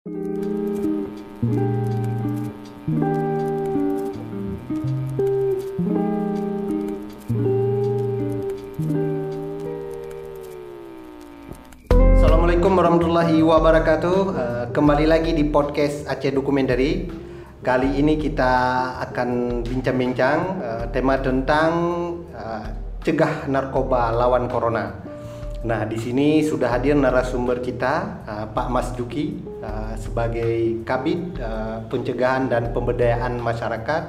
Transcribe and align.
Assalamualaikum 0.00 0.16
warahmatullahi 12.80 13.44
wabarakatuh. 13.44 14.18
Uh, 14.32 14.72
kembali 14.72 15.04
lagi 15.04 15.36
di 15.36 15.44
podcast 15.52 16.08
Aceh 16.08 16.32
Dokumentari. 16.32 17.04
Kali 17.60 18.00
ini 18.00 18.16
kita 18.16 18.52
akan 19.04 19.60
bincang-bincang 19.68 20.64
uh, 20.64 20.88
tema 20.96 21.20
tentang 21.20 21.72
uh, 22.32 22.72
cegah 23.04 23.44
narkoba 23.52 24.16
lawan 24.16 24.48
corona. 24.48 24.99
Nah, 25.60 25.84
di 25.84 26.00
sini 26.00 26.40
sudah 26.40 26.72
hadir 26.72 26.96
narasumber 26.96 27.60
kita 27.60 28.24
uh, 28.24 28.46
Pak 28.48 28.72
Mas 28.72 28.96
Duki 28.96 29.44
uh, 29.60 29.92
sebagai 30.00 30.80
Kabid 30.88 31.36
uh, 31.36 31.84
Pencegahan 31.84 32.48
dan 32.48 32.72
Pemberdayaan 32.72 33.36
Masyarakat 33.36 34.02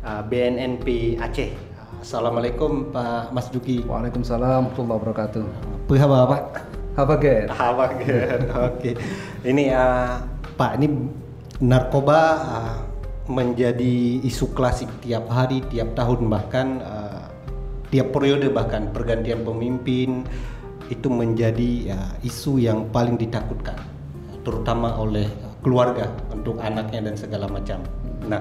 uh, 0.00 0.22
BNNP 0.24 1.20
Aceh. 1.20 1.52
Assalamualaikum 2.00 2.96
Pak 2.96 3.28
Mas 3.28 3.52
Duki. 3.52 3.84
Waalaikumsalam 3.84 4.72
warahmatullahi 4.72 4.98
wabarakatuh. 5.04 5.44
Apa 5.84 6.18
Pak? 6.24 6.42
Apa 6.96 7.14
Ger? 7.20 7.46
Apa? 7.52 7.84
Oke. 8.72 8.96
Ini 9.44 9.76
uh, 9.76 10.16
Pak, 10.56 10.80
ini 10.80 10.88
narkoba 11.60 12.20
uh, 12.40 12.76
menjadi 13.28 14.24
isu 14.24 14.56
klasik 14.56 14.88
tiap 15.04 15.28
hari, 15.28 15.60
tiap 15.68 15.92
tahun 15.92 16.24
bahkan 16.32 16.80
uh, 16.80 17.28
tiap 17.92 18.16
periode 18.16 18.48
bahkan 18.48 18.88
pergantian 18.96 19.44
pemimpin 19.44 20.24
itu 20.90 21.06
menjadi 21.06 21.70
ya, 21.94 22.00
isu 22.26 22.58
yang 22.58 22.90
paling 22.90 23.14
ditakutkan 23.14 23.78
terutama 24.42 24.98
oleh 24.98 25.30
keluarga 25.62 26.10
untuk 26.34 26.58
anaknya 26.58 27.06
dan 27.06 27.14
segala 27.14 27.46
macam. 27.46 27.84
Nah, 28.26 28.40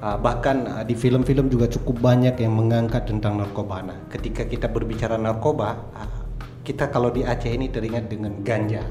uh, 0.00 0.16
bahkan 0.16 0.64
uh, 0.64 0.84
di 0.86 0.94
film-film 0.94 1.50
juga 1.50 1.66
cukup 1.68 2.00
banyak 2.00 2.38
yang 2.38 2.54
mengangkat 2.54 3.04
tentang 3.10 3.36
narkoba. 3.36 3.82
Nah, 3.84 3.98
ketika 4.08 4.46
kita 4.46 4.70
berbicara 4.70 5.18
narkoba, 5.18 5.76
uh, 5.92 6.22
kita 6.62 6.88
kalau 6.88 7.10
di 7.10 7.26
Aceh 7.26 7.50
ini 7.50 7.68
teringat 7.68 8.08
dengan 8.08 8.40
ganja. 8.40 8.82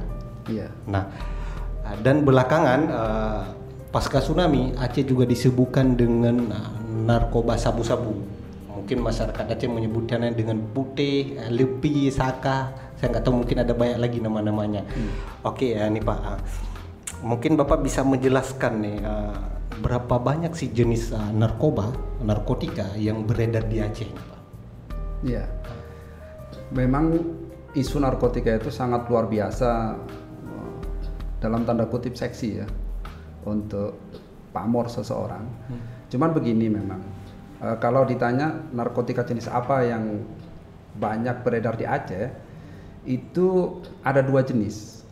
Iya. 0.48 0.68
Nah, 0.88 1.04
dan 2.04 2.28
belakangan 2.28 2.92
pasca 3.96 4.20
tsunami 4.20 4.76
Aceh 4.76 5.08
juga 5.08 5.24
disebutkan 5.24 5.96
dengan 5.96 6.52
narkoba 7.08 7.56
sabu-sabu. 7.56 8.37
Mungkin 8.88 9.04
masyarakat 9.04 9.52
Aceh 9.52 9.68
menyebutkannya 9.68 10.32
dengan 10.32 10.64
putih, 10.72 11.36
uh, 11.36 11.52
lepi, 11.52 12.08
saka. 12.08 12.72
Saya 12.96 13.12
nggak 13.12 13.24
tahu 13.28 13.44
mungkin 13.44 13.60
ada 13.60 13.76
banyak 13.76 14.00
lagi 14.00 14.24
nama-namanya. 14.24 14.88
Hmm. 14.88 15.12
Oke 15.44 15.76
ya 15.76 15.92
nih 15.92 16.00
Pak. 16.00 16.40
Mungkin 17.20 17.60
Bapak 17.60 17.84
bisa 17.84 18.08
menjelaskan 18.08 18.74
nih 18.80 19.04
uh, 19.04 19.36
berapa 19.84 20.16
banyak 20.24 20.56
sih 20.56 20.72
jenis 20.72 21.12
uh, 21.12 21.36
narkoba, 21.36 21.92
narkotika 22.24 22.96
yang 22.96 23.28
beredar 23.28 23.68
di 23.68 23.84
Aceh, 23.84 24.08
Pak? 24.08 24.40
Iya. 25.28 25.44
Memang 26.72 27.12
isu 27.76 28.00
narkotika 28.00 28.56
itu 28.56 28.72
sangat 28.72 29.12
luar 29.12 29.28
biasa 29.28 30.00
eh, 30.48 30.72
dalam 31.44 31.68
tanda 31.68 31.92
kutip 31.92 32.16
seksi 32.16 32.64
ya 32.64 32.68
untuk 33.44 34.00
pamor 34.56 34.88
seseorang. 34.88 35.44
Hmm. 35.44 36.08
Cuman 36.08 36.32
begini 36.32 36.72
memang 36.72 37.17
e, 37.62 37.68
kalau 37.82 38.06
ditanya 38.06 38.66
narkotika 38.74 39.26
jenis 39.26 39.50
apa 39.50 39.86
yang 39.86 40.24
banyak 40.98 41.46
beredar 41.46 41.78
di 41.78 41.86
Aceh 41.86 42.34
itu 43.08 43.80
ada 44.04 44.20
dua 44.20 44.44
jenis. 44.44 45.06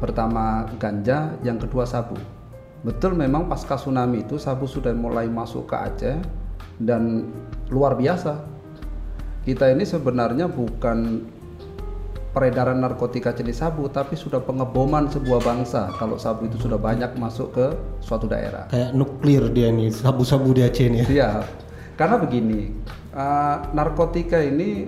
Pertama 0.00 0.66
ganja, 0.80 1.36
yang 1.46 1.60
kedua 1.60 1.86
sabu. 1.86 2.18
Betul 2.82 3.18
memang 3.18 3.50
pasca 3.50 3.74
tsunami 3.74 4.22
itu 4.22 4.38
sabu 4.38 4.66
sudah 4.70 4.94
mulai 4.94 5.26
masuk 5.26 5.70
ke 5.70 5.76
Aceh 5.76 6.16
dan 6.80 7.30
luar 7.70 7.98
biasa. 7.98 8.40
Kita 9.46 9.70
ini 9.70 9.86
sebenarnya 9.86 10.50
bukan 10.50 11.22
peredaran 12.36 12.84
narkotika 12.84 13.32
jenis 13.32 13.64
sabu 13.64 13.88
tapi 13.88 14.12
sudah 14.12 14.44
pengeboman 14.44 15.08
sebuah 15.08 15.40
bangsa 15.40 15.88
kalau 15.96 16.20
sabu 16.20 16.44
itu 16.44 16.68
sudah 16.68 16.76
banyak 16.76 17.08
masuk 17.16 17.54
ke 17.56 17.66
suatu 18.04 18.28
daerah. 18.28 18.68
Kayak 18.68 18.92
nuklir 18.92 19.48
dia 19.54 19.72
nih, 19.72 19.88
sabu-sabu 19.88 20.52
di 20.52 20.62
Aceh 20.66 20.86
nih. 20.90 21.04
Iya. 21.08 21.46
Karena 21.96 22.20
begini, 22.20 22.68
uh, 23.16 23.72
narkotika 23.72 24.36
ini 24.36 24.84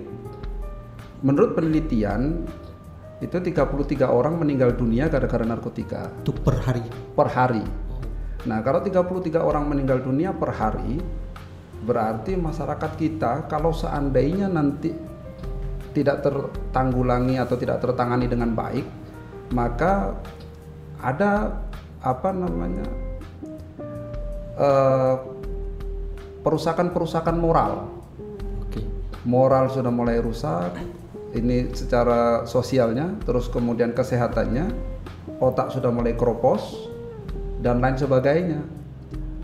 menurut 1.25 1.57
penelitian 1.57 2.45
itu 3.19 3.35
33 3.35 4.07
orang 4.07 4.39
meninggal 4.39 4.77
dunia 4.77 5.11
gara-gara 5.11 5.43
narkotika. 5.43 6.07
Itu 6.23 6.31
per 6.31 6.55
hari. 6.63 6.85
Per 7.17 7.27
hari. 7.27 7.65
Nah, 8.47 8.63
kalau 8.63 8.79
33 8.79 9.43
orang 9.43 9.67
meninggal 9.67 9.99
dunia 9.99 10.31
per 10.31 10.55
hari, 10.55 11.01
berarti 11.83 12.39
masyarakat 12.39 12.91
kita 12.95 13.51
kalau 13.51 13.75
seandainya 13.75 14.47
nanti 14.47 14.95
tidak 15.91 16.23
tertanggulangi 16.23 17.35
atau 17.41 17.59
tidak 17.59 17.83
tertangani 17.83 18.29
dengan 18.31 18.55
baik, 18.55 18.85
maka 19.51 20.15
ada 21.01 21.59
apa 21.99 22.29
namanya 22.31 22.87
uh, 24.55 25.15
perusakan-perusakan 26.49 27.37
moral. 27.37 27.85
Oke. 28.65 28.81
Moral 29.29 29.69
sudah 29.69 29.93
mulai 29.93 30.17
rusak, 30.17 30.73
ini 31.37 31.69
secara 31.77 32.49
sosialnya, 32.49 33.13
terus 33.21 33.45
kemudian 33.53 33.93
kesehatannya, 33.93 34.73
otak 35.37 35.69
sudah 35.69 35.93
mulai 35.93 36.17
keropos 36.17 36.89
dan 37.61 37.77
lain 37.77 38.01
sebagainya. 38.01 38.65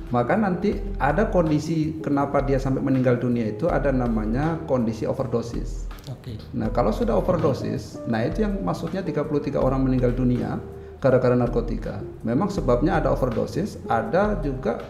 Maka 0.10 0.34
nanti 0.38 0.82
ada 0.98 1.30
kondisi 1.30 2.02
kenapa 2.02 2.42
dia 2.42 2.58
sampai 2.58 2.82
meninggal 2.82 3.22
dunia 3.22 3.54
itu 3.54 3.70
ada 3.70 3.94
namanya 3.94 4.58
kondisi 4.66 5.06
overdosis. 5.06 5.86
Oke. 6.10 6.38
Nah, 6.54 6.70
kalau 6.70 6.94
sudah 6.94 7.18
overdosis, 7.18 8.02
nah 8.06 8.22
itu 8.22 8.46
yang 8.46 8.62
maksudnya 8.62 9.02
33 9.02 9.58
orang 9.58 9.82
meninggal 9.82 10.14
dunia 10.14 10.62
gara-gara 11.02 11.34
narkotika. 11.34 12.02
Memang 12.22 12.54
sebabnya 12.54 13.02
ada 13.02 13.14
overdosis, 13.14 13.82
ada 13.90 14.38
juga 14.46 14.82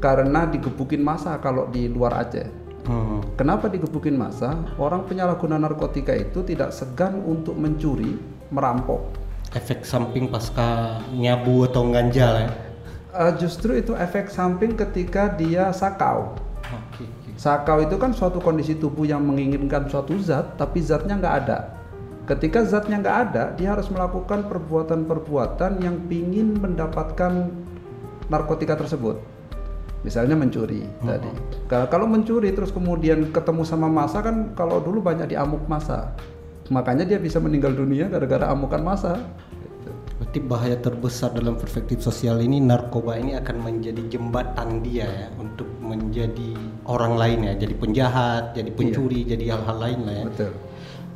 karena 0.00 0.48
digebukin 0.48 1.04
masa 1.04 1.36
kalau 1.38 1.68
di 1.68 1.86
luar 1.86 2.24
Aceh. 2.24 2.48
Hmm. 2.88 3.20
Kenapa 3.36 3.68
digebukin 3.68 4.16
masa? 4.16 4.56
Orang 4.80 5.04
penyalahguna 5.04 5.60
narkotika 5.60 6.16
itu 6.16 6.40
tidak 6.42 6.72
segan 6.72 7.20
untuk 7.22 7.54
mencuri, 7.54 8.16
merampok. 8.48 9.12
Efek 9.52 9.84
samping 9.84 10.32
pasca 10.32 10.98
nyabu 11.12 11.68
atau 11.68 11.92
ganja 11.92 12.26
lah 12.32 12.42
ya. 12.48 12.52
Uh, 13.10 13.32
justru 13.36 13.76
itu 13.76 13.92
efek 13.92 14.32
samping 14.32 14.78
ketika 14.78 15.28
dia 15.36 15.74
sakau. 15.76 16.34
Sakau 17.40 17.80
itu 17.80 17.96
kan 17.96 18.12
suatu 18.12 18.36
kondisi 18.36 18.76
tubuh 18.76 19.08
yang 19.08 19.24
menginginkan 19.24 19.88
suatu 19.88 20.12
zat, 20.20 20.60
tapi 20.60 20.84
zatnya 20.84 21.16
nggak 21.16 21.36
ada. 21.44 21.58
Ketika 22.28 22.62
zatnya 22.68 23.00
nggak 23.00 23.16
ada, 23.32 23.44
dia 23.56 23.72
harus 23.72 23.88
melakukan 23.88 24.44
perbuatan-perbuatan 24.46 25.80
yang 25.80 26.04
pingin 26.06 26.60
mendapatkan 26.60 27.48
narkotika 28.28 28.76
tersebut. 28.76 29.39
Misalnya 30.00 30.32
mencuri 30.32 30.80
tadi. 30.98 31.28
Kalau- 31.68 31.88
Kalau 31.88 32.06
mencuri 32.08 32.50
terus 32.50 32.72
kemudian 32.72 33.28
ketemu 33.28 33.62
sama 33.62 33.86
masa 33.86 34.20
kan 34.20 34.52
kalau 34.54 34.80
dulu 34.80 35.00
banyak 35.00 35.28
diamuk 35.28 35.68
masa. 35.68 36.16
Makanya 36.70 37.04
dia 37.04 37.18
bisa 37.18 37.36
meninggal 37.36 37.74
dunia 37.74 38.06
gara-gara 38.06 38.48
amukan 38.48 38.80
masa. 38.80 39.20
Berarti 40.16 40.38
bahaya 40.38 40.76
terbesar 40.76 41.32
dalam 41.32 41.56
perspektif 41.56 42.00
sosial 42.00 42.38
ini 42.38 42.60
narkoba 42.60 43.16
ini 43.16 43.34
akan 43.34 43.56
menjadi 43.60 44.04
jembatan 44.06 44.84
dia 44.84 45.08
ya 45.08 45.28
untuk 45.34 45.64
menjadi 45.80 46.54
orang 46.84 47.16
lain 47.16 47.38
ya, 47.48 47.52
jadi 47.56 47.74
penjahat, 47.74 48.52
jadi 48.52 48.68
pencuri, 48.70 49.24
jadi 49.24 49.56
hal-hal 49.56 49.80
lain 49.80 50.00
lah 50.04 50.14
ya. 50.14 50.24
Betul. 50.28 50.52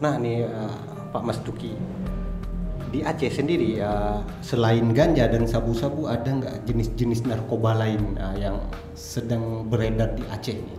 Nah 0.00 0.14
nih 0.16 0.48
uh, 0.48 0.76
Pak 1.12 1.22
Mas 1.22 1.36
Duki 1.44 1.76
di 2.94 3.02
Aceh 3.02 3.42
sendiri 3.42 3.82
uh, 3.82 4.22
selain 4.38 4.94
ganja 4.94 5.26
dan 5.26 5.50
sabu-sabu 5.50 6.06
ada 6.06 6.30
nggak 6.30 6.62
jenis-jenis 6.62 7.26
narkoba 7.26 7.74
lain 7.74 8.14
uh, 8.22 8.38
yang 8.38 8.62
sedang 8.94 9.66
beredar 9.66 10.14
di 10.14 10.22
Aceh 10.30 10.54
nih? 10.54 10.78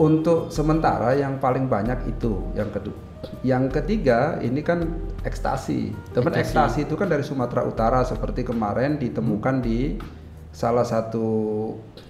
Untuk 0.00 0.48
sementara 0.48 1.12
yang 1.12 1.36
paling 1.36 1.68
banyak 1.68 2.08
itu 2.08 2.40
yang 2.56 2.72
kedua. 2.72 2.96
Yang 3.44 3.82
ketiga 3.82 4.40
ini 4.40 4.64
kan 4.64 4.88
ekstasi. 5.26 5.92
Teman 6.16 6.32
Ekstasi. 6.32 6.40
ekstasi 6.40 6.78
itu 6.88 6.94
kan 6.96 7.10
dari 7.10 7.26
Sumatera 7.26 7.66
Utara 7.66 8.00
seperti 8.06 8.46
kemarin 8.46 8.96
ditemukan 8.96 9.60
di 9.60 9.98
salah 10.54 10.86
satu 10.86 11.26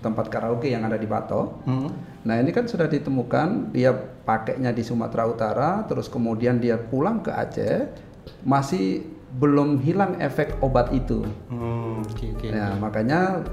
tempat 0.04 0.30
karaoke 0.30 0.70
yang 0.70 0.86
ada 0.86 0.94
di 0.94 1.08
Bato. 1.08 1.64
Hmm. 1.66 1.90
Nah 2.22 2.36
ini 2.38 2.52
kan 2.54 2.68
sudah 2.68 2.86
ditemukan 2.86 3.72
dia 3.74 3.90
pakainya 4.22 4.70
di 4.70 4.84
Sumatera 4.84 5.24
Utara, 5.26 5.70
terus 5.88 6.06
kemudian 6.12 6.60
dia 6.60 6.76
pulang 6.76 7.24
ke 7.24 7.32
Aceh, 7.32 7.88
masih 8.42 9.04
belum 9.36 9.84
hilang 9.84 10.16
efek 10.24 10.56
obat 10.64 10.88
itu. 10.90 11.20
Hmm, 11.52 12.00
oke 12.00 12.26
oke. 12.36 12.48
Nah, 12.48 12.74
makanya 12.80 13.44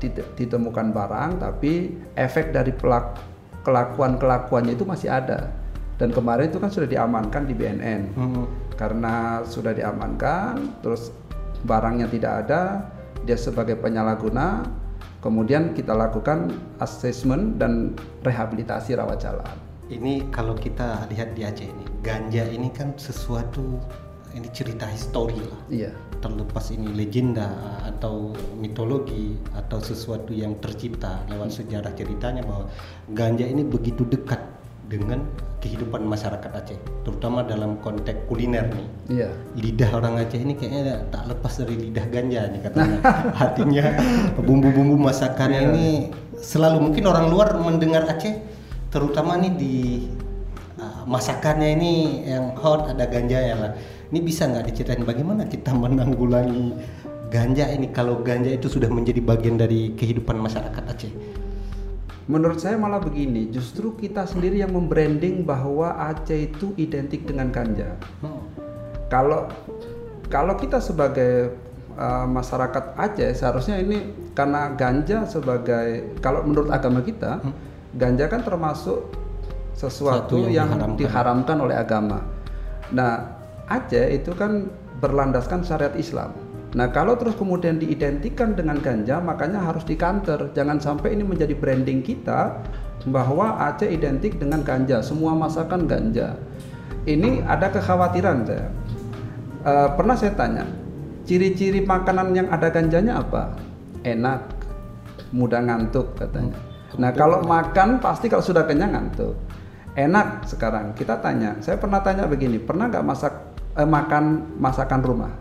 dit- 0.00 0.24
ditemukan 0.40 0.90
barang 0.90 1.30
tapi 1.44 1.92
efek 2.16 2.56
dari 2.56 2.72
pelak 2.72 3.20
kelakuan-kelakuannya 3.62 4.72
itu 4.72 4.88
masih 4.88 5.12
ada. 5.12 5.52
Dan 6.00 6.14
kemarin 6.14 6.48
itu 6.48 6.56
kan 6.56 6.70
sudah 6.72 6.88
diamankan 6.88 7.44
di 7.44 7.52
BNN. 7.52 8.02
Hmm. 8.16 8.44
Karena 8.78 9.42
sudah 9.44 9.74
diamankan, 9.74 10.80
terus 10.80 11.10
barangnya 11.66 12.06
tidak 12.08 12.46
ada, 12.46 12.88
dia 13.26 13.34
sebagai 13.34 13.74
penyalahguna, 13.76 14.62
kemudian 15.18 15.74
kita 15.74 15.92
lakukan 15.92 16.54
assessment 16.78 17.58
dan 17.58 17.98
rehabilitasi 18.22 18.94
rawat 18.94 19.18
jalan. 19.18 19.50
Ini 19.90 20.30
kalau 20.30 20.54
kita 20.54 21.10
lihat 21.10 21.34
di 21.34 21.42
Aceh 21.42 21.66
ini, 21.66 21.84
ganja 22.00 22.46
ini 22.46 22.70
kan 22.70 22.94
sesuatu 22.94 23.82
ini 24.38 24.48
cerita 24.54 24.86
histori 24.86 25.36
lah. 25.42 25.60
Iya. 25.68 25.90
Terlepas 26.18 26.70
ini 26.70 26.90
legenda 26.94 27.50
atau 27.86 28.34
mitologi 28.58 29.34
atau 29.54 29.78
sesuatu 29.82 30.30
yang 30.34 30.58
tercipta 30.62 31.22
lewat 31.30 31.50
sejarah 31.54 31.94
ceritanya 31.94 32.42
bahwa 32.46 32.66
ganja 33.10 33.46
ini 33.46 33.62
begitu 33.66 34.02
dekat 34.06 34.38
dengan 34.88 35.20
kehidupan 35.58 36.00
masyarakat 36.06 36.48
Aceh, 36.54 36.78
terutama 37.04 37.44
dalam 37.44 37.76
konteks 37.82 38.24
kuliner 38.24 38.72
nih. 38.72 38.88
Iya. 39.20 39.28
Lidah 39.58 39.90
orang 39.92 40.16
Aceh 40.22 40.40
ini 40.40 40.54
kayaknya 40.56 41.02
tak 41.12 41.28
lepas 41.28 41.52
dari 41.60 41.76
lidah 41.76 42.06
ganja 42.08 42.40
nih 42.48 42.60
katanya. 42.64 42.98
Artinya 43.44 43.84
bumbu-bumbu 44.38 44.96
masakannya 44.96 45.60
Iya. 45.60 45.68
ini 45.74 45.86
selalu 46.40 46.78
mungkin 46.88 47.04
orang 47.10 47.26
luar 47.28 47.58
mendengar 47.60 48.06
Aceh, 48.08 48.38
terutama 48.88 49.36
nih 49.36 49.52
di 49.60 49.76
uh, 50.80 51.04
masakannya 51.04 51.68
ini 51.74 51.92
yang 52.24 52.56
hot 52.56 52.88
ada 52.88 53.04
ganjanya 53.04 53.54
lah. 53.58 53.72
Ini 54.08 54.20
bisa 54.24 54.48
nggak 54.48 54.72
diceritain 54.72 55.04
bagaimana 55.04 55.44
kita 55.44 55.76
menanggulangi 55.76 56.72
ganja 57.28 57.68
ini 57.68 57.92
kalau 57.92 58.24
ganja 58.24 58.48
itu 58.48 58.66
sudah 58.72 58.88
menjadi 58.88 59.20
bagian 59.20 59.60
dari 59.60 59.92
kehidupan 59.92 60.40
masyarakat 60.40 60.82
Aceh? 60.88 61.12
Menurut 62.28 62.60
saya 62.60 62.76
malah 62.76 63.00
begini, 63.00 63.48
justru 63.48 63.96
kita 63.96 64.28
sendiri 64.28 64.60
yang 64.60 64.72
membranding 64.72 65.44
bahwa 65.44 65.96
Aceh 65.96 66.52
itu 66.52 66.72
identik 66.80 67.24
dengan 67.24 67.52
ganja. 67.52 67.96
Hmm. 68.24 68.44
Kalau 69.08 69.48
kalau 70.28 70.56
kita 70.60 70.80
sebagai 70.80 71.56
uh, 71.96 72.28
masyarakat 72.28 72.96
Aceh 72.96 73.32
seharusnya 73.32 73.80
ini 73.80 74.12
karena 74.36 74.72
ganja 74.76 75.24
sebagai 75.24 76.16
kalau 76.20 76.44
menurut 76.44 76.68
agama 76.68 77.00
kita, 77.00 77.40
ganja 77.96 78.24
kan 78.28 78.44
termasuk 78.44 79.08
sesuatu 79.72 80.36
Satu 80.36 80.48
yang 80.48 80.64
yang, 80.64 80.68
diharamkan. 80.68 80.96
diharamkan 81.00 81.56
oleh 81.60 81.76
agama. 81.76 82.18
Nah, 82.92 83.37
Aceh 83.68 84.16
itu 84.16 84.32
kan 84.32 84.72
berlandaskan 85.04 85.60
syariat 85.62 85.92
Islam. 85.94 86.32
Nah, 86.76 86.92
kalau 86.92 87.16
terus 87.16 87.32
kemudian 87.36 87.80
diidentikan 87.80 88.52
dengan 88.52 88.76
ganja, 88.80 89.20
makanya 89.24 89.64
harus 89.64 89.88
dikanter. 89.88 90.52
Jangan 90.52 90.76
sampai 90.76 91.16
ini 91.16 91.24
menjadi 91.24 91.56
branding 91.56 92.04
kita 92.04 92.60
bahwa 93.08 93.56
Aceh 93.72 93.88
identik 93.88 94.36
dengan 94.36 94.60
ganja, 94.60 95.00
semua 95.00 95.32
masakan 95.32 95.88
ganja. 95.88 96.36
Ini 97.08 97.40
ada 97.48 97.72
kekhawatiran 97.72 98.44
saya. 98.44 98.68
Eh, 99.64 99.88
pernah 99.96 100.12
saya 100.12 100.36
tanya, 100.36 100.68
ciri-ciri 101.24 101.80
makanan 101.84 102.36
yang 102.36 102.48
ada 102.52 102.68
ganjanya 102.68 103.20
apa? 103.20 103.56
Enak, 104.04 104.44
mudah 105.32 105.64
ngantuk 105.64 106.16
katanya. 106.20 106.56
Nah, 107.00 107.12
kalau 107.16 107.44
makan 107.44 108.00
pasti 108.00 108.28
kalau 108.28 108.44
sudah 108.44 108.64
kenyang 108.68 108.92
ngantuk. 108.92 109.36
Enak 109.96 110.46
sekarang. 110.46 110.94
Kita 110.94 111.18
tanya, 111.18 111.56
saya 111.58 111.80
pernah 111.80 112.04
tanya 112.04 112.28
begini, 112.28 112.60
pernah 112.60 112.86
nggak 112.86 113.02
masak 113.02 113.34
eh, 113.78 113.88
makan 113.88 114.58
masakan 114.58 115.00
rumah? 115.00 115.32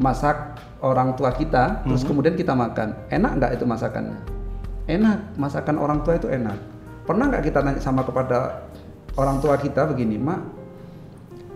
Masak 0.00 0.58
orang 0.84 1.14
tua 1.14 1.30
kita, 1.32 1.84
terus 1.86 2.02
kemudian 2.02 2.34
kita 2.34 2.52
makan. 2.56 3.08
Enak 3.08 3.30
nggak 3.40 3.52
itu 3.56 3.64
masakannya? 3.64 4.18
Enak, 4.84 5.38
masakan 5.40 5.80
orang 5.80 6.04
tua 6.04 6.20
itu 6.20 6.28
enak. 6.28 6.58
Pernah 7.08 7.30
nggak 7.32 7.44
kita 7.46 7.64
nanya 7.64 7.80
sama 7.80 8.04
kepada 8.04 8.68
orang 9.16 9.40
tua 9.40 9.56
kita 9.56 9.88
begini, 9.88 10.20
mak, 10.20 10.40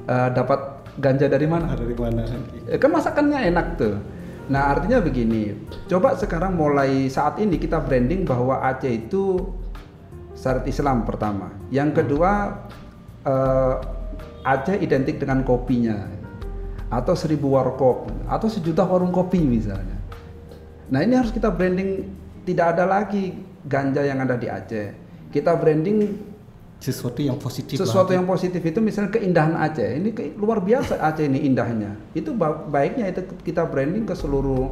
eh, 0.08 0.28
dapat 0.32 0.60
ganja 0.96 1.26
dari 1.28 1.44
mana? 1.44 1.76
Dari 1.76 1.96
mana? 1.96 2.24
Eh, 2.68 2.78
kan 2.80 2.90
masakannya 2.92 3.48
enak 3.52 3.66
tuh. 3.76 3.96
Nah 4.48 4.72
artinya 4.72 5.04
begini, 5.04 5.52
coba 5.92 6.16
sekarang 6.16 6.56
mulai 6.56 7.12
saat 7.12 7.36
ini 7.36 7.60
kita 7.60 7.84
branding 7.84 8.24
bahwa 8.24 8.64
Aceh 8.64 8.88
itu 8.88 9.44
syariat 10.32 10.64
Islam 10.64 11.04
pertama. 11.04 11.52
Yang 11.68 12.00
kedua 12.00 12.64
eh, 13.28 13.97
Aceh 14.46 14.78
identik 14.78 15.18
dengan 15.18 15.42
kopinya, 15.42 16.08
atau 16.88 17.14
seribu 17.18 17.52
warkop, 17.52 18.08
atau 18.30 18.48
sejuta 18.48 18.86
warung 18.86 19.12
kopi 19.12 19.42
misalnya. 19.42 19.98
Nah 20.88 21.04
ini 21.04 21.14
harus 21.18 21.34
kita 21.34 21.52
branding 21.52 22.06
tidak 22.48 22.76
ada 22.78 22.88
lagi 22.88 23.36
ganja 23.68 24.00
yang 24.00 24.24
ada 24.24 24.40
di 24.40 24.48
Aceh. 24.48 24.88
Kita 25.28 25.52
branding 25.58 26.16
Sesuatu 26.78 27.18
yang 27.18 27.34
positif. 27.42 27.74
sesuatu 27.74 28.14
yang 28.14 28.22
positif 28.22 28.62
itu 28.62 28.78
misalnya 28.78 29.10
keindahan 29.10 29.58
Aceh 29.58 29.98
ini 29.98 30.14
ke- 30.14 30.38
luar 30.38 30.62
biasa 30.62 31.02
Aceh 31.02 31.26
ini 31.26 31.42
indahnya 31.42 31.90
itu 32.14 32.30
ba- 32.30 32.54
baiknya 32.70 33.10
itu 33.10 33.26
kita 33.42 33.66
branding 33.66 34.06
ke 34.06 34.14
seluruh 34.14 34.70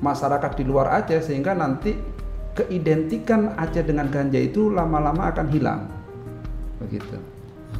masyarakat 0.00 0.56
di 0.56 0.64
luar 0.64 0.88
Aceh 1.04 1.20
sehingga 1.20 1.52
nanti 1.52 2.00
keidentikan 2.56 3.60
Aceh 3.60 3.84
dengan 3.84 4.08
ganja 4.08 4.40
itu 4.40 4.72
lama-lama 4.72 5.28
akan 5.36 5.46
hilang 5.52 5.84
begitu 6.80 7.20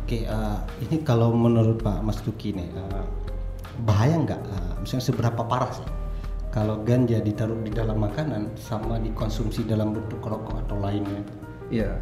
Oke, 0.05 0.29
eh, 0.29 0.59
ini 0.85 1.01
kalau 1.01 1.33
menurut 1.33 1.81
Pak 1.81 2.05
Mas 2.05 2.21
Tuki 2.21 2.53
nih, 2.53 2.69
eh, 2.69 3.05
bahaya 3.89 4.21
nggak? 4.21 4.43
eh, 4.45 4.73
misalnya 4.85 5.05
seberapa 5.09 5.41
parah 5.49 5.73
sih 5.73 5.89
kalau 6.53 6.85
ganja 6.85 7.19
ditaruh 7.19 7.59
di 7.65 7.73
dalam 7.73 7.99
makanan 7.99 8.53
sama 8.55 9.01
dikonsumsi 9.01 9.65
dalam 9.65 9.97
bentuk 9.97 10.21
rokok 10.23 10.61
atau 10.69 10.77
lainnya? 10.79 11.25
Iya 11.73 11.97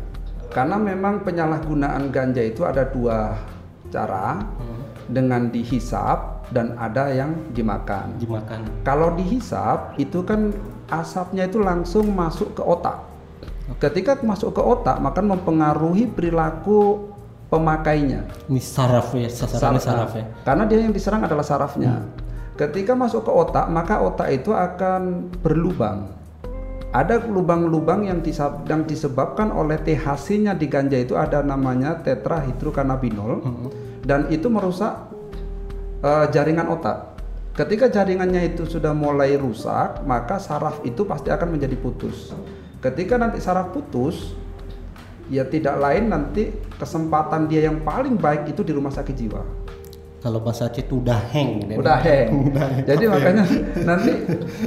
karena 0.52 0.76
memang 0.76 1.24
penyalahgunaan 1.24 2.12
ganja 2.12 2.44
itu 2.44 2.62
ada 2.68 2.84
dua 2.84 3.40
cara 3.88 4.44
dengan 5.08 5.48
dihisap 5.48 6.48
dan 6.52 6.76
ada 6.76 7.08
yang 7.08 7.32
dimakan 7.56 8.12
Dimakan. 8.20 8.68
Kalau 8.84 9.16
dihisap 9.16 9.96
itu 9.96 10.20
kan 10.26 10.52
asapnya 10.92 11.48
itu 11.48 11.60
langsung 11.60 12.12
masuk 12.12 12.52
ke 12.52 12.62
otak. 12.62 13.00
Ketika 13.80 14.20
masuk 14.20 14.52
ke 14.52 14.60
otak 14.60 15.00
maka 15.00 15.24
mempengaruhi 15.24 16.04
perilaku 16.12 17.11
pemakainya. 17.52 18.24
Ini 18.48 18.60
saraf 18.64 19.12
ya, 19.12 19.28
sasarannya 19.28 19.82
saraf 19.84 20.16
ya. 20.16 20.24
Karena 20.40 20.64
dia 20.64 20.80
yang 20.80 20.96
diserang 20.96 21.20
adalah 21.28 21.44
sarafnya. 21.44 22.08
Ketika 22.56 22.96
masuk 22.96 23.28
ke 23.28 23.32
otak 23.32 23.68
maka 23.68 24.00
otak 24.00 24.32
itu 24.32 24.56
akan 24.56 25.28
berlubang. 25.44 26.08
Ada 26.92 27.24
lubang-lubang 27.24 28.04
yang, 28.04 28.20
disebabkan 28.84 29.48
oleh 29.48 29.80
THC-nya 29.80 30.52
di 30.52 30.68
ganja 30.68 31.00
itu 31.00 31.16
ada 31.16 31.40
namanya 31.40 31.96
tetrahidrokannabinol 32.04 33.40
dan 34.04 34.28
itu 34.28 34.52
merusak 34.52 35.08
eh, 36.04 36.28
jaringan 36.28 36.68
otak. 36.68 37.16
Ketika 37.56 37.88
jaringannya 37.88 38.52
itu 38.52 38.64
sudah 38.64 38.92
mulai 38.96 39.36
rusak, 39.40 40.04
maka 40.04 40.36
saraf 40.40 40.84
itu 40.84 41.04
pasti 41.04 41.28
akan 41.32 41.56
menjadi 41.56 41.76
putus. 41.80 42.32
Ketika 42.80 43.20
nanti 43.20 43.40
saraf 43.40 43.72
putus, 43.72 44.36
ya 45.32 45.48
tidak 45.48 45.80
lain 45.80 46.12
nanti 46.12 46.52
kesempatan 46.76 47.48
dia 47.48 47.64
yang 47.64 47.80
paling 47.80 48.20
baik 48.20 48.52
itu 48.52 48.60
di 48.60 48.76
rumah 48.76 48.92
sakit 48.92 49.16
jiwa. 49.16 49.40
Kalau 50.22 50.38
bahasa 50.38 50.70
Aceh 50.70 50.86
itu 50.86 51.02
udah 51.02 51.18
hang. 51.34 51.66
Udah 51.82 51.98
hang. 51.98 52.30
Jadi 52.86 53.10
makanya 53.10 53.42
nanti 53.90 54.12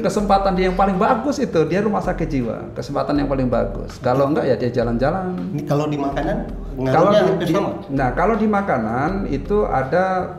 kesempatan 0.04 0.52
dia 0.52 0.68
yang 0.68 0.76
paling 0.76 1.00
bagus 1.00 1.40
itu 1.40 1.64
dia 1.64 1.80
rumah 1.80 2.04
sakit 2.04 2.28
jiwa. 2.28 2.76
Kesempatan 2.76 3.24
yang 3.24 3.32
paling 3.32 3.48
bagus. 3.48 3.96
Kalau 4.04 4.28
enggak 4.28 4.52
ya 4.52 4.60
dia 4.60 4.84
jalan-jalan. 4.84 5.32
Ini 5.56 5.64
kalau 5.64 5.88
di 5.88 5.96
makanan 5.96 6.38
Kalau 6.76 7.12
di, 7.40 7.48
di- 7.48 7.56
sama. 7.56 7.72
nah 7.88 8.12
kalau 8.12 8.36
di 8.36 8.48
makanan 8.52 9.32
itu 9.32 9.64
ada 9.64 10.36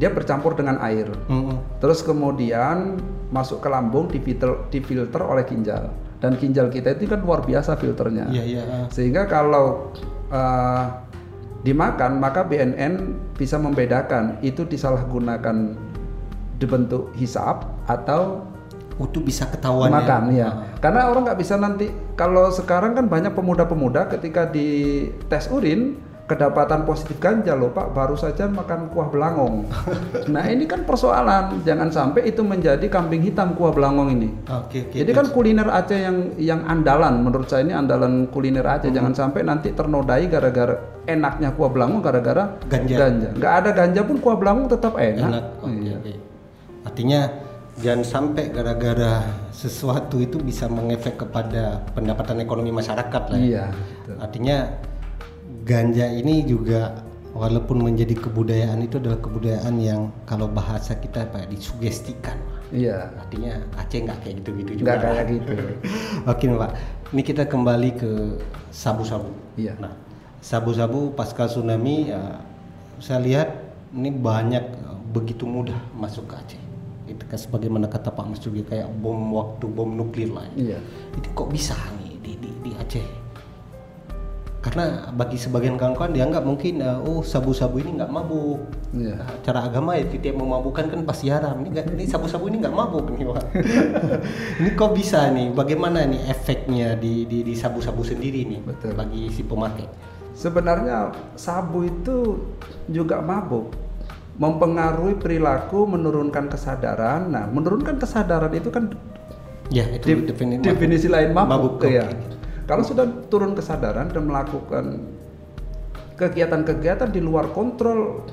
dia 0.00 0.08
bercampur 0.08 0.56
dengan 0.56 0.80
air. 0.80 1.12
Mm-mm. 1.28 1.60
Terus 1.84 2.00
kemudian 2.00 2.96
masuk 3.28 3.60
ke 3.60 3.68
lambung 3.68 4.08
difilter, 4.08 4.64
difilter 4.72 5.20
oleh 5.20 5.44
ginjal. 5.44 5.92
Dan 6.24 6.40
ginjal 6.40 6.72
kita 6.72 6.96
itu 6.96 7.04
kan 7.04 7.20
luar 7.20 7.44
biasa 7.44 7.76
filternya. 7.76 8.32
Iya 8.32 8.44
iya. 8.48 8.62
ah. 8.64 8.86
Sehingga 8.88 9.28
kalau 9.28 9.92
eh, 10.32 10.84
dimakan 11.68 12.16
maka 12.16 12.48
BNN 12.48 13.12
bisa 13.36 13.60
membedakan 13.60 14.40
itu 14.40 14.64
disalahgunakan 14.64 15.76
dibentuk 16.56 17.12
hisap 17.20 17.68
atau 17.84 18.48
Itu 18.94 19.18
bisa 19.18 19.50
ketahuan 19.50 19.90
makan 19.90 20.30
ya. 20.30 20.38
ya. 20.38 20.48
Karena 20.78 21.10
orang 21.10 21.26
nggak 21.26 21.40
bisa 21.42 21.58
nanti 21.58 21.90
kalau 22.14 22.54
sekarang 22.54 22.94
kan 22.94 23.10
banyak 23.10 23.34
pemuda-pemuda 23.34 24.06
ketika 24.06 24.46
di 24.46 25.10
tes 25.26 25.50
urin 25.50 25.98
kedapatan 26.24 26.88
positif 26.88 27.20
ganja 27.20 27.52
loh 27.52 27.68
Pak 27.68 27.92
baru 27.92 28.16
saja 28.16 28.48
makan 28.48 28.88
kuah 28.88 29.12
belangong. 29.12 29.68
nah 30.32 30.48
ini 30.48 30.64
kan 30.64 30.88
persoalan 30.88 31.60
jangan 31.68 31.92
sampai 31.92 32.24
itu 32.24 32.40
menjadi 32.40 32.84
kambing 32.88 33.20
hitam 33.20 33.52
kuah 33.52 33.76
belangong 33.76 34.08
ini. 34.16 34.28
Oke 34.48 34.88
oke. 34.88 34.96
Jadi 34.96 35.10
kan 35.12 35.28
kuliner 35.28 35.68
Aceh 35.68 36.00
yang 36.00 36.32
yang 36.40 36.60
andalan 36.64 37.20
menurut 37.20 37.44
saya 37.52 37.68
ini 37.68 37.76
andalan 37.76 38.32
kuliner 38.32 38.64
Aceh 38.64 38.88
jangan 38.88 39.12
sampai 39.12 39.44
nanti 39.44 39.76
ternodai 39.76 40.24
gara-gara 40.32 40.80
enaknya 41.04 41.52
kuah 41.52 41.68
belangong 41.68 42.00
gara-gara 42.00 42.56
Ganja. 42.72 43.28
Nggak 43.36 43.52
ada 43.60 43.70
ganja 43.76 44.00
pun 44.08 44.16
kuah 44.16 44.36
belangong 44.40 44.72
tetap 44.72 44.96
enak. 44.96 45.28
enak. 45.28 45.44
Oke, 45.60 45.76
Iya. 45.76 45.96
oke. 46.00 46.12
Artinya 46.88 47.20
jangan 47.74 48.00
sampai 48.00 48.44
gara-gara 48.48 49.28
sesuatu 49.52 50.22
itu 50.24 50.40
bisa 50.40 50.72
mengefek 50.72 51.20
kepada 51.20 51.84
pendapatan 51.92 52.40
ekonomi 52.40 52.72
masyarakat 52.72 53.22
lah. 53.28 53.36
ya. 53.36 53.44
Iya. 53.44 53.64
betul. 53.76 54.16
Artinya 54.24 54.56
ganja 55.64 56.06
ini 56.12 56.44
juga 56.44 57.02
walaupun 57.34 57.82
menjadi 57.82 58.14
kebudayaan 58.14 58.84
itu 58.84 59.02
adalah 59.02 59.18
kebudayaan 59.18 59.74
yang 59.80 60.12
kalau 60.28 60.46
bahasa 60.46 60.94
kita 60.94 61.26
apa 61.26 61.44
ya, 61.44 61.46
disugestikan. 61.50 62.38
Iya. 62.70 63.10
Artinya 63.18 63.58
Aceh 63.80 63.98
nggak 64.04 64.18
kayak 64.22 64.34
gitu-gitu 64.44 64.72
juga. 64.84 64.86
Nggak 64.86 64.98
kayak 65.02 65.24
gitu. 65.32 65.52
Oke 66.30 66.44
Pak, 66.46 66.70
ini 67.16 67.22
kita 67.26 67.42
kembali 67.48 67.90
ke 67.96 68.10
sabu-sabu. 68.70 69.32
Iya. 69.58 69.74
Nah, 69.80 69.92
sabu-sabu 70.44 71.10
pasca 71.16 71.50
tsunami, 71.50 72.12
ya, 72.12 72.44
saya 73.02 73.18
lihat 73.24 73.48
ini 73.96 74.12
banyak 74.14 74.64
begitu 75.10 75.48
mudah 75.48 75.76
masuk 75.96 76.30
ke 76.30 76.34
Aceh. 76.38 76.62
Itu 77.08 77.24
kan 77.24 77.36
sebagaimana 77.40 77.88
kata 77.90 78.12
Pak 78.12 78.26
Mas 78.30 78.40
juga 78.40 78.64
kayak 78.68 78.88
bom 79.00 79.32
waktu 79.34 79.64
bom 79.70 79.90
nuklir 79.90 80.30
lah. 80.30 80.46
Iya. 80.54 80.78
Itu 81.18 81.28
kok 81.32 81.48
bisa 81.50 81.74
nih 81.98 82.14
di, 82.22 82.32
di, 82.38 82.50
di 82.62 82.70
Aceh? 82.76 83.23
Karena 84.64 85.12
bagi 85.12 85.36
sebagian 85.36 85.76
kawan-kawan 85.76 86.16
dianggap 86.16 86.40
mungkin 86.40 86.80
eh, 86.80 86.96
oh 87.04 87.20
sabu-sabu 87.20 87.84
ini 87.84 88.00
nggak 88.00 88.08
mabuk. 88.08 88.64
Iya. 88.96 89.20
Nah, 89.20 89.28
cara 89.44 89.60
agama 89.68 89.92
ya 89.92 90.08
tiap 90.08 90.40
memabukkan 90.40 90.88
kan 90.88 91.00
pasti 91.04 91.28
haram. 91.28 91.60
Ini 91.60 92.08
sabu-sabu 92.08 92.48
ini 92.48 92.64
nggak 92.64 92.72
mabuk 92.72 93.12
nih 93.12 93.28
Pak. 93.28 93.44
ini 94.64 94.70
kok 94.72 94.96
bisa 94.96 95.28
nih? 95.28 95.52
Bagaimana 95.52 96.08
nih 96.08 96.32
efeknya 96.32 96.96
di 96.96 97.28
di, 97.28 97.44
di 97.44 97.52
sabu-sabu 97.52 98.00
sendiri 98.00 98.48
nih 98.48 98.60
Betul. 98.64 98.96
bagi 98.96 99.28
si 99.28 99.44
pemakai? 99.44 99.84
Sebenarnya 100.32 101.12
sabu 101.36 101.84
itu 101.84 102.48
juga 102.88 103.20
mabuk, 103.20 103.68
mempengaruhi 104.40 105.20
perilaku, 105.20 105.84
menurunkan 105.84 106.48
kesadaran. 106.48 107.28
Nah, 107.28 107.44
menurunkan 107.52 108.00
kesadaran 108.00 108.50
itu 108.56 108.72
kan 108.72 108.96
Ya 109.72 109.88
itu 109.88 110.04
Def- 110.04 110.28
defini- 110.28 110.60
definisi 110.60 111.08
lain 111.08 111.32
mabuk, 111.32 111.80
Mabuk, 111.80 111.88
ya. 111.88 112.04
Kalau 112.64 112.80
sudah 112.80 113.04
turun 113.28 113.52
kesadaran 113.52 114.08
dan 114.08 114.24
melakukan 114.24 115.04
kegiatan-kegiatan 116.16 117.10
di 117.12 117.20
luar 117.20 117.52
kontrol 117.52 118.24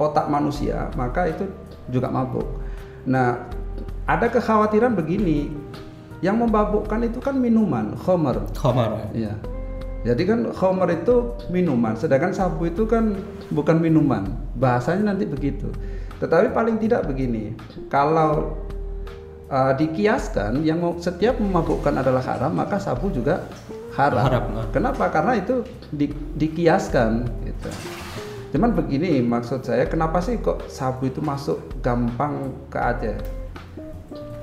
otak 0.00 0.26
manusia, 0.26 0.90
maka 0.98 1.30
itu 1.30 1.46
juga 1.86 2.10
mabuk. 2.10 2.46
Nah, 3.06 3.46
ada 4.08 4.26
kekhawatiran 4.26 4.98
begini, 4.98 5.52
yang 6.24 6.40
memabukkan 6.40 7.04
itu 7.04 7.20
kan 7.20 7.36
minuman, 7.36 7.92
khomer. 8.00 8.40
Khamar. 8.56 9.12
Iya. 9.12 9.36
Jadi 10.04 10.22
kan 10.24 10.40
khomer 10.52 10.88
itu 10.92 11.36
minuman, 11.48 11.96
sedangkan 11.96 12.32
sabu 12.32 12.68
itu 12.68 12.88
kan 12.88 13.16
bukan 13.52 13.80
minuman. 13.80 14.28
Bahasanya 14.56 15.12
nanti 15.12 15.28
begitu. 15.28 15.68
Tetapi 16.20 16.56
paling 16.56 16.80
tidak 16.80 17.04
begini, 17.04 17.52
kalau 17.92 18.56
uh, 19.48 19.72
dikiaskan 19.76 20.64
yang 20.64 20.80
setiap 21.00 21.36
memabukkan 21.40 21.94
adalah 22.00 22.22
haram, 22.24 22.52
maka 22.54 22.80
sabu 22.80 23.10
juga 23.12 23.44
haram. 23.96 24.20
Haram, 24.24 24.44
nah. 24.54 24.66
Kenapa? 24.70 25.10
Karena 25.10 25.36
itu 25.38 25.64
di- 25.92 26.14
dikiaskan 26.38 27.26
gitu. 27.44 27.70
Cuman 28.54 28.70
begini 28.70 29.18
maksud 29.18 29.66
saya, 29.66 29.90
kenapa 29.90 30.22
sih 30.22 30.38
kok 30.38 30.70
sabu 30.70 31.10
itu 31.10 31.18
masuk 31.18 31.58
gampang 31.82 32.54
ke 32.70 32.78
Aceh? 32.78 33.18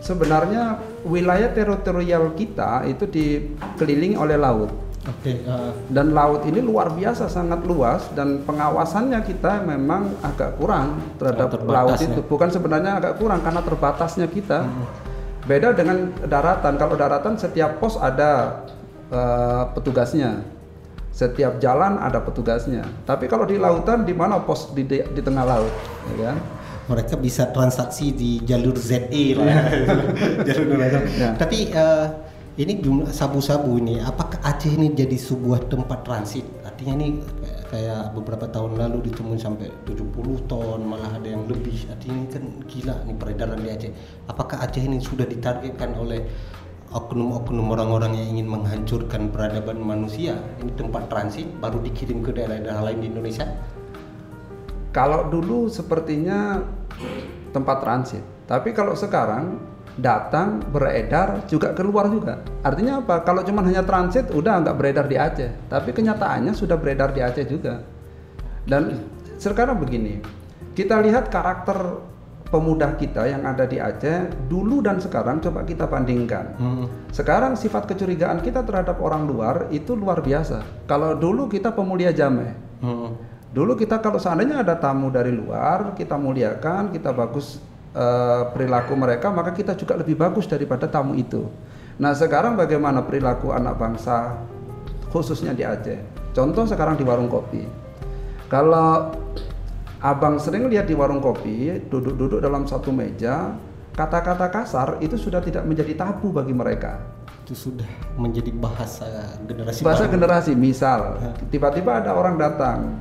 Sebenarnya 0.02 0.82
wilayah 1.06 1.54
teritorial 1.54 2.34
kita 2.34 2.84
itu 2.90 3.06
dikelilingi 3.06 4.18
oleh 4.18 4.36
laut 4.36 4.91
Oke. 5.02 5.34
eh, 5.42 5.72
dan 5.90 6.14
laut 6.14 6.46
ini 6.46 6.62
luar 6.62 6.94
biasa 6.94 7.26
sangat 7.26 7.66
luas 7.66 8.06
dan 8.14 8.46
pengawasannya 8.46 9.18
kita 9.26 9.66
memang 9.66 10.14
agak 10.22 10.62
kurang 10.62 11.02
terhadap 11.18 11.50
Oh, 11.50 11.54
terbatas 11.58 11.74
laut 11.74 11.98
ya. 11.98 12.08
itu 12.14 12.22
bukan 12.22 12.50
sebenarnya 12.50 12.92
agak 13.02 13.18
kurang 13.18 13.42
karena 13.42 13.66
terbatasnya 13.66 14.28
kita 14.30 14.70
beda 15.42 15.74
dengan 15.74 16.06
daratan 16.22 16.78
kalau 16.78 16.94
daratan 16.94 17.34
setiap 17.34 17.82
pos 17.82 17.98
ada 17.98 18.62
eh, 19.10 19.64
petugasnya 19.74 20.46
setiap 21.10 21.58
jalan 21.58 21.98
ada 21.98 22.22
petugasnya 22.22 22.86
tapi 23.04 23.26
kalau 23.26 23.44
di 23.44 23.58
lautan 23.58 24.06
di 24.06 24.14
mana 24.14 24.38
pos 24.40 24.70
di, 24.72 24.86
di, 24.86 25.02
di 25.02 25.20
tengah 25.20 25.44
laut 25.44 25.74
ya 26.14 26.30
kan 26.30 26.38
mereka 26.82 27.16
bisa 27.16 27.48
transaksi 27.48 28.12
di 28.12 28.44
jalur 28.44 28.76
ZE 28.76 29.38
lah. 29.38 29.48
jalur 30.48 30.66
neraca. 30.68 31.00
Ya. 31.16 31.30
Tapi 31.40 31.72
eh, 31.72 32.06
ini 32.62 32.78
jumlah 32.78 33.10
sabu-sabu 33.10 33.82
ini, 33.82 33.98
apakah 33.98 34.38
Aceh 34.46 34.70
ini 34.70 34.94
jadi 34.94 35.18
sebuah 35.18 35.66
tempat 35.66 36.06
transit? 36.06 36.46
Artinya 36.62 36.94
ini 37.02 37.18
kayak- 37.74 38.14
beberapa 38.14 38.46
tahun 38.46 38.78
lalu 38.78 39.10
ditemuin 39.10 39.42
sampai 39.42 39.72
70 39.88 40.38
ton, 40.46 40.86
malah 40.86 41.18
ada 41.18 41.26
yang 41.26 41.50
lebih. 41.50 41.90
Artinya 41.90 42.16
ini 42.22 42.28
kan 42.30 42.44
gila 42.70 42.96
nih 43.08 43.16
peredaran 43.18 43.60
di 43.66 43.70
Aceh. 43.74 43.92
Apakah 44.30 44.62
Aceh 44.62 44.84
ini 44.84 45.02
sudah 45.02 45.26
ditargetkan 45.26 45.98
oleh 45.98 46.22
oknum-oknum 46.92 47.72
orang-orang 47.72 48.20
yang 48.20 48.28
ingin 48.38 48.48
menghancurkan 48.52 49.32
peradaban 49.32 49.82
manusia? 49.82 50.38
Ini 50.62 50.76
tempat 50.78 51.10
transit 51.10 51.48
baru 51.58 51.82
dikirim 51.82 52.22
ke 52.22 52.36
daerah-daerah 52.36 52.84
lain 52.92 53.00
di 53.02 53.08
Indonesia? 53.10 53.48
Kalau 54.92 55.32
dulu 55.32 55.72
sepertinya 55.72 56.60
tempat 57.56 57.80
transit, 57.80 58.24
tapi 58.44 58.76
kalau 58.76 58.92
sekarang 58.92 59.72
datang 60.00 60.64
beredar 60.72 61.44
juga 61.48 61.76
keluar 61.76 62.08
juga. 62.08 62.40
Artinya 62.64 63.04
apa? 63.04 63.24
Kalau 63.28 63.44
cuma 63.44 63.64
hanya 63.66 63.84
transit 63.84 64.32
udah 64.32 64.64
nggak 64.64 64.78
beredar 64.78 65.06
di 65.08 65.18
Aceh, 65.20 65.52
tapi 65.68 65.92
kenyataannya 65.92 66.54
sudah 66.56 66.78
beredar 66.80 67.12
di 67.12 67.20
Aceh 67.20 67.46
juga. 67.48 67.84
Dan 68.64 69.04
sekarang 69.42 69.82
begini, 69.82 70.22
kita 70.78 71.02
lihat 71.02 71.28
karakter 71.34 72.08
pemuda 72.52 72.94
kita 73.00 73.28
yang 73.28 73.48
ada 73.48 73.64
di 73.64 73.80
Aceh 73.80 74.32
dulu 74.52 74.84
dan 74.84 75.00
sekarang 75.00 75.40
coba 75.40 75.64
kita 75.64 75.88
bandingkan. 75.88 76.46
Hmm. 76.60 76.86
Sekarang 77.12 77.56
sifat 77.56 77.88
kecurigaan 77.92 78.44
kita 78.44 78.64
terhadap 78.64 79.00
orang 79.00 79.28
luar 79.28 79.72
itu 79.72 79.96
luar 79.96 80.20
biasa. 80.20 80.88
Kalau 80.88 81.16
dulu 81.16 81.48
kita 81.48 81.72
pemulia 81.72 82.12
jameh, 82.12 82.72
Hmm. 82.82 83.14
Dulu 83.52 83.78
kita 83.78 84.02
kalau 84.02 84.18
seandainya 84.18 84.66
ada 84.66 84.80
tamu 84.80 85.14
dari 85.14 85.30
luar, 85.30 85.94
kita 85.94 86.18
muliakan, 86.18 86.90
kita 86.90 87.14
bagus 87.14 87.62
eh, 87.96 88.42
perilaku 88.52 88.94
mereka, 88.96 89.32
maka 89.32 89.52
kita 89.56 89.76
juga 89.76 90.00
lebih 90.00 90.16
bagus 90.16 90.48
daripada 90.48 90.88
tamu 90.88 91.16
itu. 91.16 91.48
Nah 92.02 92.16
sekarang 92.18 92.58
bagaimana 92.58 93.06
perilaku 93.06 93.54
anak 93.54 93.78
bangsa, 93.78 94.42
khususnya 95.14 95.54
di 95.54 95.62
Aceh? 95.62 96.00
Contoh 96.32 96.64
sekarang 96.64 96.96
di 96.96 97.04
warung 97.04 97.28
kopi. 97.28 97.68
Kalau 98.48 99.12
abang 100.02 100.40
sering 100.42 100.68
lihat 100.68 100.88
di 100.88 100.96
warung 100.96 101.22
kopi, 101.22 101.78
duduk-duduk 101.92 102.42
dalam 102.42 102.66
satu 102.66 102.90
meja, 102.92 103.54
kata-kata 103.96 104.48
kasar 104.50 104.90
itu 105.04 105.20
sudah 105.20 105.44
tidak 105.44 105.68
menjadi 105.68 105.94
tabu 105.96 106.32
bagi 106.32 106.56
mereka. 106.56 107.00
itu 107.42 107.58
sudah 107.58 107.90
menjadi 108.16 108.54
bahasa 108.54 109.36
generasi 109.44 109.82
bahasa 109.82 110.06
baru. 110.06 110.14
generasi 110.14 110.52
misal 110.54 111.20
tiba-tiba 111.50 112.00
ada 112.00 112.14
orang 112.14 112.38
datang 112.38 112.96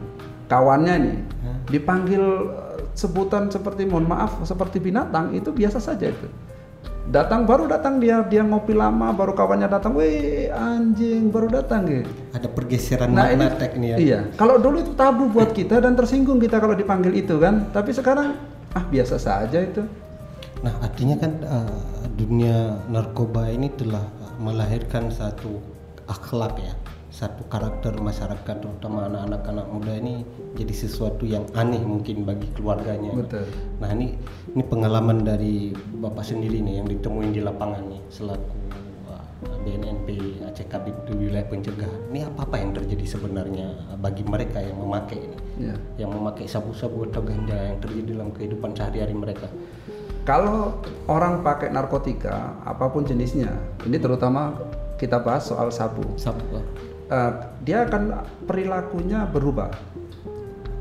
kawannya 0.49 0.95
nih 0.97 1.19
dipanggil 1.71 2.51
sebutan 2.95 3.49
seperti 3.51 3.87
mohon 3.87 4.07
maaf 4.07 4.43
seperti 4.45 4.83
binatang 4.83 5.35
itu 5.37 5.51
biasa 5.51 5.79
saja 5.79 6.11
itu. 6.11 6.29
Datang 7.11 7.43
baru 7.43 7.67
datang 7.67 7.99
dia 7.99 8.23
dia 8.29 8.47
ngopi 8.47 8.71
lama 8.71 9.11
baru 9.11 9.35
kawannya 9.35 9.67
datang 9.67 9.99
weh 9.99 10.47
anjing 10.53 11.33
baru 11.33 11.51
datang 11.51 11.89
gitu. 11.89 12.13
Ada 12.37 12.47
pergeseran 12.47 13.11
nah 13.11 13.33
ini 13.33 13.45
makna 13.45 13.59
teknik. 13.59 13.89
ya. 13.89 13.97
iya. 13.99 14.21
Kalau 14.39 14.63
dulu 14.63 14.85
itu 14.85 14.93
tabu 14.95 15.27
buat 15.27 15.51
kita 15.51 15.83
dan 15.83 15.99
tersinggung 15.99 16.39
kita 16.39 16.63
kalau 16.63 16.79
dipanggil 16.79 17.11
itu 17.17 17.41
kan. 17.43 17.67
Tapi 17.75 17.91
sekarang 17.91 18.39
ah 18.77 18.85
biasa 18.87 19.19
saja 19.19 19.59
itu. 19.59 19.83
Nah, 20.61 20.77
artinya 20.85 21.17
kan 21.17 21.33
eh, 21.41 21.79
dunia 22.21 22.85
narkoba 22.93 23.49
ini 23.49 23.73
telah 23.73 24.05
melahirkan 24.37 25.09
satu 25.09 25.57
akhlak 26.05 26.61
ya, 26.61 26.73
satu 27.21 27.45
karakter 27.53 27.93
masyarakat 28.01 28.65
terutama 28.65 29.05
anak-anak 29.05 29.45
anak 29.53 29.67
muda 29.69 29.93
ini 29.93 30.25
jadi 30.57 30.73
sesuatu 30.73 31.29
yang 31.29 31.45
aneh 31.53 31.85
mungkin 31.85 32.25
bagi 32.25 32.49
keluarganya. 32.57 33.13
Betul. 33.13 33.45
Nah, 33.77 33.93
ini 33.93 34.17
ini 34.57 34.63
pengalaman 34.65 35.21
dari 35.21 35.77
Bapak 35.77 36.25
sendiri 36.25 36.65
nih 36.65 36.81
yang 36.81 36.89
ditemuin 36.89 37.37
di 37.37 37.45
lapangan 37.45 37.85
nih 37.93 38.01
selaku 38.09 38.57
eh, 39.13 39.25
BNNP 39.69 40.09
Aceh 40.49 40.65
Kabit 40.73 40.97
di 41.05 41.29
wilayah 41.29 41.45
pencegahan. 41.45 42.01
Ini 42.09 42.25
apa-apa 42.25 42.57
yang 42.57 42.73
terjadi 42.73 43.05
sebenarnya 43.05 43.69
bagi 44.01 44.25
mereka 44.25 44.65
yang 44.65 44.81
memakai 44.81 45.21
ini? 45.21 45.39
ya 45.61 45.77
Yang 46.01 46.11
memakai 46.17 46.49
sabu-sabu 46.49 47.05
atau 47.05 47.21
ganja 47.21 47.53
yang 47.53 47.77
terjadi 47.85 48.17
dalam 48.17 48.33
kehidupan 48.33 48.73
sehari-hari 48.73 49.13
mereka. 49.13 49.53
Kalau 50.25 50.81
orang 51.05 51.45
pakai 51.45 51.69
narkotika 51.69 52.57
apa 52.65 52.89
pun 52.89 53.05
jenisnya, 53.05 53.53
ini 53.85 54.01
terutama 54.01 54.57
kita 54.97 55.21
bahas 55.21 55.45
soal 55.45 55.69
sabu. 55.69 56.05
Sabu. 56.17 56.45
Eh, 57.11 57.33
dia 57.67 57.91
akan 57.91 58.23
perilakunya 58.47 59.27
berubah. 59.27 59.75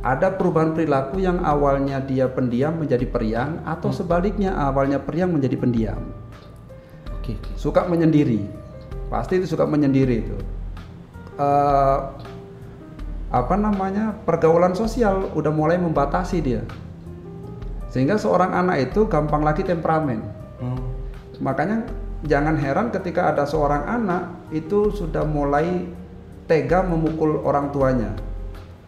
Ada 0.06 0.38
perubahan 0.38 0.78
perilaku 0.78 1.20
yang 1.20 1.42
awalnya 1.42 1.98
dia 2.06 2.30
pendiam 2.30 2.78
menjadi 2.78 3.04
periang 3.10 3.66
atau 3.66 3.90
sebaliknya 3.90 4.54
awalnya 4.54 5.02
periang 5.02 5.34
menjadi 5.34 5.58
pendiam. 5.58 6.02
Oke. 7.18 7.34
oke. 7.34 7.58
Suka 7.58 7.90
menyendiri. 7.90 8.46
Pasti 9.10 9.42
itu 9.42 9.50
suka 9.50 9.66
menyendiri 9.66 10.22
itu. 10.22 10.38
Eh, 11.42 12.00
apa 13.34 13.56
namanya? 13.58 14.14
Pergaulan 14.22 14.78
sosial 14.78 15.34
udah 15.34 15.50
mulai 15.50 15.82
membatasi 15.82 16.46
dia. 16.46 16.62
Sehingga 17.90 18.22
seorang 18.22 18.54
anak 18.54 18.94
itu 18.94 19.10
gampang 19.10 19.42
lagi 19.42 19.66
temperamen. 19.66 20.22
Hmm. 20.62 20.78
Makanya 21.42 21.90
jangan 22.22 22.54
heran 22.54 22.94
ketika 22.94 23.34
ada 23.34 23.50
seorang 23.50 23.82
anak 23.90 24.30
itu 24.54 24.94
sudah 24.94 25.26
mulai 25.26 25.90
tega 26.50 26.82
memukul 26.82 27.46
orang 27.46 27.70
tuanya. 27.70 28.18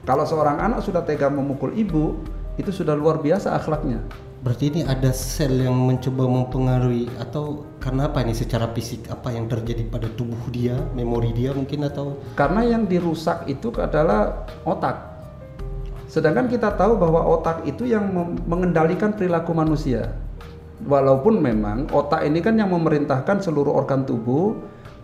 Kalau 0.01 0.25
seorang 0.25 0.57
anak 0.57 0.81
sudah 0.81 1.05
tega 1.05 1.29
memukul 1.29 1.69
ibu, 1.77 2.17
itu 2.57 2.73
sudah 2.73 2.97
luar 2.97 3.21
biasa 3.21 3.53
akhlaknya. 3.53 4.01
Berarti 4.41 4.73
ini 4.73 4.81
ada 4.81 5.13
sel 5.13 5.61
yang 5.61 5.77
mencoba 5.77 6.25
mempengaruhi 6.25 7.05
atau 7.21 7.61
karena 7.77 8.09
apa 8.09 8.25
ini 8.25 8.33
secara 8.33 8.65
fisik 8.73 9.05
apa 9.13 9.29
yang 9.29 9.45
terjadi 9.45 9.85
pada 9.85 10.09
tubuh 10.17 10.49
dia, 10.49 10.73
memori 10.97 11.29
dia 11.29 11.53
mungkin 11.53 11.85
atau 11.85 12.17
Karena 12.33 12.65
yang 12.65 12.89
dirusak 12.89 13.45
itu 13.45 13.69
adalah 13.77 14.49
otak. 14.65 14.97
Sedangkan 16.09 16.49
kita 16.49 16.73
tahu 16.73 16.97
bahwa 16.97 17.21
otak 17.21 17.69
itu 17.69 17.85
yang 17.85 18.09
mengendalikan 18.49 19.13
perilaku 19.13 19.53
manusia. 19.53 20.17
Walaupun 20.89 21.37
memang 21.37 21.85
otak 21.93 22.25
ini 22.25 22.41
kan 22.41 22.57
yang 22.57 22.73
memerintahkan 22.73 23.45
seluruh 23.45 23.69
organ 23.69 24.09
tubuh 24.09 24.57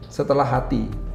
setelah 0.09 0.49
hati. 0.49 1.06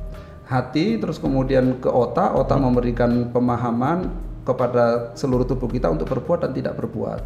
Hati 0.52 1.00
terus 1.00 1.16
kemudian 1.16 1.80
ke 1.80 1.88
otak, 1.88 2.36
otak 2.36 2.60
memberikan 2.60 3.32
pemahaman 3.32 4.12
kepada 4.44 5.16
seluruh 5.16 5.48
tubuh 5.48 5.70
kita 5.70 5.88
untuk 5.88 6.12
berbuat 6.12 6.44
dan 6.44 6.52
tidak 6.52 6.76
berbuat. 6.76 7.24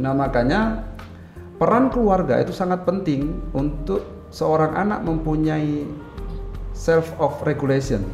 Nah, 0.00 0.16
makanya 0.16 0.88
peran 1.60 1.92
keluarga 1.92 2.40
itu 2.40 2.56
sangat 2.56 2.88
penting 2.88 3.36
untuk 3.52 4.00
seorang 4.32 4.72
anak 4.80 5.04
mempunyai 5.04 5.84
self 6.72 7.10
of 7.20 7.36
regulation. 7.44 8.06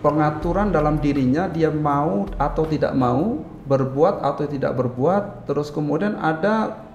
Pengaturan 0.00 0.70
dalam 0.70 1.02
dirinya 1.02 1.50
dia 1.50 1.68
mau 1.68 2.24
atau 2.38 2.64
tidak 2.64 2.94
mau 2.94 3.42
berbuat 3.66 4.22
atau 4.22 4.46
tidak 4.46 4.78
berbuat 4.78 5.50
terus 5.50 5.74
kemudian 5.74 6.14
ada 6.22 6.86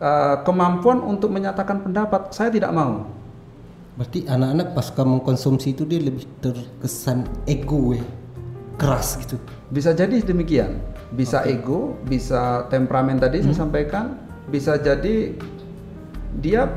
uh, 0.00 0.40
kemampuan 0.42 1.04
untuk 1.04 1.28
menyatakan 1.28 1.84
pendapat 1.84 2.32
saya 2.32 2.48
tidak 2.48 2.72
mau 2.72 3.04
berarti 3.98 4.30
anak-anak 4.30 4.78
pasca 4.78 5.02
mengkonsumsi 5.02 5.74
itu 5.74 5.82
dia 5.82 5.98
lebih 5.98 6.22
terkesan 6.38 7.26
ego 7.50 7.98
ya, 7.98 8.06
keras 8.78 9.18
gitu. 9.18 9.42
bisa 9.74 9.90
jadi 9.90 10.22
demikian 10.22 10.78
bisa 11.18 11.42
ego 11.42 11.98
bisa 12.06 12.70
temperamen 12.70 13.18
tadi 13.18 13.42
saya 13.42 13.66
sampaikan 13.66 14.14
bisa 14.46 14.78
jadi 14.78 15.34
dia 16.38 16.70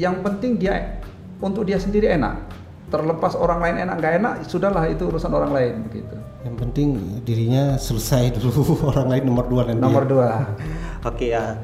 yang 0.00 0.24
penting 0.24 0.56
dia 0.56 1.04
untuk 1.44 1.68
dia 1.68 1.76
sendiri 1.76 2.08
enak 2.16 2.40
terlepas 2.88 3.36
orang 3.36 3.60
lain 3.60 3.76
enak 3.84 3.94
nggak 4.00 4.14
enak 4.24 4.34
sudahlah 4.48 4.88
itu 4.88 5.04
urusan 5.04 5.32
orang 5.36 5.52
lain 5.52 5.74
begitu 5.84 6.16
Yang 6.44 6.56
penting 6.60 6.88
dirinya 7.24 7.76
selesai 7.80 8.40
dulu 8.40 8.76
orang 8.92 9.08
lain 9.12 9.24
nomor 9.28 9.44
dua 9.48 9.62
nanti. 9.68 9.80
nomor 9.80 10.04
ya. 10.04 10.08
dua 10.08 10.28
Oke 11.08 11.36
ya. 11.36 11.60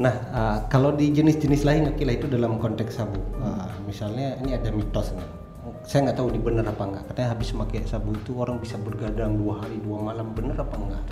Nah, 0.00 0.14
uh, 0.32 0.58
kalau 0.72 0.96
di 0.96 1.12
jenis-jenis 1.12 1.68
lain 1.68 1.92
oke 1.92 2.00
lah 2.08 2.16
itu 2.16 2.24
dalam 2.24 2.56
konteks 2.56 2.96
sabu. 2.96 3.20
Uh, 3.36 3.68
misalnya 3.84 4.40
ini 4.40 4.56
ada 4.56 4.72
mitos 4.72 5.12
nih. 5.12 5.28
Saya 5.84 6.08
nggak 6.08 6.16
tahu 6.16 6.32
ini 6.32 6.40
benar 6.40 6.64
apa 6.72 6.82
enggak. 6.88 7.04
Katanya 7.12 7.28
habis 7.36 7.52
pakai 7.52 7.84
sabu 7.84 8.16
itu 8.16 8.32
orang 8.40 8.56
bisa 8.64 8.80
bergadang 8.80 9.36
dua 9.36 9.60
hari 9.60 9.76
dua 9.84 10.00
malam. 10.00 10.32
Benar 10.32 10.56
apa 10.56 10.76
enggak? 10.80 11.04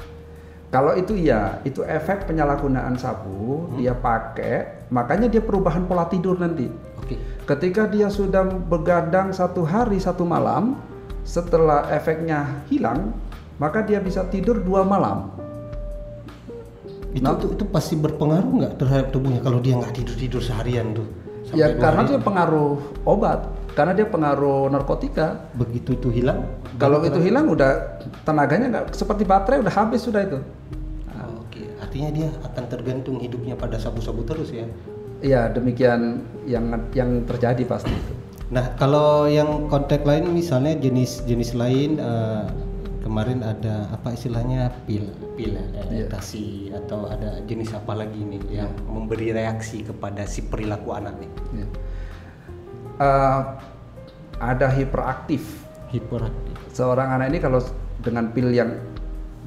Kalau 0.69 0.93
itu 0.97 1.17
ya, 1.17 1.61
itu 1.65 1.81
efek 1.81 2.29
penyalahgunaan 2.29 2.93
sabu, 3.01 3.73
dia 3.81 3.97
pakai, 3.97 4.89
makanya 4.93 5.25
dia 5.25 5.41
perubahan 5.41 5.89
pola 5.89 6.05
tidur 6.13 6.37
nanti. 6.37 6.69
Oke. 7.01 7.17
Ketika 7.49 7.89
dia 7.89 8.13
sudah 8.13 8.45
begadang 8.45 9.33
satu 9.33 9.65
hari 9.65 9.97
satu 9.97 10.29
malam, 10.29 10.77
setelah 11.25 11.89
efeknya 11.89 12.65
hilang, 12.69 13.17
maka 13.57 13.81
dia 13.81 13.97
bisa 13.97 14.29
tidur 14.29 14.61
dua 14.61 14.85
malam. 14.85 15.33
Itu, 17.09 17.25
Nah. 17.25 17.41
itu 17.41 17.47
itu 17.57 17.65
pasti 17.73 17.95
berpengaruh 17.97 18.53
nggak 18.61 18.75
terhadap 18.77 19.09
tubuhnya 19.09 19.41
kalau 19.41 19.59
dia 19.65 19.81
nggak 19.81 19.97
tidur 19.97 20.17
tidur 20.17 20.43
seharian 20.45 20.93
tuh? 20.93 21.09
Ya 21.57 21.73
karena 21.81 22.05
dia 22.05 22.21
pengaruh 22.21 22.77
obat, 23.09 23.49
karena 23.73 23.97
dia 23.97 24.05
pengaruh 24.05 24.69
narkotika. 24.69 25.49
begitu 25.57 25.97
itu 25.97 26.09
hilang. 26.13 26.45
Kalau 26.77 27.01
itu 27.01 27.17
hilang 27.25 27.49
udah 27.49 28.01
tenaganya 28.29 28.67
nggak 28.69 28.85
seperti 28.93 29.25
baterai 29.25 29.65
udah 29.65 29.73
habis 29.73 30.05
sudah 30.05 30.29
itu. 30.29 30.37
Oh, 31.17 31.41
Oke, 31.41 31.65
artinya 31.81 32.13
dia 32.13 32.29
akan 32.45 32.65
tergantung 32.69 33.17
hidupnya 33.17 33.57
pada 33.57 33.81
sabu-sabu 33.81 34.29
terus 34.29 34.53
ya. 34.53 34.69
Iya 35.25 35.49
demikian 35.51 36.21
yang 36.45 36.69
yang 36.93 37.25
terjadi 37.25 37.65
pasti 37.65 37.91
itu. 37.91 38.13
Nah, 38.49 38.77
kalau 38.81 39.29
yang 39.29 39.69
kontak 39.69 40.05
lain 40.09 40.33
misalnya 40.33 40.73
jenis-jenis 40.77 41.53
lain 41.57 41.97
eh, 42.01 42.45
kemarin 43.09 43.41
ada 43.41 43.89
apa 43.89 44.13
istilahnya 44.13 44.69
pil, 44.85 45.09
pil 45.33 45.57
Iya. 45.57 46.05
ekstasi 46.05 46.69
atau 46.77 47.09
ada 47.09 47.41
jenis 47.49 47.73
apa 47.73 47.97
lagi 47.97 48.21
nih 48.21 48.61
yang 48.61 48.69
memberi 48.85 49.33
reaksi 49.33 49.81
kepada 49.81 50.29
si 50.29 50.45
perilaku 50.45 50.93
anak 50.93 51.17
nih. 51.17 51.33
Ya. 51.57 51.67
Eh, 53.01 53.41
ada 54.45 54.69
hiperaktif. 54.69 55.65
Hiperaktif. 55.89 56.57
Seorang 56.77 57.17
anak 57.17 57.33
ini 57.33 57.39
kalau 57.41 57.65
dengan 58.05 58.29
pil 58.37 58.53
yang 58.53 58.77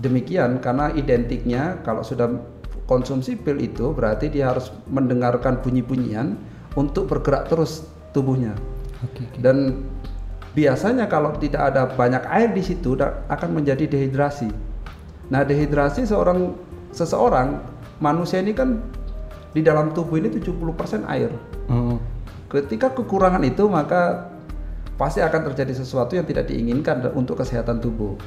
demikian 0.02 0.58
karena 0.58 0.90
identiknya 0.98 1.78
kalau 1.86 2.02
sudah 2.02 2.42
konsumsi 2.90 3.38
pil 3.38 3.62
itu 3.62 3.94
berarti 3.94 4.34
dia 4.34 4.50
harus 4.50 4.74
mendengarkan 4.90 5.62
bunyi-bunyian 5.62 6.34
untuk 6.74 7.06
bergerak 7.06 7.46
terus 7.46 7.86
tubuhnya. 8.10 8.58
Oke. 9.06 9.22
oke. 9.22 9.38
Dan 9.38 9.86
biasanya 10.52 11.08
kalau 11.08 11.32
tidak 11.40 11.72
ada 11.72 11.88
banyak 11.88 12.24
air 12.28 12.50
di 12.52 12.64
situ 12.64 13.00
akan 13.28 13.50
menjadi 13.52 13.88
dehidrasi. 13.88 14.52
Nah, 15.32 15.48
dehidrasi 15.48 16.04
seorang 16.04 16.52
seseorang 16.92 17.64
manusia 18.04 18.44
ini 18.44 18.52
kan 18.52 18.84
di 19.56 19.64
dalam 19.64 19.96
tubuh 19.96 20.20
ini 20.20 20.28
70% 20.28 21.08
air. 21.08 21.32
Hmm. 21.72 22.00
Ketika 22.52 22.92
kekurangan 22.92 23.44
itu 23.48 23.64
maka 23.72 24.28
pasti 25.00 25.24
akan 25.24 25.52
terjadi 25.52 25.72
sesuatu 25.72 26.20
yang 26.20 26.28
tidak 26.28 26.52
diinginkan 26.52 27.00
untuk 27.16 27.40
kesehatan 27.40 27.80
tubuh. 27.80 28.20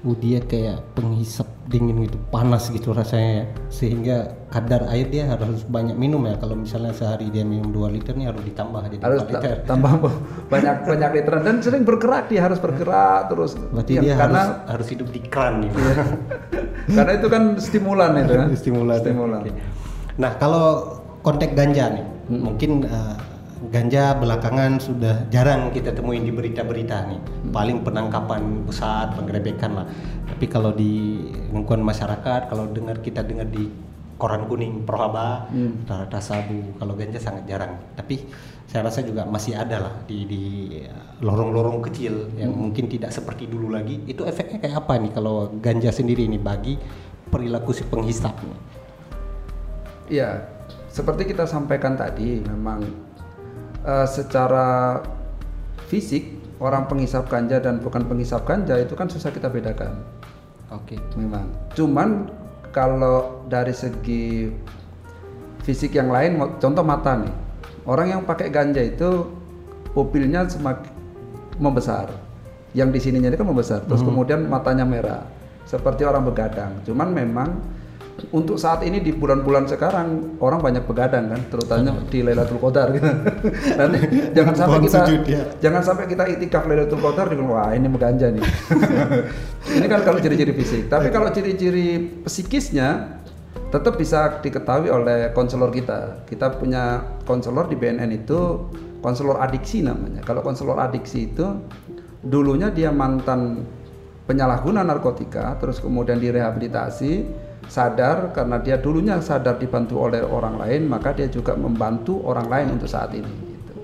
Uh, 0.00 0.16
dia 0.16 0.40
kayak 0.40 0.80
penghisap 0.92 1.44
dingin 1.66 2.02
gitu, 2.02 2.16
panas 2.28 2.66
gitu 2.66 2.90
rasanya 2.90 3.30
ya. 3.30 3.44
Sehingga 3.68 4.16
kadar 4.48 4.88
air 4.88 5.06
dia 5.06 5.28
harus 5.28 5.62
banyak 5.62 5.92
minum 5.92 6.24
ya. 6.24 6.34
Kalau 6.34 6.56
misalnya 6.56 6.90
sehari 6.90 7.28
dia 7.28 7.44
minum 7.44 7.68
2 7.68 7.92
liter 7.92 8.16
nih 8.16 8.26
harus 8.26 8.40
ditambah 8.42 8.80
jadi 8.88 8.96
Harus 9.04 9.20
4 9.22 9.28
ta- 9.28 9.32
liter. 9.38 9.56
tambah 9.68 9.90
banyak 10.48 10.74
banyak 10.82 11.10
literan 11.14 11.42
dan 11.44 11.56
sering 11.60 11.84
bergerak 11.84 12.26
dia 12.26 12.40
harus 12.42 12.58
bergerak 12.58 13.28
terus. 13.28 13.54
Berarti 13.54 13.92
Iya, 13.92 14.02
dia 14.02 14.14
karena 14.16 14.40
harus 14.40 14.56
harus 14.72 14.86
hidup 14.88 15.08
di 15.08 15.20
kran 15.22 15.54
nih. 15.62 15.70
karena 16.96 17.12
itu 17.14 17.28
kan 17.28 17.42
stimulan 17.56 18.10
itu 18.18 18.34
kan. 18.34 18.48
stimulan. 18.56 18.98
Stimulan. 18.98 19.40
Oke. 19.44 19.52
Nah, 20.16 20.32
kalau 20.36 20.66
konteks 21.20 21.52
ganja 21.52 21.92
nih, 21.92 22.04
mungkin 22.30 22.84
eh, 22.84 23.14
ganja 23.70 24.18
belakangan 24.18 24.82
sudah 24.82 25.30
jarang 25.30 25.70
kita 25.70 25.94
temuin 25.94 26.26
di 26.26 26.34
berita-berita 26.34 27.06
nih. 27.06 27.20
Paling 27.54 27.86
penangkapan 27.86 28.66
pusat, 28.66 29.14
penggerebekan 29.14 29.72
lah. 29.78 29.86
Tapi 30.26 30.46
kalau 30.50 30.74
di 30.74 31.24
lingkungan 31.54 31.86
masyarakat, 31.86 32.50
kalau 32.50 32.66
dengar 32.66 32.98
kita 32.98 33.22
dengar 33.22 33.46
di 33.46 33.70
koran 34.20 34.50
kuning 34.50 34.84
Prohaba, 34.84 35.48
rata-rata 35.86 36.20
sabu. 36.20 36.76
Kalau 36.76 36.98
ganja 36.98 37.22
sangat 37.22 37.46
jarang. 37.46 37.78
Tapi 37.94 38.26
saya 38.66 38.90
rasa 38.90 39.06
juga 39.06 39.24
masih 39.24 39.54
ada 39.54 39.80
lah 39.80 39.94
di 40.04 40.26
di 40.26 40.42
eh, 40.82 41.02
lorong-lorong 41.22 41.80
kecil 41.86 42.30
yang 42.36 42.50
mungkin 42.50 42.90
tidak 42.90 43.14
seperti 43.14 43.46
dulu 43.46 43.70
lagi. 43.70 44.02
Itu 44.04 44.26
efeknya 44.26 44.58
kayak 44.60 44.76
apa 44.86 44.98
nih 44.98 45.12
kalau 45.14 45.48
ganja 45.62 45.94
sendiri 45.94 46.26
ini 46.26 46.42
bagi 46.42 46.74
perilaku 47.30 47.70
si 47.70 47.86
penghisap 47.86 48.34
nih? 48.34 48.60
Iya, 50.10 50.42
seperti 50.90 51.22
kita 51.30 51.46
sampaikan 51.46 51.94
tadi, 51.94 52.42
memang 52.42 53.09
eh, 53.84 54.06
secara 54.08 55.00
fisik 55.90 56.40
orang 56.60 56.86
penghisap 56.86 57.26
ganja 57.26 57.58
dan 57.58 57.80
bukan 57.80 58.04
penghisap 58.04 58.44
ganja 58.44 58.76
itu 58.78 58.92
kan 58.94 59.08
susah 59.08 59.32
kita 59.32 59.48
bedakan. 59.48 59.96
Oke. 60.70 61.00
Memang. 61.18 61.50
Cuman 61.74 62.30
kalau 62.70 63.42
dari 63.50 63.74
segi 63.74 64.52
fisik 65.66 65.98
yang 65.98 66.12
lain, 66.14 66.38
contoh 66.62 66.84
mata 66.86 67.18
nih, 67.18 67.34
orang 67.88 68.06
yang 68.18 68.22
pakai 68.22 68.48
ganja 68.52 68.80
itu 68.80 69.26
pupilnya 69.92 70.46
semakin 70.46 70.86
membesar. 71.58 72.08
Yang 72.70 72.88
di 72.94 73.00
sininya 73.02 73.28
ini 73.34 73.36
kan 73.36 73.50
membesar, 73.50 73.82
terus 73.82 73.98
kemudian 73.98 74.46
matanya 74.46 74.86
merah, 74.86 75.26
seperti 75.66 76.06
orang 76.06 76.22
begadang. 76.22 76.78
Cuman 76.86 77.10
memang 77.10 77.50
untuk 78.30 78.60
saat 78.60 78.84
ini 78.84 79.00
di 79.00 79.10
bulan-bulan 79.16 79.64
sekarang 79.64 80.38
orang 80.38 80.60
banyak 80.60 80.84
begadang 80.84 81.32
kan, 81.32 81.40
terutama 81.48 82.04
di 82.06 82.20
Lailatul 82.20 82.60
Qadar 82.60 82.92
gitu. 82.92 83.08
Nanti 83.78 83.98
jangan 84.36 84.54
sampai 84.54 84.78
kita 84.84 84.98
sujud, 85.04 85.22
ya. 85.24 85.42
jangan 85.58 85.82
sampai 85.82 86.04
kita 86.06 86.24
itikaf 86.28 86.64
Lailatul 86.68 87.00
Qadar 87.00 87.32
di 87.32 87.36
wah 87.40 87.72
ini 87.72 87.88
meganja 87.88 88.28
nih. 88.28 88.44
ini 89.80 89.86
kan 89.88 90.00
kalau 90.04 90.18
ciri-ciri 90.20 90.52
fisik. 90.52 90.82
Tapi 90.92 91.08
kalau 91.08 91.32
ciri-ciri 91.32 92.20
psikisnya 92.28 93.18
tetap 93.70 93.96
bisa 93.96 94.42
diketahui 94.42 94.90
oleh 94.90 95.30
konselor 95.32 95.70
kita. 95.70 96.26
Kita 96.26 96.58
punya 96.58 97.02
konselor 97.24 97.70
di 97.70 97.78
BNN 97.78 98.10
itu 98.12 98.68
konselor 99.00 99.40
adiksi 99.40 99.80
namanya. 99.80 100.20
Kalau 100.26 100.44
konselor 100.44 100.76
adiksi 100.76 101.32
itu 101.32 101.46
dulunya 102.20 102.68
dia 102.68 102.92
mantan 102.92 103.64
penyalahguna 104.30 104.86
narkotika, 104.86 105.58
terus 105.58 105.82
kemudian 105.82 106.22
direhabilitasi, 106.22 107.26
sadar 107.70 108.34
karena 108.34 108.58
dia 108.58 108.82
dulunya 108.82 109.22
sadar 109.22 109.56
dibantu 109.62 110.02
oleh 110.02 110.20
orang 110.26 110.58
lain, 110.58 110.90
maka 110.90 111.14
dia 111.14 111.30
juga 111.30 111.54
membantu 111.54 112.18
orang 112.26 112.50
lain 112.50 112.66
untuk 112.74 112.90
saat 112.90 113.14
ini. 113.14 113.30
Gitu. 113.30 113.74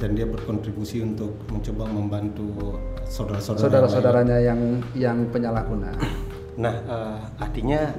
Dan 0.00 0.16
dia 0.16 0.24
berkontribusi 0.24 1.04
untuk 1.04 1.36
mencoba 1.52 1.84
membantu 1.92 2.80
saudara-saudara. 3.04 3.60
saudara-saudaranya 3.60 4.38
yang 4.40 4.60
yang 4.96 5.18
penyalahguna. 5.28 5.92
Nah, 6.56 6.72
eh, 6.72 7.20
artinya 7.36 7.92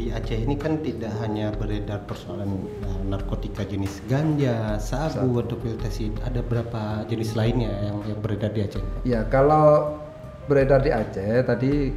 di 0.00 0.08
Aceh 0.08 0.38
ini 0.40 0.56
kan 0.56 0.80
tidak 0.80 1.12
hanya 1.20 1.52
beredar 1.52 2.00
persoalan 2.08 2.64
uh, 2.88 3.02
narkotika 3.04 3.68
jenis 3.68 4.00
ganja, 4.08 4.80
sabu, 4.80 5.44
atau 5.44 5.60
pil 5.60 5.76
ada 6.24 6.40
berapa 6.40 7.04
jenis 7.04 7.36
lainnya 7.36 7.68
yang 7.84 8.00
yang 8.08 8.18
beredar 8.24 8.48
di 8.56 8.64
Aceh? 8.64 8.80
Ya 9.04 9.28
kalau 9.28 10.00
beredar 10.48 10.80
di 10.80 10.88
Aceh 10.88 11.44
tadi 11.44 11.92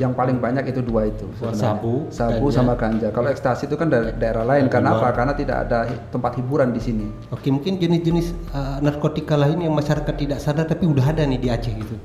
yang 0.00 0.16
paling 0.16 0.40
banyak 0.40 0.64
itu 0.72 0.80
dua 0.80 1.12
itu 1.12 1.28
sebenarnya. 1.36 1.60
sabu 1.60 2.08
sabu 2.08 2.48
ganja. 2.48 2.56
sama 2.56 2.72
ganja. 2.72 3.08
Kalau 3.12 3.28
ekstasi 3.28 3.68
itu 3.68 3.76
kan 3.76 3.92
da 3.92 4.08
daerah 4.16 4.48
lain 4.48 4.72
karena 4.72 4.96
apa 4.96 5.12
karena 5.12 5.36
tidak 5.36 5.68
ada 5.68 5.84
tempat 6.08 6.40
hiburan 6.40 6.72
di 6.72 6.80
sini. 6.80 7.06
Oke 7.28 7.52
mungkin 7.52 7.76
jenis-jenis 7.76 8.32
uh, 8.56 8.80
narkotika 8.80 9.36
lain 9.36 9.60
yang 9.60 9.76
masyarakat 9.76 10.14
tidak 10.16 10.40
sadar 10.40 10.64
tapi 10.64 10.88
udah 10.88 11.04
ada 11.04 11.28
nih 11.28 11.36
di 11.36 11.48
Aceh 11.52 11.76
gitu. 11.76 12.00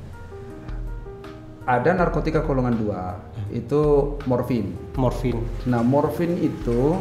Ada 1.63 1.95
narkotika 1.95 2.43
golongan 2.43 2.75
dua. 2.75 3.15
Itu 3.47 4.15
morfin. 4.27 4.75
Morfin. 4.99 5.39
Nah 5.63 5.79
morfin 5.79 6.35
itu 6.35 6.99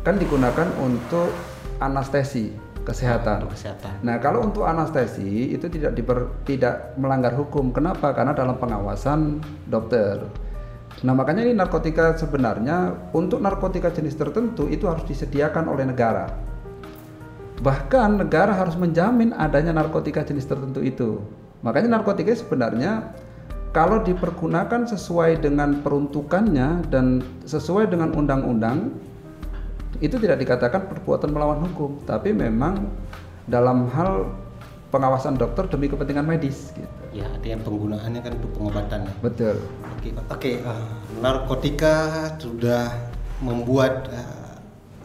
kan 0.00 0.16
digunakan 0.16 0.72
untuk 0.80 1.28
anestesi 1.84 2.63
kesehatan. 2.84 3.48
kesehatan. 3.48 4.04
Nah, 4.04 4.20
kalau 4.20 4.44
untuk 4.44 4.68
anestesi 4.68 5.50
itu 5.56 5.66
tidak 5.72 5.96
diper, 5.96 6.30
tidak 6.44 6.92
melanggar 7.00 7.32
hukum. 7.32 7.72
Kenapa? 7.72 8.12
Karena 8.12 8.36
dalam 8.36 8.60
pengawasan 8.60 9.40
dokter. 9.66 10.20
Nah, 11.02 11.12
makanya 11.16 11.42
ini 11.48 11.56
narkotika 11.56 12.14
sebenarnya 12.14 12.94
untuk 13.16 13.42
narkotika 13.42 13.90
jenis 13.90 14.14
tertentu 14.14 14.70
itu 14.70 14.86
harus 14.86 15.02
disediakan 15.08 15.66
oleh 15.66 15.88
negara. 15.88 16.30
Bahkan 17.64 18.20
negara 18.20 18.54
harus 18.54 18.78
menjamin 18.78 19.34
adanya 19.34 19.74
narkotika 19.74 20.22
jenis 20.22 20.46
tertentu 20.46 20.84
itu. 20.84 21.18
Makanya 21.64 21.98
narkotika 21.98 22.36
sebenarnya 22.36 23.10
kalau 23.74 23.98
dipergunakan 24.06 24.86
sesuai 24.86 25.42
dengan 25.42 25.82
peruntukannya 25.82 26.86
dan 26.94 27.26
sesuai 27.42 27.90
dengan 27.90 28.14
undang-undang 28.14 28.94
itu 30.02 30.16
tidak 30.18 30.42
dikatakan 30.42 30.90
perbuatan 30.90 31.30
melawan 31.30 31.62
hukum, 31.70 32.02
tapi 32.06 32.34
memang 32.34 32.90
dalam 33.46 33.86
hal 33.92 34.32
pengawasan 34.94 35.34
dokter 35.34 35.66
demi 35.66 35.90
kepentingan 35.90 36.22
medis 36.22 36.70
gitu. 36.70 36.86
Ya, 37.10 37.26
artinya 37.26 37.66
penggunaannya 37.66 38.20
kan 38.22 38.32
untuk 38.38 38.50
pengobatan 38.54 38.98
ya. 39.10 39.12
Betul. 39.18 39.56
Oke, 39.98 40.08
oke. 40.14 40.52
Uh, 40.62 40.70
eh, 40.70 40.86
narkotika 41.18 41.96
sudah 42.38 42.94
membuat 43.42 44.06
uh, 44.14 44.54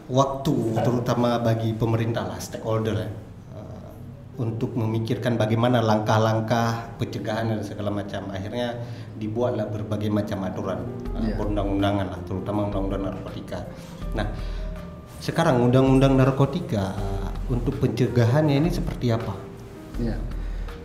waktu 0.06 0.54
terutama 0.86 1.42
bagi 1.42 1.74
pemerintah 1.74 2.26
lah 2.26 2.38
stakeholder 2.38 3.06
ya 3.06 3.10
uh, 3.54 3.90
untuk 4.38 4.78
memikirkan 4.78 5.34
bagaimana 5.34 5.82
langkah-langkah 5.82 6.94
pencegahan 6.98 7.50
dan 7.50 7.62
segala 7.66 7.90
macam. 7.90 8.30
Akhirnya 8.30 8.78
dibuatlah 9.18 9.66
berbagai 9.74 10.10
macam 10.10 10.46
aturan 10.46 10.86
uh, 11.14 11.22
yeah. 11.22 11.34
perundang-undangan 11.34 12.06
lah, 12.14 12.20
terutama 12.30 12.70
undang-undang 12.70 13.10
narkotika. 13.10 13.66
Nah, 14.14 14.26
sekarang 15.20 15.60
undang-undang 15.60 16.16
narkotika 16.16 16.96
untuk 17.52 17.76
pencegahannya 17.76 18.56
ini 18.56 18.72
seperti 18.72 19.12
apa? 19.12 19.36
Ya. 20.00 20.16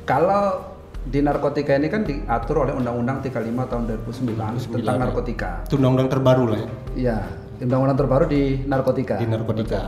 Kalau 0.04 0.76
di 1.08 1.24
narkotika 1.24 1.72
ini 1.80 1.88
kan 1.88 2.04
diatur 2.04 2.68
oleh 2.68 2.76
Undang-Undang 2.76 3.24
35 3.24 3.72
tahun 3.72 3.84
2009, 4.04 4.76
2009 4.76 4.76
tentang 4.76 4.98
narkotika. 5.00 5.50
Itu 5.64 5.80
undang-undang 5.80 6.10
terbaru 6.12 6.44
lah 6.52 6.60
ya. 6.60 6.70
Iya, 7.00 7.18
undang-undang 7.64 7.98
terbaru 7.98 8.26
di 8.28 8.42
narkotika. 8.68 9.16
Di 9.22 9.28
narkotika. 9.30 9.82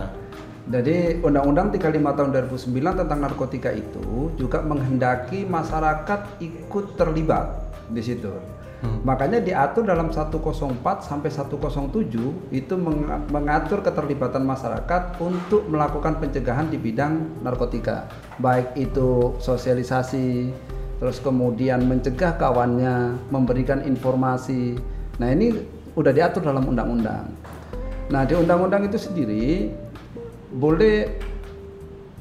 Jadi 0.68 1.24
Undang-Undang 1.24 1.68
35 1.80 2.18
tahun 2.18 2.30
2009 2.36 3.00
tentang 3.04 3.20
narkotika 3.24 3.72
itu 3.72 4.32
juga 4.36 4.60
menghendaki 4.64 5.48
masyarakat 5.48 6.40
ikut 6.44 6.86
terlibat 7.00 7.68
di 7.88 8.02
situ. 8.04 8.32
Hmm. 8.78 9.02
Makanya 9.02 9.42
diatur 9.42 9.90
dalam 9.90 10.14
104 10.14 10.38
sampai 11.02 11.30
107 11.34 12.54
itu 12.54 12.74
mengatur 13.34 13.82
keterlibatan 13.82 14.46
masyarakat 14.46 15.18
untuk 15.18 15.66
melakukan 15.66 16.22
pencegahan 16.22 16.70
di 16.70 16.78
bidang 16.78 17.42
narkotika. 17.42 18.06
Baik 18.38 18.78
itu 18.78 19.34
sosialisasi, 19.42 20.54
terus 21.02 21.18
kemudian 21.18 21.90
mencegah 21.90 22.38
kawannya, 22.38 23.18
memberikan 23.34 23.82
informasi. 23.82 24.78
Nah, 25.18 25.34
ini 25.34 25.58
udah 25.98 26.14
diatur 26.14 26.46
dalam 26.46 26.70
undang-undang. 26.70 27.34
Nah, 28.14 28.22
di 28.30 28.38
undang-undang 28.38 28.86
itu 28.86 29.02
sendiri 29.02 29.74
boleh 30.54 31.18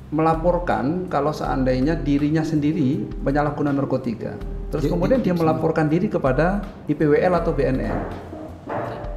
melaporkan 0.09 1.05
kalau 1.12 1.37
seandainya 1.37 1.99
dirinya 2.01 2.40
sendiri 2.40 3.05
penyalahguna 3.21 3.77
narkotika. 3.77 4.56
Terus 4.71 4.91
kemudian 4.91 5.23
dia 5.23 5.33
melaporkan 5.33 5.87
diri 5.87 6.11
kepada 6.11 6.63
IPWL 6.91 7.33
atau 7.39 7.55
BNN. 7.55 7.99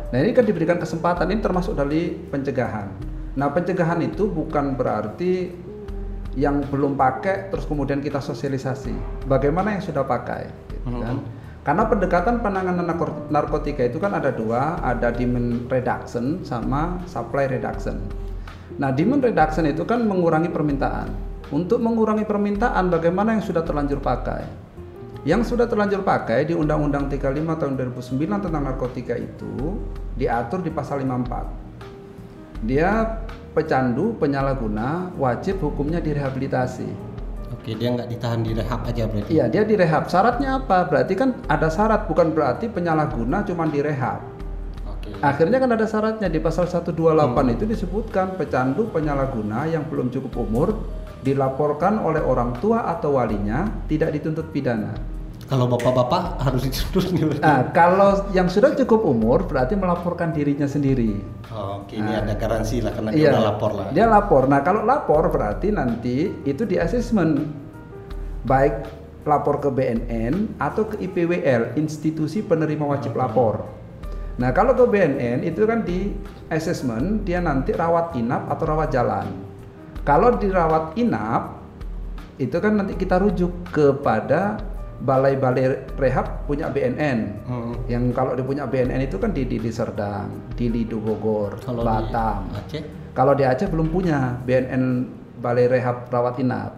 Nah 0.10 0.18
ini 0.18 0.34
kan 0.34 0.46
diberikan 0.46 0.78
kesempatan 0.78 1.30
ini 1.30 1.42
termasuk 1.42 1.78
dari 1.78 2.14
pencegahan. 2.14 2.90
Nah 3.38 3.50
pencegahan 3.54 4.02
itu 4.02 4.30
bukan 4.30 4.78
berarti 4.78 5.54
yang 6.38 6.62
belum 6.70 6.94
pakai 6.94 7.50
terus 7.50 7.66
kemudian 7.66 8.02
kita 8.02 8.22
sosialisasi. 8.22 8.94
Bagaimana 9.26 9.78
yang 9.78 9.84
sudah 9.86 10.06
pakai, 10.06 10.50
gitu 10.70 11.02
kan? 11.02 11.18
Hmm. 11.18 11.26
Karena 11.66 11.84
pendekatan 11.86 12.42
penanganan 12.42 12.88
narkotika 13.30 13.86
itu 13.86 14.02
kan 14.02 14.16
ada 14.18 14.34
dua, 14.34 14.82
ada 14.82 15.14
demand 15.14 15.70
reduction 15.70 16.42
sama 16.42 16.98
supply 17.06 17.46
reduction. 17.46 18.00
Nah 18.80 18.90
demand 18.96 19.22
reduction 19.22 19.68
itu 19.70 19.86
kan 19.86 20.02
mengurangi 20.06 20.50
permintaan. 20.50 21.10
Untuk 21.50 21.82
mengurangi 21.82 22.30
permintaan, 22.30 22.94
bagaimana 22.94 23.34
yang 23.38 23.44
sudah 23.44 23.66
terlanjur 23.66 23.98
pakai? 24.02 24.69
Yang 25.28 25.52
sudah 25.52 25.68
terlanjur 25.68 26.00
pakai 26.08 26.48
di 26.48 26.56
Undang-Undang 26.56 27.12
35 27.12 27.60
tahun 27.60 27.74
2009 27.76 28.46
tentang 28.48 28.64
narkotika 28.64 29.20
itu 29.20 29.76
diatur 30.16 30.64
di 30.64 30.72
pasal 30.72 31.04
54. 31.04 32.64
Dia 32.64 33.20
pecandu, 33.52 34.16
penyalahguna, 34.16 35.12
wajib 35.20 35.60
hukumnya 35.60 36.00
direhabilitasi. 36.00 36.88
Oke, 37.52 37.76
dia 37.76 37.92
nggak 37.92 38.08
ditahan 38.08 38.40
di 38.48 38.56
rehab 38.56 38.80
aja 38.88 39.04
berarti? 39.12 39.30
Iya, 39.36 39.46
dia 39.52 39.68
direhab. 39.68 40.08
Syaratnya 40.08 40.64
apa? 40.64 40.88
Berarti 40.88 41.14
kan 41.20 41.36
ada 41.52 41.68
syarat, 41.68 42.08
bukan 42.08 42.32
berarti 42.32 42.72
penyalahguna 42.72 43.44
cuma 43.44 43.68
direhab. 43.68 44.24
Oke. 44.88 45.12
Akhirnya 45.20 45.60
kan 45.60 45.76
ada 45.76 45.84
syaratnya 45.84 46.32
di 46.32 46.40
pasal 46.40 46.72
128 46.72 46.96
hmm. 46.96 47.56
itu 47.60 47.64
disebutkan 47.68 48.40
pecandu, 48.40 48.88
penyalahguna 48.96 49.68
yang 49.68 49.84
belum 49.84 50.08
cukup 50.08 50.48
umur 50.48 50.80
dilaporkan 51.20 52.00
oleh 52.00 52.24
orang 52.24 52.56
tua 52.64 52.88
atau 52.88 53.20
walinya 53.20 53.68
tidak 53.92 54.16
dituntut 54.16 54.52
pidana. 54.56 54.96
Kalau 55.50 55.66
bapak-bapak 55.66 56.46
harus 56.46 56.62
dituntut 56.70 57.10
Nah, 57.42 57.74
kalau 57.74 58.30
yang 58.38 58.46
sudah 58.46 58.78
cukup 58.78 59.02
umur 59.02 59.50
berarti 59.50 59.74
melaporkan 59.74 60.30
dirinya 60.30 60.70
sendiri. 60.70 61.18
Oh, 61.50 61.82
Oke, 61.82 61.98
ini 61.98 62.06
nah, 62.06 62.22
ada 62.22 62.38
garansi 62.38 62.86
lah 62.86 62.94
karena 62.94 63.10
dia 63.10 63.34
iya, 63.34 63.42
lapor 63.42 63.72
lah. 63.74 63.90
Dia 63.90 64.06
lapor. 64.06 64.46
Nah, 64.46 64.62
kalau 64.62 64.86
lapor 64.86 65.34
berarti 65.34 65.74
nanti 65.74 66.30
itu 66.46 66.70
di 66.70 66.78
assessment 66.78 67.50
baik 68.46 68.86
lapor 69.26 69.58
ke 69.58 69.74
BNN 69.74 70.62
atau 70.62 70.86
ke 70.86 71.02
IPWL, 71.02 71.76
institusi 71.82 72.46
penerima 72.46 72.86
wajib 72.86 73.18
lapor. 73.18 73.66
Nah, 74.38 74.54
kalau 74.54 74.78
ke 74.78 74.86
BNN 74.86 75.44
itu 75.44 75.66
kan 75.66 75.82
di 75.82 76.14
assessment 76.54 77.26
dia 77.26 77.42
nanti 77.42 77.74
rawat 77.74 78.14
inap 78.16 78.48
atau 78.54 78.70
rawat 78.70 78.94
jalan. 78.94 79.49
Kalau 80.08 80.36
dirawat 80.40 80.96
inap, 80.96 81.60
itu 82.40 82.56
kan 82.58 82.80
nanti 82.80 82.96
kita 82.96 83.20
rujuk 83.20 83.52
kepada 83.70 84.60
balai-balai 85.00 85.96
rehab 85.96 86.44
punya 86.48 86.68
BNN. 86.68 87.20
Hmm. 87.48 87.74
Yang 87.88 88.04
kalau 88.16 88.32
dia 88.36 88.46
punya 88.46 88.64
BNN 88.68 89.08
itu 89.08 89.16
kan 89.20 89.32
di 89.32 89.48
di, 89.48 89.60
di 89.60 89.72
Serdang, 89.72 90.52
di 90.56 90.68
Lido 90.68 91.00
Bogor, 91.00 91.60
kalau 91.64 91.84
Batam. 91.84 92.52
Di 92.52 92.60
Aceh? 92.60 92.84
Kalau 93.16 93.34
di 93.36 93.44
Aceh 93.48 93.68
belum 93.68 93.88
punya 93.92 94.40
BNN 94.44 94.84
balai 95.40 95.68
rehab 95.72 96.12
rawat 96.12 96.40
inap. 96.40 96.76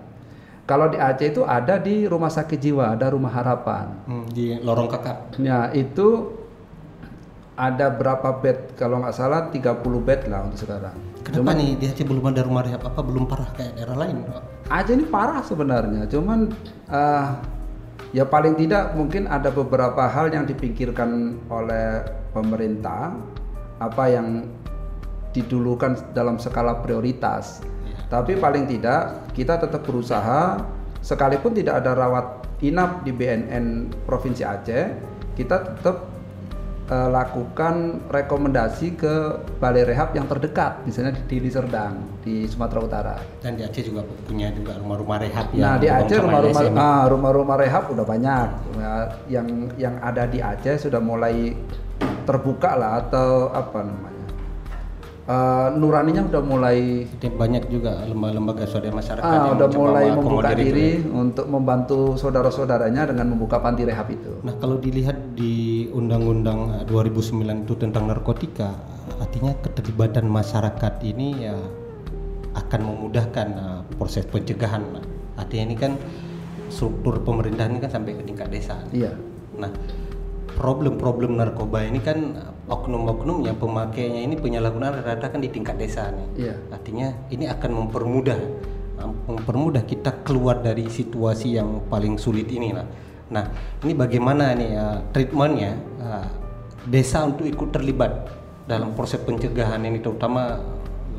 Kalau 0.69 0.87
di 0.87 1.01
Aceh 1.01 1.33
itu 1.33 1.41
ada 1.43 1.81
di 1.81 2.05
rumah 2.05 2.29
sakit 2.29 2.57
jiwa, 2.61 2.93
ada 2.93 3.11
rumah 3.11 3.33
harapan. 3.33 3.91
Hmm, 4.05 4.25
di 4.29 4.55
lorong 4.61 4.87
kakak. 4.87 5.35
Ya, 5.41 5.73
itu 5.73 6.37
ada 7.57 7.91
berapa 7.91 8.41
bed 8.41 8.79
kalau 8.79 9.03
nggak 9.03 9.13
salah 9.13 9.51
30 9.51 9.83
bed 9.83 10.21
lah 10.31 10.47
untuk 10.47 10.65
sekarang. 10.65 11.10
Kenapa 11.21 11.53
Cuman, 11.53 11.55
nih 11.61 11.69
di 11.77 11.85
Aceh 11.85 12.05
belum 12.05 12.25
ada 12.33 12.41
rumah 12.41 12.65
rehab 12.65 12.81
apa 12.81 12.99
belum 13.05 13.29
parah 13.29 13.49
kayak 13.53 13.77
daerah 13.77 13.97
lain? 13.97 14.25
Aceh 14.67 14.93
ini 14.97 15.05
parah 15.05 15.45
sebenarnya, 15.45 16.09
cuman 16.09 16.49
uh, 16.89 17.27
ya 18.11 18.25
paling 18.25 18.57
tidak 18.57 18.97
mungkin 18.97 19.29
ada 19.29 19.53
beberapa 19.53 20.09
hal 20.09 20.33
yang 20.33 20.49
dipikirkan 20.49 21.39
oleh 21.47 22.03
pemerintah 22.35 23.15
apa 23.79 24.03
yang 24.09 24.49
didulukan 25.31 25.95
dalam 26.11 26.35
skala 26.35 26.83
prioritas. 26.83 27.63
Ya. 27.87 27.97
Tapi 28.11 28.35
paling 28.35 28.67
tidak 28.67 29.31
kita 29.31 29.61
tetap 29.61 29.87
berusaha 29.87 30.59
sekalipun 30.99 31.55
tidak 31.55 31.85
ada 31.85 31.95
rawat 31.95 32.45
inap 32.61 33.01
di 33.07 33.15
BNN 33.15 33.89
Provinsi 34.05 34.43
Aceh, 34.43 34.85
kita 35.39 35.77
tetap 35.77 36.10
uh, 36.91 37.09
lakukan 37.09 38.03
rekomendasi 38.11 38.99
ke 38.99 39.15
balai 39.57 39.87
rehab 39.87 40.11
yang 40.11 40.27
terdekat, 40.27 40.83
misalnya 40.83 41.15
di 41.15 41.23
Dili 41.25 41.49
Serdang 41.49 42.19
di 42.21 42.45
Sumatera 42.45 42.79
Utara. 42.83 43.15
Dan 43.39 43.55
di 43.55 43.63
Aceh 43.63 43.87
juga 43.87 44.03
punya 44.27 44.51
juga 44.51 44.75
rumah-rumah 44.77 45.17
rehab 45.23 45.47
ya. 45.55 45.61
Nah 45.63 45.75
di 45.79 45.87
Aceh 45.87 46.19
rumah-rumah 46.19 46.63
ah, 46.75 47.03
rumah-rumah 47.07 47.55
rehab 47.55 47.83
udah 47.89 48.05
banyak. 48.05 48.47
Ya, 48.75 48.93
yang 49.31 49.47
yang 49.79 49.95
ada 50.03 50.27
di 50.27 50.43
Aceh 50.43 50.83
sudah 50.83 50.99
mulai 50.99 51.55
terbuka 52.27 52.75
lah 52.75 53.07
atau 53.07 53.49
apa 53.49 53.81
namanya 53.81 54.21
uh, 55.27 55.67
nuraninya 55.75 56.25
udah 56.25 56.41
mulai 56.41 57.05
banyak 57.21 57.69
juga 57.69 58.05
lembaga-lembaga 58.07 58.63
swadaya 58.65 58.93
masyarakat 58.93 59.25
ah, 59.25 59.33
yang 59.35 59.47
udah 59.57 59.69
mulai 59.75 60.05
membuka 60.13 60.51
diri 60.57 61.01
itu, 61.01 61.09
ya. 61.09 61.13
untuk 61.13 61.45
membantu 61.51 61.99
saudara-saudaranya 62.17 63.13
dengan 63.13 63.35
membuka 63.35 63.61
panti 63.61 63.85
rehab 63.85 64.09
itu. 64.09 64.41
Nah 64.41 64.55
kalau 64.57 64.81
dilihat 64.81 65.37
di 65.37 65.87
Undang-Undang 65.91 66.87
2009 66.89 67.65
itu 67.67 67.73
tentang 67.77 68.07
narkotika, 68.09 68.73
artinya 69.19 69.53
keterlibatan 69.61 70.25
masyarakat 70.25 70.93
ini 71.05 71.27
ya 71.49 71.57
akan 72.51 72.81
memudahkan 72.83 73.47
uh, 73.55 73.81
proses 73.95 74.27
pencegahan. 74.27 74.83
Artinya 75.39 75.63
ini 75.71 75.75
kan 75.77 75.93
struktur 76.71 77.19
pemerintahan 77.23 77.75
ini 77.75 77.79
kan 77.83 77.91
sampai 77.91 78.15
ke 78.15 78.23
tingkat 78.23 78.47
desa. 78.51 78.79
Iya. 78.91 79.15
Nah 79.59 79.71
problem-problem 80.55 81.39
narkoba 81.39 81.83
ini 81.85 81.99
kan 82.03 82.37
oknum-oknum 82.67 83.43
yang 83.47 83.57
pemakainya 83.59 84.23
ini 84.23 84.35
penyalahgunaan 84.39 85.01
rata-rata 85.01 85.37
kan 85.37 85.41
di 85.43 85.49
tingkat 85.51 85.75
desa 85.79 86.11
nih. 86.11 86.27
Iya. 86.49 86.55
Artinya 86.71 87.07
ini 87.31 87.45
akan 87.47 87.71
mempermudah 87.85 88.39
mempermudah 89.01 89.81
kita 89.81 90.21
keluar 90.21 90.61
dari 90.61 90.85
situasi 90.85 91.57
yang 91.57 91.89
paling 91.89 92.21
sulit 92.21 92.45
ini 92.53 92.69
lah. 92.69 92.85
Nah, 93.31 93.45
ini 93.81 93.97
bagaimana 93.97 94.53
nih 94.53 94.71
uh, 94.77 94.97
treatmentnya 95.09 95.73
uh, 96.03 96.27
desa 96.85 97.25
untuk 97.25 97.47
ikut 97.47 97.73
terlibat 97.73 98.29
dalam 98.69 98.93
proses 98.93 99.17
pencegahan 99.23 99.81
ini 99.81 100.03
terutama 100.03 100.61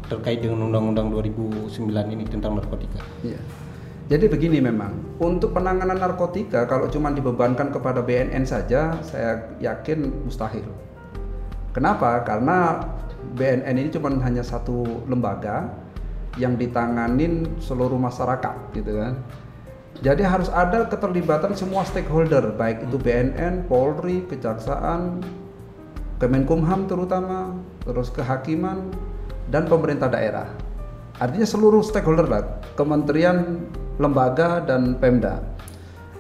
terkait 0.07 0.45
dengan 0.45 0.69
Undang-Undang 0.69 1.09
2009 1.33 1.73
ini 2.15 2.25
tentang 2.29 2.59
narkotika. 2.59 3.01
Iya. 3.25 3.41
Jadi 4.13 4.29
begini 4.29 4.61
memang 4.61 5.17
untuk 5.25 5.57
penanganan 5.57 5.97
narkotika 5.97 6.69
kalau 6.69 6.85
cuma 6.93 7.09
dibebankan 7.17 7.73
kepada 7.73 8.05
BNN 8.05 8.45
saja 8.45 9.01
saya 9.01 9.57
yakin 9.57 10.29
mustahil. 10.29 10.69
Kenapa? 11.73 12.21
Karena 12.21 12.77
BNN 13.33 13.73
ini 13.73 13.89
cuma 13.89 14.13
hanya 14.21 14.45
satu 14.45 14.85
lembaga 15.09 15.73
yang 16.37 16.61
ditanganin 16.61 17.57
seluruh 17.57 17.97
masyarakat 17.97 18.77
gitu 18.77 19.01
kan. 19.01 19.17
Jadi 20.05 20.29
harus 20.29 20.53
ada 20.53 20.85
keterlibatan 20.93 21.57
semua 21.57 21.81
stakeholder 21.89 22.53
baik 22.53 22.85
itu 22.85 23.01
BNN, 23.01 23.65
Polri, 23.65 24.29
Kejaksaan, 24.29 25.25
Kemenkumham 26.21 26.85
terutama, 26.85 27.57
terus 27.81 28.13
kehakiman 28.13 28.93
dan 29.49 29.65
pemerintah 29.65 30.13
daerah. 30.13 30.53
Artinya 31.17 31.49
seluruh 31.49 31.81
stakeholder 31.81 32.29
lah, 32.29 32.61
kementerian, 32.77 33.65
lembaga 33.99 34.65
dan 34.65 34.97
Pemda. 34.97 35.43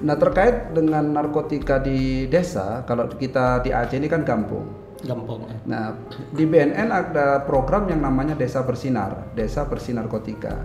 Nah 0.02 0.18
terkait 0.18 0.74
dengan 0.74 1.14
narkotika 1.14 1.78
di 1.78 2.26
desa, 2.26 2.82
kalau 2.84 3.06
kita 3.06 3.62
di 3.62 3.70
Aceh 3.70 3.96
ini 3.96 4.10
kan 4.10 4.26
kampung 4.26 4.82
Gampang. 5.02 5.42
Ya. 5.42 5.56
Nah, 5.66 5.84
di 6.30 6.46
BNN 6.46 6.88
ada 6.94 7.42
program 7.42 7.90
yang 7.90 8.06
namanya 8.06 8.38
Desa 8.38 8.62
Bersinar, 8.62 9.34
Desa 9.34 9.66
Bersinar 9.66 10.06
Kotika. 10.06 10.62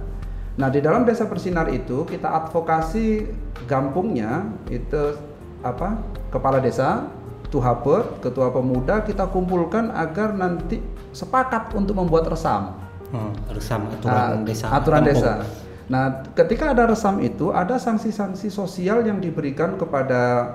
Nah, 0.61 0.69
di 0.69 0.77
dalam 0.81 1.05
Desa 1.05 1.25
Bersinar 1.25 1.73
itu 1.73 2.05
kita 2.05 2.45
advokasi 2.45 3.25
gampungnya 3.65 4.45
itu 4.69 5.17
apa? 5.65 5.97
Kepala 6.29 6.61
desa, 6.61 7.09
Tuhapet, 7.47 8.19
ketua 8.19 8.51
pemuda 8.51 9.07
kita 9.07 9.31
kumpulkan 9.31 9.87
agar 9.95 10.35
nanti 10.35 10.83
sepakat 11.15 11.71
untuk 11.71 11.95
membuat 11.95 12.27
resam. 12.27 12.75
Hmm, 13.07 13.31
resam 13.55 13.87
aturan 13.87 14.43
nah, 14.43 14.43
desa. 14.43 14.65
Aturan 14.67 15.01
kampung. 15.07 15.15
desa. 15.15 15.33
Nah, 15.87 16.23
ketika 16.35 16.75
ada 16.75 16.83
resam 16.87 17.23
itu 17.23 17.55
ada 17.55 17.79
sanksi-sanksi 17.79 18.51
sosial 18.51 19.07
yang 19.07 19.23
diberikan 19.23 19.79
kepada 19.79 20.51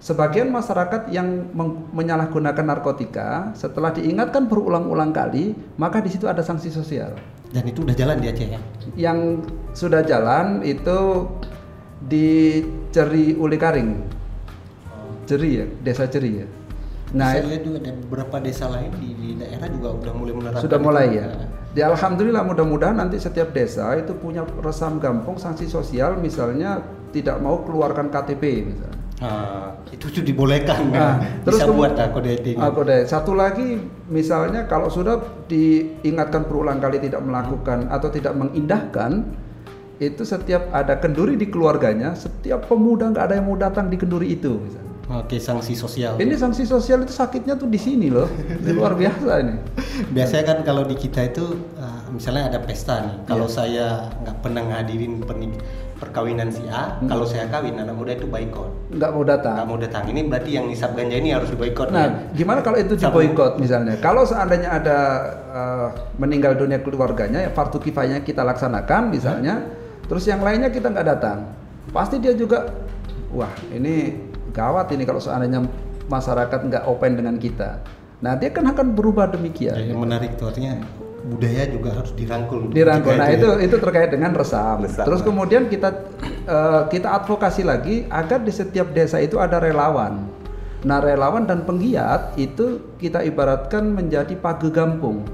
Sebagian 0.00 0.48
masyarakat 0.48 1.12
yang 1.12 1.52
menyalahgunakan 1.92 2.64
narkotika 2.64 3.52
setelah 3.52 3.92
diingatkan 3.92 4.48
berulang-ulang 4.48 5.12
kali, 5.12 5.52
maka 5.76 6.00
di 6.00 6.08
situ 6.08 6.24
ada 6.24 6.40
sanksi 6.40 6.72
sosial. 6.72 7.12
Dan 7.52 7.68
itu 7.68 7.84
udah 7.84 7.92
jalan 7.92 8.16
di 8.16 8.32
Aceh 8.32 8.48
ya? 8.48 8.60
Yang 8.96 9.44
sudah 9.76 10.00
jalan 10.00 10.64
itu 10.64 11.28
di 12.00 12.64
Ceri 12.96 13.36
Uli 13.36 13.60
Karing. 13.60 13.92
Ceri 15.28 15.50
ya, 15.60 15.66
desa 15.84 16.08
Ceri 16.08 16.32
ya. 16.32 16.46
Nah, 17.12 17.36
saya 17.36 17.44
lihat 17.44 17.62
juga 17.68 17.84
ada 17.84 17.92
beberapa 18.00 18.36
desa 18.40 18.72
lain 18.72 18.96
di, 18.96 19.08
di 19.12 19.28
daerah 19.36 19.68
juga 19.68 20.00
udah 20.00 20.12
mulai 20.16 20.32
menerapkan. 20.32 20.64
Sudah 20.64 20.78
mulai 20.80 21.06
ya. 21.12 21.28
Di 21.70 21.80
alhamdulillah 21.86 22.42
mudah-mudahan 22.42 22.98
nanti 22.98 23.22
setiap 23.22 23.54
desa 23.54 23.94
itu 23.94 24.10
punya 24.18 24.42
resam 24.58 24.98
gampang 24.98 25.38
sanksi 25.38 25.70
sosial 25.70 26.18
misalnya 26.18 26.82
tidak 27.14 27.38
mau 27.38 27.62
keluarkan 27.62 28.10
KTP 28.10 28.42
misalnya 28.66 29.00
Nah, 29.20 29.76
itu 29.92 30.08
sudah 30.08 30.24
dibolehkan 30.24 30.88
nah, 30.88 31.20
kan? 31.20 31.44
Terus 31.44 31.60
Bisa 31.60 31.68
buat 31.76 31.92
kode 31.92 32.30
etik. 32.40 32.56
Ah, 32.56 32.72
kode. 32.72 33.04
Satu 33.04 33.36
lagi 33.36 33.76
misalnya 34.08 34.64
kalau 34.64 34.88
sudah 34.88 35.44
diingatkan 35.44 36.48
berulang 36.48 36.80
kali 36.80 36.96
tidak 37.04 37.20
melakukan 37.20 37.84
atau 37.92 38.08
tidak 38.08 38.32
mengindahkan 38.32 39.28
itu 40.00 40.24
setiap 40.24 40.72
ada 40.72 40.96
kenduri 40.96 41.36
di 41.36 41.52
keluarganya, 41.52 42.16
setiap 42.16 42.64
pemuda 42.64 43.12
nggak 43.12 43.24
ada 43.28 43.34
yang 43.36 43.52
mau 43.52 43.60
datang 43.60 43.92
di 43.92 44.00
kenduri 44.00 44.32
itu 44.32 44.56
misalnya. 44.56 44.89
Oke, 45.10 45.42
sanksi 45.42 45.74
sosial. 45.74 46.14
Ini 46.22 46.38
sanksi 46.38 46.62
sosial 46.62 47.02
itu 47.02 47.10
sakitnya 47.10 47.58
tuh 47.58 47.66
di 47.66 47.82
sini 47.82 48.06
loh. 48.06 48.30
Di 48.64 48.70
luar 48.70 48.94
biasa 48.94 49.42
ini. 49.42 49.58
Biasanya 50.14 50.44
kan 50.46 50.58
kalau 50.62 50.86
di 50.86 50.94
kita 50.94 51.26
itu 51.26 51.66
uh, 51.74 52.06
misalnya 52.14 52.46
ada 52.46 52.62
pesta 52.62 53.02
nih. 53.02 53.16
Kalau 53.26 53.50
yeah. 53.50 53.56
saya 53.58 53.86
nggak 54.22 54.36
pernah 54.38 54.62
ngadirin 54.70 55.18
perkawinan 55.98 56.54
si 56.54 56.62
A, 56.70 56.94
hmm. 57.02 57.10
kalau 57.10 57.26
saya 57.26 57.50
kawin 57.50 57.74
anak 57.74 57.98
muda 57.98 58.14
itu 58.14 58.30
boykot. 58.30 58.70
Nggak 58.94 59.10
mau 59.10 59.24
datang. 59.26 59.54
Nggak 59.58 59.66
mau 59.66 59.78
datang. 59.82 60.02
Ini 60.06 60.20
berarti 60.30 60.50
yang 60.54 60.70
nisab 60.70 60.94
ganja 60.94 61.16
ini 61.18 61.34
harus 61.34 61.50
diboykot. 61.50 61.90
Nah, 61.90 62.06
ya? 62.06 62.10
gimana 62.38 62.62
kalau 62.62 62.78
itu 62.78 62.94
diboykot 62.94 63.58
misalnya? 63.58 63.98
Kalau 63.98 64.22
seandainya 64.22 64.70
ada 64.70 64.98
uh, 65.50 65.88
meninggal 66.22 66.54
dunia 66.54 66.78
keluarganya, 66.78 67.42
ya 67.42 67.50
fardu 67.50 67.82
kifayahnya 67.82 68.22
kita 68.22 68.46
laksanakan 68.46 69.10
misalnya, 69.10 69.58
hmm. 69.58 70.06
terus 70.06 70.22
yang 70.30 70.38
lainnya 70.38 70.70
kita 70.70 70.86
nggak 70.86 71.06
datang, 71.18 71.50
pasti 71.90 72.22
dia 72.22 72.30
juga, 72.32 72.70
wah 73.34 73.50
ini 73.74 74.29
gawat 74.50 74.90
ini 74.92 75.02
kalau 75.06 75.22
seandainya 75.22 75.64
masyarakat 76.10 76.60
nggak 76.66 76.84
open 76.90 77.16
dengan 77.16 77.38
kita. 77.38 77.80
Nah 78.20 78.36
dia 78.36 78.52
kan 78.52 78.68
akan 78.68 78.92
berubah 78.92 79.32
demikian. 79.32 79.78
Yang 79.78 80.00
menarik 80.00 80.30
tuh 80.36 80.52
artinya 80.52 80.82
budaya 81.24 81.68
juga 81.68 81.96
harus 81.96 82.12
dirangkul. 82.12 82.68
Dirangkul. 82.72 83.16
Nah 83.16 83.28
itu 83.32 83.48
ya. 83.48 83.64
itu 83.64 83.76
terkait 83.80 84.10
dengan 84.12 84.32
resam. 84.36 84.84
resam. 84.84 85.04
Terus 85.08 85.20
kemudian 85.24 85.68
kita 85.70 85.88
uh, 86.48 86.82
kita 86.88 87.08
advokasi 87.22 87.64
lagi 87.64 88.04
agar 88.08 88.44
di 88.44 88.52
setiap 88.52 88.92
desa 88.92 89.20
itu 89.20 89.40
ada 89.40 89.60
relawan. 89.60 90.28
Nah 90.84 90.98
relawan 91.00 91.44
dan 91.44 91.64
penggiat 91.64 92.36
itu 92.40 92.96
kita 92.96 93.24
ibaratkan 93.24 93.92
menjadi 93.92 94.32
page 94.36 94.68
gampung. 94.72 95.24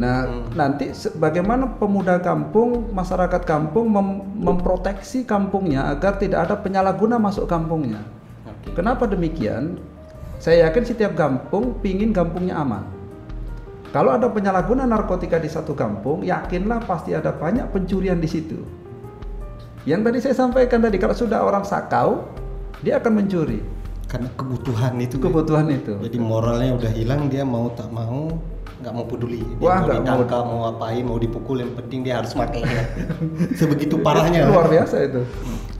Nah 0.00 0.24
hmm. 0.24 0.56
nanti 0.56 0.88
bagaimana 1.20 1.76
pemuda 1.76 2.16
kampung, 2.24 2.88
masyarakat 2.88 3.44
kampung 3.44 3.92
mem 3.92 4.08
memproteksi 4.40 5.28
kampungnya 5.28 5.92
agar 5.92 6.16
tidak 6.16 6.48
ada 6.48 6.56
penyalahguna 6.56 7.20
masuk 7.20 7.44
kampungnya. 7.44 8.00
Okay. 8.64 8.80
Kenapa 8.80 9.04
demikian? 9.04 9.76
Saya 10.40 10.72
yakin 10.72 10.88
setiap 10.88 11.12
kampung 11.20 11.76
pingin 11.84 12.16
kampungnya 12.16 12.56
aman. 12.56 12.88
Kalau 13.92 14.16
ada 14.16 14.32
penyalahguna 14.32 14.88
narkotika 14.88 15.36
di 15.36 15.52
satu 15.52 15.76
kampung, 15.76 16.24
yakinlah 16.24 16.80
pasti 16.88 17.12
ada 17.12 17.34
banyak 17.34 17.68
pencurian 17.68 18.16
di 18.22 18.30
situ. 18.30 18.56
Yang 19.84 20.00
tadi 20.06 20.18
saya 20.22 20.34
sampaikan 20.46 20.78
tadi, 20.78 20.96
kalau 20.96 21.12
sudah 21.12 21.42
orang 21.42 21.66
sakau, 21.66 22.24
dia 22.86 23.02
akan 23.02 23.20
mencuri. 23.20 23.58
Karena 24.06 24.30
kebutuhan 24.38 24.94
itu. 25.02 25.18
Kebutuhan 25.18 25.66
ya. 25.74 25.82
itu. 25.82 25.94
Jadi 26.06 26.18
moralnya 26.22 26.78
udah 26.78 26.92
hilang, 26.94 27.26
dia 27.26 27.42
mau 27.42 27.66
tak 27.74 27.90
mau 27.90 28.38
nggak 28.80 28.94
mau 28.96 29.04
peduli. 29.04 29.44
Dia 29.44 29.60
Wah, 29.60 29.78
mau 29.84 29.92
ditangkap, 29.92 30.42
mau, 30.44 30.56
mau 30.56 30.64
apain, 30.72 31.04
mau 31.04 31.18
dipukul, 31.20 31.60
yang 31.60 31.72
penting 31.76 32.00
dia 32.02 32.24
harus 32.24 32.32
pakai. 32.32 32.64
Sebegitu 33.60 34.00
parahnya. 34.00 34.48
Luar 34.48 34.72
biasa 34.72 34.96
itu. 35.04 35.20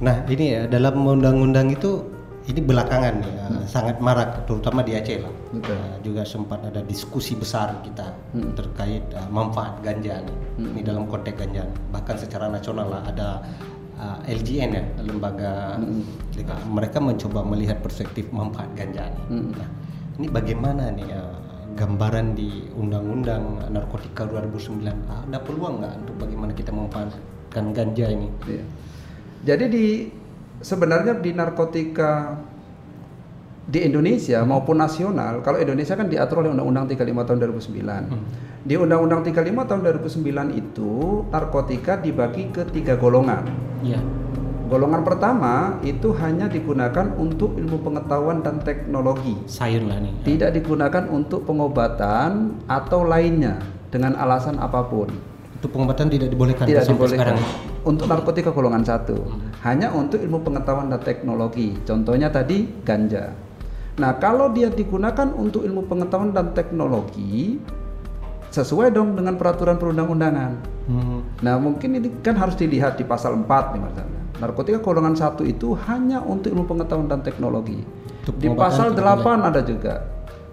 Nah 0.04 0.24
ini 0.28 0.44
ya 0.56 0.62
dalam 0.68 1.00
undang-undang 1.00 1.72
itu 1.72 2.04
ini 2.48 2.60
belakangan 2.64 3.14
ya 3.20 3.32
hmm. 3.52 3.64
sangat 3.68 3.96
marak 4.00 4.48
terutama 4.48 4.80
di 4.80 4.96
Aceh 4.96 5.20
lah. 5.20 5.32
Uh, 5.54 5.94
juga 6.00 6.24
sempat 6.24 6.64
ada 6.64 6.80
diskusi 6.82 7.36
besar 7.36 7.78
kita 7.84 8.10
hmm. 8.32 8.56
terkait 8.56 9.04
uh, 9.12 9.28
manfaat 9.28 9.78
ganja 9.84 10.24
nih. 10.24 10.36
Hmm. 10.58 10.72
Ini 10.76 10.80
dalam 10.82 11.04
konteks 11.06 11.36
ganja. 11.36 11.68
Bahkan 11.92 12.16
secara 12.16 12.48
nasional 12.48 12.88
lah 12.88 13.02
ada 13.06 13.28
uh, 14.00 14.18
LGN 14.24 14.70
ya, 14.72 14.84
lembaga 15.04 15.78
hmm. 15.78 16.02
uh, 16.48 16.64
mereka 16.72 16.98
mencoba 16.98 17.44
melihat 17.44 17.78
perspektif 17.84 18.26
manfaat 18.32 18.72
ganja 18.72 19.06
nih. 19.12 19.24
Hmm. 19.30 19.52
Nah, 19.54 19.68
ini 20.18 20.26
bagaimana 20.32 20.90
nih 20.96 21.08
uh, 21.12 21.29
gambaran 21.74 22.34
di 22.34 22.66
Undang-Undang 22.74 23.70
Narkotika 23.70 24.26
2009 24.26 24.86
ada 24.86 25.38
peluang 25.42 25.82
nggak 25.82 25.94
untuk 26.06 26.14
bagaimana 26.20 26.52
kita 26.54 26.70
memanfaatkan 26.74 27.64
ganja 27.74 28.06
ini? 28.10 28.28
Iya. 28.46 28.64
Jadi 29.40 29.64
di 29.72 29.86
sebenarnya 30.60 31.16
di 31.16 31.30
narkotika 31.32 32.36
di 33.70 33.86
Indonesia 33.86 34.42
maupun 34.42 34.82
nasional, 34.82 35.40
kalau 35.46 35.62
Indonesia 35.62 35.94
kan 35.94 36.10
diatur 36.10 36.42
oleh 36.42 36.50
Undang-Undang 36.52 36.90
35 36.90 37.26
tahun 37.26 37.38
2009. 37.38 38.10
Hmm. 38.10 38.24
Di 38.60 38.74
Undang-Undang 38.76 39.20
35 39.24 39.68
tahun 39.68 39.80
2009 40.52 40.60
itu 40.60 40.92
narkotika 41.32 41.96
dibagi 41.96 42.52
ke 42.52 42.66
tiga 42.68 42.98
golongan. 42.98 43.46
Yeah. 43.80 44.02
Golongan 44.70 45.02
pertama 45.02 45.82
itu 45.82 46.14
hanya 46.22 46.46
digunakan 46.46 47.10
untuk 47.18 47.58
ilmu 47.58 47.82
pengetahuan 47.82 48.38
dan 48.46 48.62
teknologi. 48.62 49.34
Sayur 49.50 49.82
lah 49.82 49.98
nih. 49.98 50.14
Tidak 50.22 50.54
digunakan 50.54 51.10
untuk 51.10 51.42
pengobatan 51.42 52.62
atau 52.70 53.02
lainnya 53.02 53.58
dengan 53.90 54.14
alasan 54.14 54.62
apa 54.62 54.86
pun. 54.86 55.10
Untuk 55.58 55.76
pengobatan 55.76 56.08
tidak 56.08 56.32
dibolehkan 56.32 56.64
Tidak 56.64 56.86
dibolehkan. 56.86 57.36
sekarang. 57.36 57.68
Untuk 57.84 58.06
narkotika 58.08 58.54
golongan 58.54 58.86
satu, 58.86 59.18
hanya 59.66 59.92
untuk 59.92 60.22
ilmu 60.22 60.40
pengetahuan 60.40 60.88
dan 60.88 61.02
teknologi. 61.02 61.76
Contohnya 61.84 62.30
tadi 62.32 62.64
ganja. 62.86 63.34
Nah, 64.00 64.16
kalau 64.16 64.48
dia 64.54 64.72
digunakan 64.72 65.28
untuk 65.36 65.66
ilmu 65.66 65.84
pengetahuan 65.84 66.32
dan 66.32 66.56
teknologi, 66.56 67.60
sesuai 68.48 68.94
dong 68.94 69.18
dengan 69.18 69.36
peraturan 69.36 69.76
perundang-undangan. 69.76 70.52
Hmm. 70.88 71.20
Nah, 71.44 71.54
mungkin 71.60 72.00
ini 72.00 72.08
kan 72.24 72.40
harus 72.40 72.56
dilihat 72.56 72.96
di 72.96 73.04
pasal 73.04 73.36
4 73.36 73.76
nih 73.76 73.80
misalnya. 73.84 74.19
Narkotika 74.40 74.80
golongan 74.80 75.12
satu 75.12 75.44
itu 75.44 75.76
hanya 75.84 76.24
untuk 76.24 76.56
ilmu 76.56 76.64
pengetahuan 76.64 77.12
dan 77.12 77.20
teknologi. 77.20 77.84
Untuk 78.24 78.40
Di 78.40 78.48
pasal 78.48 78.96
tidak 78.96 79.20
8 79.20 79.48
ada 79.52 79.60
juga. 79.60 80.00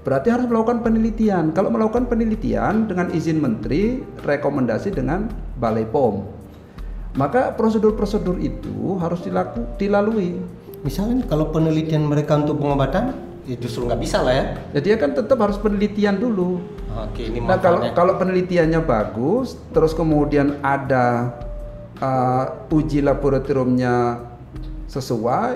Berarti 0.03 0.27
harus 0.31 0.47
melakukan 0.47 0.83
penelitian. 0.83 1.55
Kalau 1.55 1.71
melakukan 1.71 2.07
penelitian 2.07 2.87
dengan 2.87 3.11
izin 3.11 3.39
menteri, 3.39 4.03
rekomendasi 4.23 4.91
dengan 4.91 5.31
Balai 5.59 5.87
POM. 5.87 6.23
Maka 7.15 7.55
prosedur-prosedur 7.55 8.39
itu 8.43 8.99
harus 8.99 9.23
dilaku, 9.23 9.63
dilalui. 9.79 10.37
Misalnya 10.83 11.23
kalau 11.27 11.51
penelitian 11.51 12.07
mereka 12.07 12.39
untuk 12.39 12.61
pengobatan, 12.61 13.15
ya 13.47 13.55
justru 13.57 13.87
nggak 13.87 13.99
bisa 14.03 14.21
lah 14.21 14.33
ya. 14.35 14.45
Jadi 14.77 14.87
kan 14.99 15.11
tetap 15.15 15.39
harus 15.41 15.57
penelitian 15.57 16.19
dulu. 16.19 16.59
Oke, 16.93 17.27
ini 17.27 17.43
Nah 17.43 17.57
kalau 17.59 17.83
kalau 17.91 18.13
penelitiannya 18.15 18.83
bagus, 18.85 19.59
terus 19.73 19.91
kemudian 19.97 20.61
ada 20.61 21.35
uh, 21.99 22.45
uji 22.73 23.01
laboratoriumnya 23.03 24.23
sesuai, 24.87 25.51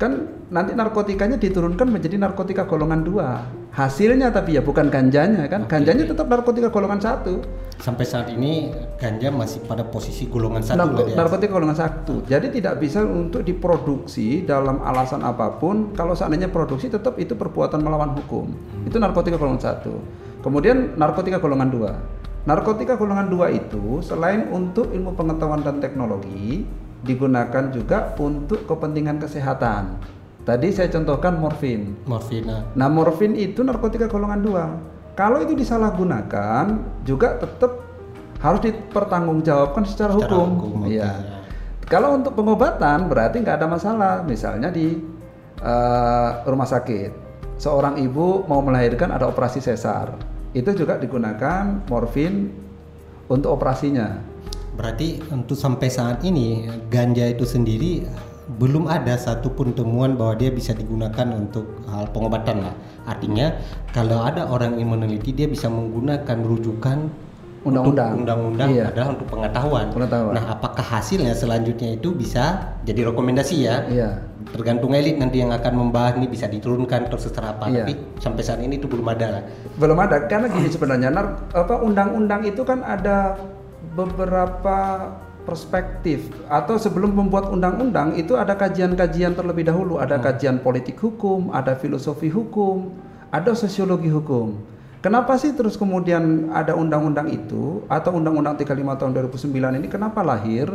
kan 0.00 0.12
nanti 0.48 0.72
narkotikanya 0.72 1.36
diturunkan 1.36 1.86
menjadi 1.88 2.16
narkotika 2.18 2.64
golongan 2.64 3.02
dua. 3.04 3.30
Hasilnya 3.68 4.34
tapi 4.34 4.58
ya 4.58 4.62
bukan 4.64 4.90
ganjanya 4.90 5.46
kan, 5.46 5.70
ganjanya 5.70 6.02
tetap 6.02 6.26
narkotika 6.26 6.66
golongan 6.66 6.98
satu. 6.98 7.38
Sampai 7.78 8.02
saat 8.02 8.26
ini 8.26 8.74
ganja 8.98 9.30
masih 9.30 9.62
pada 9.70 9.86
posisi 9.86 10.26
golongan 10.26 10.66
satu 10.66 10.82
Narko- 10.82 11.06
dia. 11.06 11.14
narkotika 11.14 11.52
golongan 11.54 11.78
satu. 11.78 12.26
Jadi 12.26 12.58
tidak 12.58 12.82
bisa 12.82 13.06
untuk 13.06 13.46
diproduksi 13.46 14.42
dalam 14.42 14.82
alasan 14.82 15.22
apa 15.22 15.62
pun. 15.62 15.94
Kalau 15.94 16.18
seandainya 16.18 16.50
produksi 16.50 16.90
tetap 16.90 17.22
itu 17.22 17.38
perbuatan 17.38 17.78
melawan 17.78 18.18
hukum. 18.18 18.50
Itu 18.82 18.98
narkotika 18.98 19.38
golongan 19.38 19.62
satu. 19.62 19.94
Kemudian 20.42 20.98
narkotika 20.98 21.38
golongan 21.38 21.70
dua. 21.70 21.92
Narkotika 22.48 22.96
golongan 22.96 23.28
dua 23.28 23.52
itu 23.52 24.00
selain 24.00 24.48
untuk 24.48 24.88
ilmu 24.88 25.12
pengetahuan 25.12 25.60
dan 25.60 25.84
teknologi 25.84 26.64
digunakan 27.04 27.68
juga 27.68 28.16
untuk 28.16 28.64
kepentingan 28.64 29.20
kesehatan. 29.20 30.00
Tadi 30.48 30.72
saya 30.72 30.88
contohkan 30.88 31.36
morfin. 31.36 31.92
Morfina. 32.08 32.64
Nah, 32.72 32.88
morfin 32.88 33.36
itu 33.36 33.60
narkotika 33.60 34.08
golongan 34.08 34.40
dua. 34.40 34.64
Kalau 35.12 35.44
itu 35.44 35.52
disalahgunakan, 35.52 36.64
juga 37.04 37.36
tetap 37.36 37.84
harus 38.40 38.64
dipertanggungjawabkan 38.64 39.84
secara, 39.84 40.16
Secara 40.16 40.32
hukum. 40.32 40.48
hukum, 40.56 40.88
Iya. 40.88 41.04
ya. 41.04 41.12
Kalau 41.84 42.16
untuk 42.16 42.32
pengobatan 42.32 43.12
berarti 43.12 43.44
nggak 43.44 43.60
ada 43.60 43.68
masalah. 43.68 44.14
Misalnya 44.24 44.72
di 44.72 44.96
eh, 45.58 46.30
rumah 46.48 46.64
sakit, 46.70 47.10
seorang 47.60 48.00
ibu 48.00 48.46
mau 48.48 48.62
melahirkan 48.64 49.10
ada 49.12 49.26
operasi 49.28 49.58
sesar, 49.60 50.16
itu 50.56 50.70
juga 50.72 50.96
digunakan 50.96 51.84
morfin 51.88 52.52
untuk 53.28 53.60
operasinya. 53.60 54.20
Berarti 54.78 55.20
untuk 55.34 55.58
sampai 55.58 55.88
saat 55.90 56.22
ini 56.22 56.70
ganja 56.88 57.26
itu 57.26 57.42
sendiri 57.42 58.06
belum 58.56 58.88
ada 58.88 59.12
satupun 59.20 59.76
temuan 59.76 60.16
bahwa 60.16 60.40
dia 60.40 60.48
bisa 60.48 60.72
digunakan 60.72 61.28
untuk 61.36 61.84
hal 61.84 62.08
pengobatan 62.14 62.64
lah. 62.64 62.74
Artinya 63.04 63.52
kalau 63.92 64.24
ada 64.24 64.48
orang 64.48 64.80
yang 64.80 64.96
meneliti 64.96 65.36
dia 65.36 65.44
bisa 65.44 65.68
menggunakan 65.68 66.38
rujukan 66.40 67.27
Undang-undang. 67.70 68.12
undang-undang 68.24 68.68
Iya. 68.72 68.84
adalah 68.90 69.08
untuk 69.14 69.26
pengetahuan. 69.28 69.86
Pengetahuan. 69.92 70.34
Nah, 70.34 70.44
apakah 70.52 70.84
hasilnya 70.84 71.32
selanjutnya 71.32 71.94
itu 71.94 72.12
bisa 72.12 72.74
jadi 72.82 73.12
rekomendasi 73.12 73.56
ya? 73.62 73.76
Iya. 73.86 74.10
Tergantung 74.48 74.96
elit 74.96 75.20
nanti 75.20 75.44
yang 75.44 75.52
akan 75.52 75.72
membahas 75.76 76.16
ini 76.16 76.26
bisa 76.26 76.48
diturunkan 76.48 77.06
atau 77.12 77.20
seterapa. 77.20 77.68
Iya. 77.68 77.84
Tapi 77.84 77.92
sampai 78.18 78.42
saat 78.42 78.60
ini 78.64 78.80
itu 78.80 78.88
belum 78.88 79.04
ada. 79.08 79.44
Belum 79.76 79.98
ada 80.00 80.24
karena 80.24 80.48
gini 80.48 80.68
sebenarnya 80.68 81.12
nar- 81.12 81.52
apa 81.52 81.78
undang-undang 81.78 82.48
itu 82.48 82.64
kan 82.64 82.80
ada 82.80 83.36
beberapa 83.92 85.10
perspektif 85.42 86.28
atau 86.44 86.76
sebelum 86.76 87.16
membuat 87.16 87.48
undang-undang 87.48 88.12
itu 88.14 88.36
ada 88.36 88.52
kajian-kajian 88.52 89.32
terlebih 89.32 89.64
dahulu, 89.64 89.96
ada 89.96 90.20
kajian 90.20 90.60
politik 90.60 91.00
hukum, 91.00 91.48
ada 91.56 91.72
filosofi 91.72 92.28
hukum, 92.28 92.92
ada 93.32 93.56
sosiologi 93.56 94.12
hukum. 94.12 94.60
Kenapa 94.98 95.38
sih 95.38 95.54
terus 95.54 95.78
kemudian 95.78 96.50
ada 96.50 96.74
undang-undang 96.74 97.30
itu 97.30 97.86
atau 97.86 98.18
undang-undang 98.18 98.58
35 98.58 98.98
tahun 98.98 99.10
2009 99.14 99.78
ini 99.78 99.86
kenapa 99.86 100.26
lahir? 100.26 100.74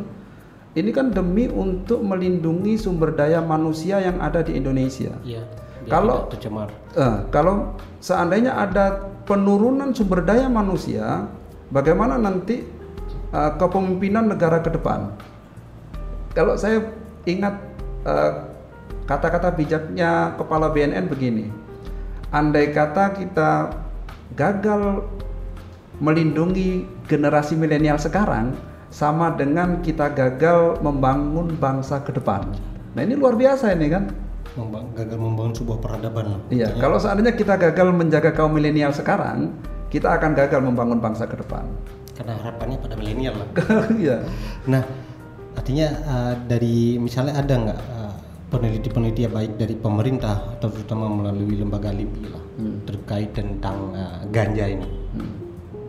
Ini 0.73 0.89
kan 0.95 1.11
demi 1.11 1.51
untuk 1.51 2.01
melindungi 2.01 2.79
sumber 2.79 3.13
daya 3.13 3.43
manusia 3.43 3.99
yang 3.99 4.17
ada 4.23 4.41
di 4.41 4.55
Indonesia. 4.57 5.11
Iya. 5.21 5.43
Kalau- 5.91 6.31
tercemar. 6.31 6.71
Eh, 6.95 7.17
kalau 7.29 7.75
seandainya 7.99 8.55
ada 8.55 9.11
penurunan 9.27 9.91
sumber 9.91 10.23
daya 10.23 10.47
manusia, 10.47 11.27
bagaimana 11.69 12.15
nanti 12.15 12.63
eh, 13.33 13.51
kepemimpinan 13.59 14.31
negara 14.31 14.63
ke 14.63 14.71
depan? 14.71 15.13
Kalau 16.31 16.55
saya 16.55 16.79
ingat 17.27 17.59
eh, 18.07 18.31
kata-kata 19.03 19.51
bijaknya 19.51 20.33
kepala 20.39 20.71
BNN 20.71 21.11
begini, 21.11 21.51
andai 22.31 22.71
kata 22.71 23.13
kita 23.13 23.82
gagal 24.33 25.05
melindungi 26.01 26.85
generasi 27.05 27.53
milenial 27.53 28.01
sekarang, 28.01 28.57
sama 28.93 29.33
dengan 29.33 29.81
kita 29.81 30.13
gagal 30.13 30.81
membangun 30.85 31.53
bangsa 31.57 32.01
ke 32.05 32.13
depan. 32.13 32.45
Nah 32.93 33.01
ini 33.01 33.17
luar 33.17 33.33
biasa 33.33 33.73
ini 33.73 33.89
kan? 33.89 34.13
Membang- 34.53 34.93
gagal 34.93 35.17
membangun 35.17 35.53
sebuah 35.57 35.77
peradaban. 35.81 36.37
Iya, 36.53 36.77
kalau 36.77 37.01
seandainya 37.01 37.33
kita 37.33 37.57
gagal 37.57 37.89
menjaga 37.89 38.29
kaum 38.37 38.53
milenial 38.53 38.93
sekarang, 38.93 39.49
kita 39.89 40.13
akan 40.13 40.37
gagal 40.37 40.61
membangun 40.61 41.01
bangsa 41.01 41.25
ke 41.25 41.37
depan. 41.41 41.65
Karena 42.13 42.37
harapannya 42.37 42.77
pada 42.77 42.93
milenial 42.93 43.33
lah. 43.41 43.49
Iya. 44.01 44.21
Nah, 44.69 44.85
artinya 45.57 45.87
uh, 46.05 46.33
dari 46.45 47.01
misalnya 47.01 47.33
ada 47.41 47.53
nggak 47.53 47.79
uh, 47.81 48.02
peneliti-peneliti 48.53 49.25
yang 49.25 49.33
baik 49.33 49.57
dari 49.57 49.73
pemerintah 49.73 50.53
atau 50.61 50.69
terutama 50.69 51.09
melalui 51.09 51.57
lembaga 51.57 51.89
LIPI 51.89 52.21
lah 52.29 52.43
terkait 52.85 53.33
tentang 53.33 53.89
uh, 53.97 54.21
ganja 54.29 54.69
ini? 54.69 54.85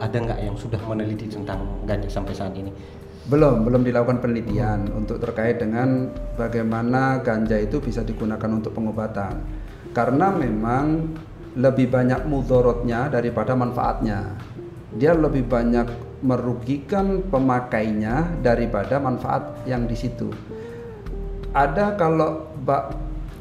Ada 0.01 0.17
nggak 0.17 0.41
yang 0.41 0.57
sudah 0.57 0.81
meneliti 0.89 1.29
tentang 1.29 1.85
ganja 1.85 2.09
sampai 2.09 2.33
saat 2.33 2.57
ini? 2.57 2.73
Belum, 3.25 3.65
belum 3.65 3.85
dilakukan 3.85 4.21
penelitian 4.21 4.89
untuk 4.93 5.21
terkait 5.21 5.61
dengan 5.61 6.13
bagaimana 6.37 7.21
ganja 7.25 7.57
itu 7.61 7.81
bisa 7.81 8.05
digunakan 8.05 8.49
untuk 8.49 8.73
pengobatan. 8.77 9.41
Karena 9.97 10.29
memang 10.33 11.15
lebih 11.55 11.89
banyak 11.89 12.27
mudorotnya 12.27 13.09
daripada 13.09 13.55
manfaatnya. 13.55 14.35
Dia 14.99 15.15
lebih 15.15 15.47
banyak 15.47 16.21
merugikan 16.25 17.21
pemakainya 17.29 18.41
daripada 18.41 18.97
manfaat 19.01 19.61
yang 19.69 19.85
di 19.85 19.97
situ. 19.97 20.29
Ada 21.55 21.95
kalau 21.95 22.51
ba- 22.67 22.91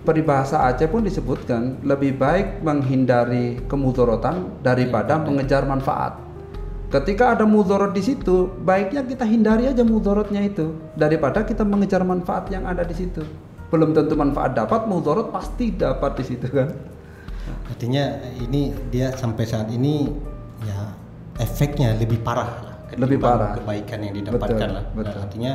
peribahasa 0.05 0.69
Aceh 0.69 0.85
pun 0.85 1.01
disebutkan 1.01 1.81
lebih 1.81 2.19
baik 2.19 2.61
menghindari 2.61 3.57
kemudorotan 3.65 4.61
daripada 4.61 5.17
mengejar 5.17 5.65
manfaat. 5.65 6.19
Ketika 6.93 7.33
ada 7.33 7.41
mudorot 7.49 7.97
di 7.97 8.05
situ, 8.05 8.53
baiknya 8.61 9.01
kita 9.01 9.25
hindari 9.25 9.65
aja 9.65 9.81
mudorotnya 9.81 10.45
itu 10.45 10.77
daripada 10.93 11.41
kita 11.41 11.65
mengejar 11.65 12.05
manfaat 12.05 12.53
yang 12.53 12.69
ada 12.69 12.85
di 12.85 12.93
situ. 12.93 13.25
Belum 13.73 13.97
tentu 13.97 14.13
manfaat 14.13 14.53
dapat, 14.53 14.85
mudorot 14.85 15.33
pasti 15.33 15.73
dapat 15.73 16.21
di 16.21 16.23
situ 16.29 16.45
kan. 16.53 16.69
Artinya 17.65 18.21
ini 18.37 18.69
dia 18.93 19.09
sampai 19.17 19.49
saat 19.49 19.73
ini 19.73 20.05
ya 20.61 20.93
efeknya 21.41 21.97
lebih 21.97 22.21
parah 22.21 22.61
lah. 22.61 22.75
Lebih 22.93 23.17
parah. 23.17 23.57
Kebaikan 23.57 23.99
yang 24.05 24.13
didapatkan 24.13 24.53
Betul, 24.53 24.69
lah. 24.69 24.85
Nah, 24.85 24.93
betul. 24.93 25.17
artinya 25.17 25.51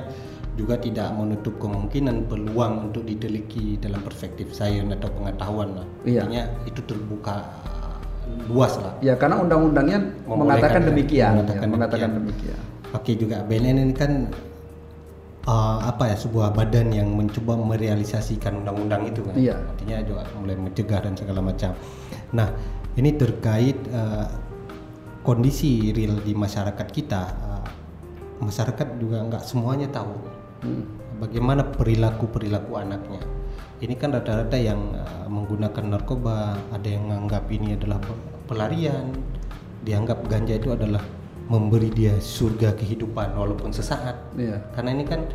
juga 0.58 0.74
tidak 0.82 1.14
menutup 1.14 1.54
kemungkinan 1.62 2.26
peluang 2.26 2.90
untuk 2.90 3.06
diteliti 3.06 3.78
dalam 3.78 4.02
perspektif 4.02 4.50
sains 4.50 4.90
atau 4.90 5.06
pengetahuan 5.14 5.78
lah. 5.78 5.86
Iya. 6.02 6.26
Artinya 6.26 6.42
itu 6.66 6.80
terbuka 6.82 7.46
luas 8.50 8.74
lah. 8.82 8.98
Ya 8.98 9.14
karena 9.14 9.38
undang-undangnya 9.38 10.02
mengatakan 10.26 10.82
ya, 10.82 10.86
demikian, 10.90 11.32
mengatakan 11.38 11.62
ya, 11.62 11.70
mengatakan 11.70 12.08
demikian. 12.18 12.58
demikian. 12.58 12.92
Oke 12.96 13.12
juga 13.14 13.36
BNN 13.46 13.78
ini 13.78 13.94
kan 13.94 14.12
uh, 15.46 15.78
apa 15.86 16.10
ya 16.10 16.16
sebuah 16.18 16.52
badan 16.52 16.90
yang 16.90 17.08
mencoba 17.14 17.54
merealisasikan 17.54 18.66
undang-undang 18.66 19.06
itu 19.06 19.22
kan. 19.22 19.34
Iya. 19.38 19.54
Artinya 19.54 19.96
juga 20.02 20.22
mulai 20.34 20.56
mencegah 20.58 21.00
dan 21.06 21.14
segala 21.14 21.40
macam. 21.40 21.72
Nah 22.34 22.50
ini 22.98 23.14
terkait 23.14 23.78
uh, 23.94 24.26
kondisi 25.22 25.94
real 25.94 26.18
di 26.18 26.34
masyarakat 26.34 26.88
kita. 26.90 27.22
uh, 27.46 27.66
masyarakat 28.38 29.02
juga 29.02 29.18
nggak 29.26 29.42
semuanya 29.42 29.90
tahu 29.90 30.14
Hmm. 30.58 30.82
bagaimana 31.22 31.62
perilaku 31.62 32.30
perilaku 32.30 32.78
anaknya. 32.78 33.22
Ini 33.78 33.94
kan 33.94 34.10
rata-rata 34.10 34.58
yang 34.58 34.90
uh, 34.90 35.30
menggunakan 35.30 35.84
narkoba, 35.86 36.58
ada 36.74 36.88
yang 36.88 37.06
menganggap 37.06 37.46
ini 37.46 37.78
adalah 37.78 38.02
pelarian, 38.50 39.14
dianggap 39.86 40.26
ganja 40.26 40.58
itu 40.58 40.74
adalah 40.74 41.02
memberi 41.46 41.88
dia 41.94 42.18
surga 42.18 42.74
kehidupan 42.74 43.38
walaupun 43.38 43.70
sesaat. 43.70 44.18
Iya. 44.34 44.58
Karena 44.74 44.98
ini 44.98 45.04
kan 45.06 45.30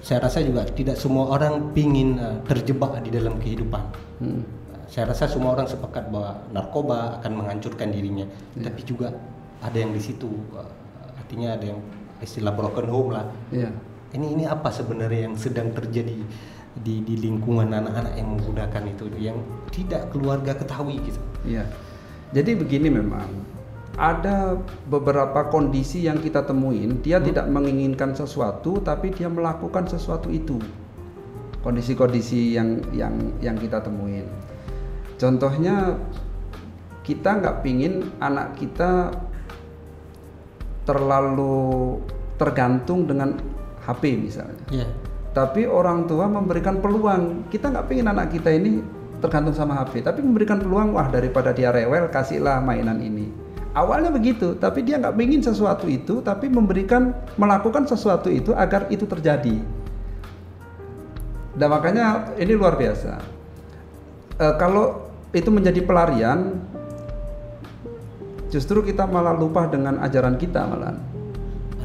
saya 0.00 0.24
rasa 0.24 0.40
juga 0.40 0.64
tidak 0.64 0.96
semua 0.96 1.28
orang 1.36 1.76
pingin 1.76 2.16
uh, 2.16 2.40
terjebak 2.48 2.96
di 3.04 3.12
dalam 3.12 3.36
kehidupan. 3.36 3.84
Hmm. 4.24 4.42
Saya 4.88 5.12
rasa 5.12 5.28
semua 5.28 5.52
orang 5.56 5.68
sepakat 5.68 6.08
bahwa 6.08 6.40
narkoba 6.56 7.20
akan 7.20 7.32
menghancurkan 7.40 7.92
dirinya, 7.92 8.24
tapi 8.60 8.80
juga 8.84 9.12
ada 9.60 9.76
yang 9.76 9.92
di 9.92 10.00
situ 10.00 10.28
uh, 10.56 10.68
artinya 11.20 11.56
ada 11.56 11.72
yang 11.72 11.80
istilah 12.24 12.52
broken 12.56 12.88
home 12.88 13.10
lah. 13.12 13.28
Iya. 13.52 13.68
Ini 14.14 14.26
ini 14.38 14.44
apa 14.46 14.70
sebenarnya 14.70 15.26
yang 15.26 15.34
sedang 15.34 15.74
terjadi 15.74 16.14
di 16.74 16.94
di 17.02 17.14
lingkungan 17.18 17.70
anak-anak 17.70 18.14
yang 18.18 18.28
menggunakan 18.34 18.82
itu 18.90 19.04
yang 19.18 19.38
tidak 19.70 20.10
keluarga 20.14 20.54
ketahui 20.54 21.02
gitu. 21.02 21.20
Iya. 21.46 21.66
Jadi 22.34 22.58
begini 22.58 22.90
memang 22.90 23.26
ada 23.94 24.58
beberapa 24.90 25.50
kondisi 25.54 26.02
yang 26.02 26.18
kita 26.18 26.42
temuin 26.42 26.98
dia 26.98 27.22
tidak 27.22 27.46
menginginkan 27.46 28.10
sesuatu 28.10 28.82
tapi 28.82 29.14
dia 29.14 29.30
melakukan 29.30 29.86
sesuatu 29.86 30.30
itu. 30.30 30.58
Kondisi-kondisi 31.62 32.58
yang 32.58 32.82
yang 32.94 33.14
yang 33.42 33.56
kita 33.58 33.82
temuin. 33.82 34.26
Contohnya 35.18 35.98
kita 37.06 37.38
nggak 37.38 37.56
pingin 37.62 38.14
anak 38.18 38.58
kita 38.58 39.14
terlalu 40.84 41.96
tergantung 42.36 43.08
dengan 43.08 43.38
HP 43.84 44.02
misalnya. 44.16 44.64
Iya. 44.72 44.88
Tapi 45.34 45.66
orang 45.68 46.06
tua 46.08 46.30
memberikan 46.30 46.78
peluang. 46.78 47.50
Kita 47.50 47.68
nggak 47.70 47.86
pingin 47.90 48.06
anak 48.08 48.32
kita 48.32 48.54
ini 48.54 48.80
tergantung 49.24 49.56
sama 49.56 49.80
HP, 49.80 50.04
tapi 50.04 50.20
memberikan 50.20 50.60
peluang 50.60 50.92
wah 50.92 51.08
daripada 51.08 51.50
dia 51.56 51.72
rewel 51.72 52.12
kasihlah 52.12 52.60
mainan 52.60 53.00
ini. 53.00 53.32
Awalnya 53.74 54.14
begitu, 54.14 54.54
tapi 54.54 54.86
dia 54.86 55.02
nggak 55.02 55.18
pingin 55.18 55.42
sesuatu 55.42 55.90
itu, 55.90 56.22
tapi 56.22 56.46
memberikan 56.46 57.10
melakukan 57.34 57.88
sesuatu 57.88 58.30
itu 58.30 58.54
agar 58.54 58.86
itu 58.92 59.02
terjadi. 59.02 59.58
Dan 61.58 61.68
makanya 61.70 62.34
ini 62.38 62.54
luar 62.54 62.78
biasa. 62.78 63.18
E, 64.38 64.46
kalau 64.62 65.10
itu 65.34 65.50
menjadi 65.50 65.82
pelarian, 65.82 66.62
justru 68.54 68.86
kita 68.86 69.10
malah 69.10 69.34
lupa 69.34 69.66
dengan 69.66 69.98
ajaran 70.06 70.38
kita 70.38 70.62
malah. 70.70 70.94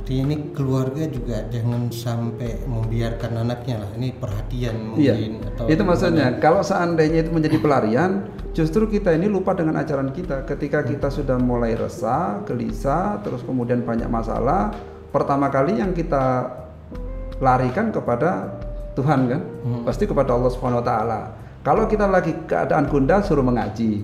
Artinya 0.09 0.25
ini 0.25 0.37
keluarga 0.57 1.05
juga 1.05 1.45
jangan 1.53 1.93
sampai 1.93 2.65
membiarkan 2.65 3.45
anaknya 3.45 3.85
lah. 3.85 3.93
Ini 3.93 4.17
perhatian 4.17 4.97
Iya, 4.97 5.13
mungkin 5.13 5.33
atau 5.45 5.69
itu 5.69 5.83
maksudnya. 5.85 6.33
Kalau 6.41 6.65
seandainya 6.65 7.21
itu 7.21 7.29
menjadi 7.29 7.61
pelarian, 7.61 8.25
justru 8.57 8.89
kita 8.89 9.13
ini 9.13 9.29
lupa 9.29 9.53
dengan 9.53 9.77
ajaran 9.77 10.09
kita. 10.09 10.49
Ketika 10.49 10.81
kita 10.81 11.13
sudah 11.13 11.37
mulai 11.37 11.77
resah, 11.77 12.41
gelisah, 12.41 13.21
terus 13.21 13.45
kemudian 13.45 13.85
banyak 13.85 14.09
masalah, 14.09 14.73
pertama 15.13 15.45
kali 15.53 15.77
yang 15.77 15.93
kita 15.93 16.57
larikan 17.37 17.93
kepada 17.93 18.49
Tuhan 18.97 19.29
kan, 19.29 19.41
pasti 19.85 20.09
kepada 20.09 20.33
Allah 20.33 20.49
Subhanahu 20.49 20.81
Wa 20.81 20.87
Taala. 20.89 21.21
Kalau 21.61 21.85
kita 21.85 22.09
lagi 22.09 22.33
keadaan 22.49 22.89
gundah, 22.89 23.21
suruh 23.21 23.45
mengaji. 23.45 24.01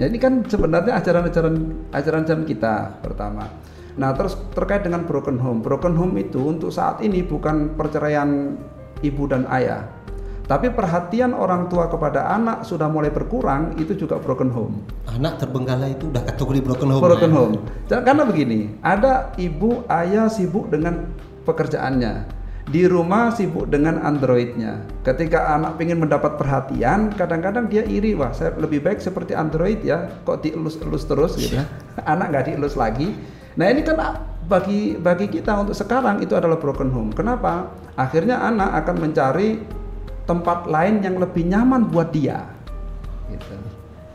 Ya 0.00 0.08
ini 0.08 0.16
kan 0.16 0.40
sebenarnya 0.48 0.96
ajaran-ajaran 1.04 1.84
ajaran-ajaran 1.92 2.48
kita 2.48 2.96
pertama. 3.04 3.73
Nah 3.94 4.10
terus 4.14 4.34
terkait 4.54 4.82
dengan 4.82 5.06
broken 5.06 5.38
home, 5.38 5.62
broken 5.62 5.94
home 5.94 6.18
itu 6.18 6.42
untuk 6.42 6.74
saat 6.74 6.98
ini 7.00 7.22
bukan 7.22 7.78
perceraian 7.78 8.58
ibu 9.06 9.24
dan 9.30 9.46
ayah, 9.50 9.86
tapi 10.44 10.68
perhatian 10.68 11.32
orang 11.32 11.72
tua 11.72 11.88
kepada 11.88 12.28
anak 12.28 12.68
sudah 12.68 12.84
mulai 12.84 13.08
berkurang 13.08 13.72
itu 13.80 13.96
juga 13.96 14.20
broken 14.20 14.52
home. 14.52 14.76
anak 15.08 15.40
terbengkalai 15.40 15.96
itu 15.96 16.12
udah 16.12 16.20
kategori 16.20 16.60
broken 16.60 16.88
home. 16.92 17.00
Broken 17.00 17.30
ya? 17.32 17.36
home. 17.36 17.54
Karena 17.88 18.22
begini, 18.28 18.60
ada 18.84 19.32
ibu 19.40 19.88
ayah 19.88 20.28
sibuk 20.28 20.68
dengan 20.68 21.08
pekerjaannya. 21.48 22.44
Di 22.64 22.84
rumah 22.88 23.32
sibuk 23.32 23.72
dengan 23.72 24.00
androidnya. 24.04 24.84
Ketika 25.04 25.52
anak 25.56 25.80
ingin 25.80 26.00
mendapat 26.04 26.36
perhatian, 26.36 27.12
kadang-kadang 27.12 27.68
dia 27.68 27.84
iri, 27.84 28.12
wah 28.12 28.32
saya 28.32 28.52
lebih 28.56 28.84
baik 28.84 29.00
seperti 29.00 29.32
android 29.36 29.80
ya, 29.80 30.12
kok 30.28 30.44
dielus-elus 30.44 31.04
terus 31.08 31.36
gitu 31.40 31.60
ya. 31.60 31.64
Anak 32.12 32.32
nggak 32.32 32.44
dielus 32.52 32.76
lagi. 32.76 33.12
Nah 33.54 33.66
ini 33.70 33.86
kan 33.86 33.96
bagi 34.44 34.98
bagi 34.98 35.26
kita 35.30 35.64
untuk 35.64 35.76
sekarang 35.76 36.20
itu 36.20 36.34
adalah 36.34 36.58
broken 36.58 36.90
home. 36.90 37.10
Kenapa? 37.14 37.70
Akhirnya 37.94 38.42
anak 38.42 38.84
akan 38.84 38.96
mencari 39.08 39.62
tempat 40.26 40.66
lain 40.66 41.04
yang 41.04 41.16
lebih 41.20 41.46
nyaman 41.46 41.88
buat 41.88 42.10
dia. 42.10 42.44
Gitu. 43.30 43.54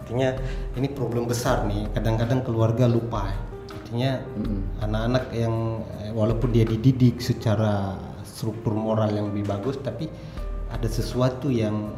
Artinya 0.03 0.29
ini 0.75 0.87
problem 0.91 1.29
besar 1.29 1.63
nih. 1.65 1.87
Kadang-kadang 1.95 2.43
keluarga 2.43 2.85
lupa. 2.89 3.31
Artinya 3.69 4.21
anak-anak 4.85 5.25
yang 5.33 5.85
eh, 6.03 6.11
walaupun 6.13 6.53
dia 6.53 6.65
dididik 6.65 7.23
secara 7.23 7.97
struktur 8.21 8.75
moral 8.77 9.09
yang 9.09 9.33
lebih 9.33 9.49
bagus, 9.49 9.81
tapi 9.81 10.11
ada 10.69 10.85
sesuatu 10.85 11.49
yang 11.49 11.89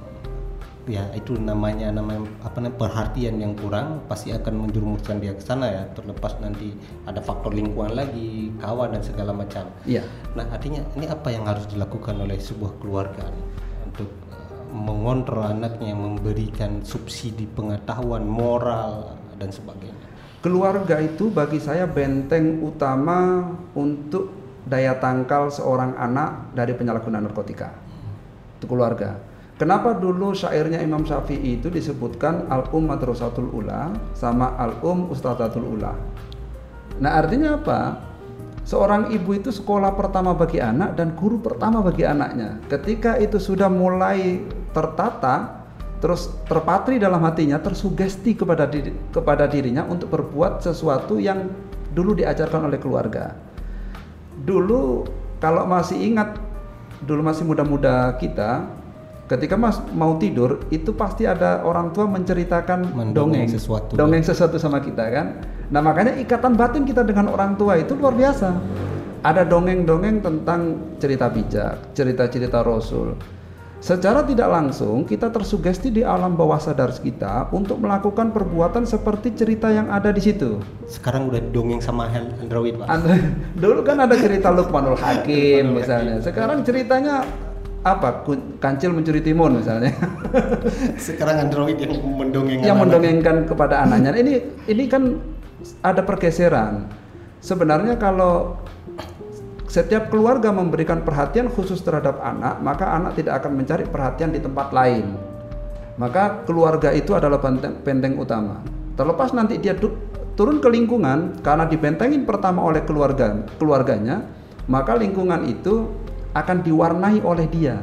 ya 0.89 1.05
itu 1.13 1.37
namanya 1.37 1.93
namanya 1.93 2.25
apa 2.41 2.57
namanya 2.57 2.77
perhatian 2.81 3.37
yang 3.37 3.53
kurang 3.53 4.01
pasti 4.09 4.33
akan 4.33 4.65
menjerumuskan 4.65 5.21
dia 5.21 5.33
ke 5.37 5.43
sana 5.43 5.69
ya 5.69 5.83
terlepas 5.93 6.37
nanti 6.41 6.73
ada 7.05 7.21
faktor 7.21 7.53
lingkungan 7.53 7.93
lagi 7.93 8.49
kawan 8.57 8.97
dan 8.97 9.03
segala 9.05 9.29
macam 9.33 9.69
Iya. 9.85 10.05
Nah, 10.37 10.45
artinya 10.53 10.81
ini 10.95 11.09
apa 11.09 11.33
yang 11.33 11.43
harus 11.43 11.65
dilakukan 11.67 12.21
oleh 12.21 12.37
sebuah 12.37 12.77
keluarga 12.77 13.25
nih 13.25 13.45
untuk 13.89 14.09
uh, 14.31 14.65
mengontrol 14.71 15.43
anaknya, 15.43 15.97
memberikan 15.97 16.85
subsidi 16.85 17.49
pengetahuan 17.49 18.23
moral 18.23 19.17
dan 19.41 19.49
sebagainya. 19.49 20.07
Keluarga 20.41 20.97
itu 21.01 21.29
bagi 21.29 21.61
saya 21.61 21.85
benteng 21.85 22.65
utama 22.65 23.45
untuk 23.77 24.33
daya 24.65 24.97
tangkal 24.97 25.49
seorang 25.49 25.97
anak 25.97 26.53
dari 26.53 26.73
penyalahgunaan 26.73 27.29
narkotika. 27.29 27.69
Itu 28.57 28.65
keluarga. 28.69 29.17
Kenapa 29.61 29.93
dulu 29.93 30.33
syairnya 30.33 30.81
Imam 30.81 31.05
Syafi'i 31.05 31.61
itu 31.61 31.69
disebutkan 31.69 32.49
al-um 32.49 32.81
madrasatul 32.81 33.45
ula 33.53 33.93
sama 34.17 34.57
al-um 34.57 35.13
ustadzatul 35.13 35.77
ula. 35.77 35.93
Nah, 36.97 37.21
artinya 37.21 37.61
apa? 37.61 38.01
Seorang 38.65 39.13
ibu 39.13 39.37
itu 39.37 39.53
sekolah 39.53 39.93
pertama 39.93 40.33
bagi 40.33 40.57
anak 40.57 40.97
dan 40.97 41.13
guru 41.13 41.37
pertama 41.37 41.77
bagi 41.85 42.01
anaknya. 42.09 42.57
Ketika 42.73 43.21
itu 43.21 43.37
sudah 43.37 43.69
mulai 43.69 44.41
tertata, 44.73 45.61
terus 46.01 46.33
terpatri 46.49 46.97
dalam 46.97 47.21
hatinya, 47.21 47.61
tersugesti 47.61 48.33
kepada 48.33 48.65
diri, 48.65 48.89
kepada 49.13 49.45
dirinya 49.45 49.85
untuk 49.85 50.09
berbuat 50.09 50.65
sesuatu 50.65 51.21
yang 51.21 51.53
dulu 51.93 52.17
diajarkan 52.17 52.65
oleh 52.65 52.81
keluarga. 52.81 53.37
Dulu 54.41 55.05
kalau 55.37 55.69
masih 55.69 56.01
ingat, 56.01 56.41
dulu 57.05 57.21
masih 57.21 57.45
muda-muda 57.45 58.17
kita, 58.17 58.80
ketika 59.31 59.55
mas 59.55 59.79
mau 59.95 60.19
tidur 60.19 60.67
itu 60.75 60.91
pasti 60.91 61.23
ada 61.23 61.63
orang 61.63 61.95
tua 61.95 62.03
menceritakan 62.03 62.91
Mendongeng 62.91 63.47
dongeng 63.47 63.47
sesuatu. 63.47 63.95
dongeng 63.95 64.23
sesuatu 64.27 64.59
sama 64.59 64.83
kita 64.83 65.07
kan. 65.07 65.27
Nah 65.71 65.79
makanya 65.79 66.19
ikatan 66.19 66.59
batin 66.59 66.83
kita 66.83 67.07
dengan 67.07 67.31
orang 67.31 67.55
tua 67.55 67.79
itu 67.79 67.95
luar 67.95 68.11
biasa. 68.11 68.51
Ada 69.23 69.47
dongeng-dongeng 69.47 70.19
tentang 70.19 70.61
cerita 70.99 71.29
bijak, 71.31 71.93
cerita-cerita 71.95 72.59
Rasul. 72.65 73.15
Secara 73.81 74.21
tidak 74.21 74.45
langsung 74.45 75.09
kita 75.09 75.33
tersugesti 75.33 75.89
di 75.89 76.05
alam 76.05 76.37
bawah 76.37 76.61
sadar 76.61 76.93
kita 76.93 77.49
untuk 77.49 77.81
melakukan 77.81 78.29
perbuatan 78.29 78.85
seperti 78.85 79.33
cerita 79.33 79.73
yang 79.73 79.89
ada 79.89 80.13
di 80.13 80.21
situ. 80.21 80.61
Sekarang 80.85 81.33
udah 81.33 81.41
dongeng 81.49 81.81
sama 81.81 82.05
Android, 82.13 82.77
Pak. 82.77 82.85
Dulu 83.61 83.81
kan 83.81 84.05
ada 84.05 84.13
cerita 84.13 84.53
Luqmanul 84.53 85.01
Hakim 85.01 85.73
misalnya. 85.73 86.21
Sekarang 86.21 86.61
ceritanya 86.61 87.25
apa? 87.81 88.21
Kancil 88.61 88.93
mencuri 88.93 89.25
timun 89.25 89.57
misalnya. 89.57 89.89
Sekarang 91.05 91.49
Android 91.49 91.77
yang 91.81 91.97
mendongeng 91.97 92.59
yang 92.61 92.77
mendongengkan 92.77 93.49
kepada 93.49 93.81
anaknya. 93.85 94.13
Ini 94.17 94.33
ini 94.69 94.83
kan 94.85 95.17
ada 95.81 96.01
pergeseran. 96.05 96.85
Sebenarnya 97.41 97.97
kalau 97.97 98.61
setiap 99.65 100.13
keluarga 100.13 100.53
memberikan 100.53 101.01
perhatian 101.01 101.49
khusus 101.49 101.81
terhadap 101.81 102.21
anak, 102.21 102.61
maka 102.61 102.85
anak 102.91 103.17
tidak 103.17 103.41
akan 103.41 103.63
mencari 103.63 103.87
perhatian 103.87 104.29
di 104.35 104.43
tempat 104.43 104.69
lain. 104.75 105.15
Maka 105.97 106.45
keluarga 106.45 106.93
itu 106.93 107.17
adalah 107.17 107.41
benteng, 107.41 107.81
benteng 107.81 108.19
utama. 108.19 108.61
Terlepas 108.93 109.33
nanti 109.33 109.57
dia 109.57 109.73
du- 109.73 109.95
turun 110.35 110.61
ke 110.61 110.69
lingkungan 110.69 111.39
karena 111.41 111.65
dibentengin 111.65 112.27
pertama 112.27 112.61
oleh 112.61 112.83
keluarga 112.85 113.41
keluarganya, 113.57 114.27
maka 114.69 114.93
lingkungan 114.93 115.47
itu 115.47 115.87
akan 116.31 116.63
diwarnai 116.63 117.19
oleh 117.23 117.47
dia. 117.51 117.75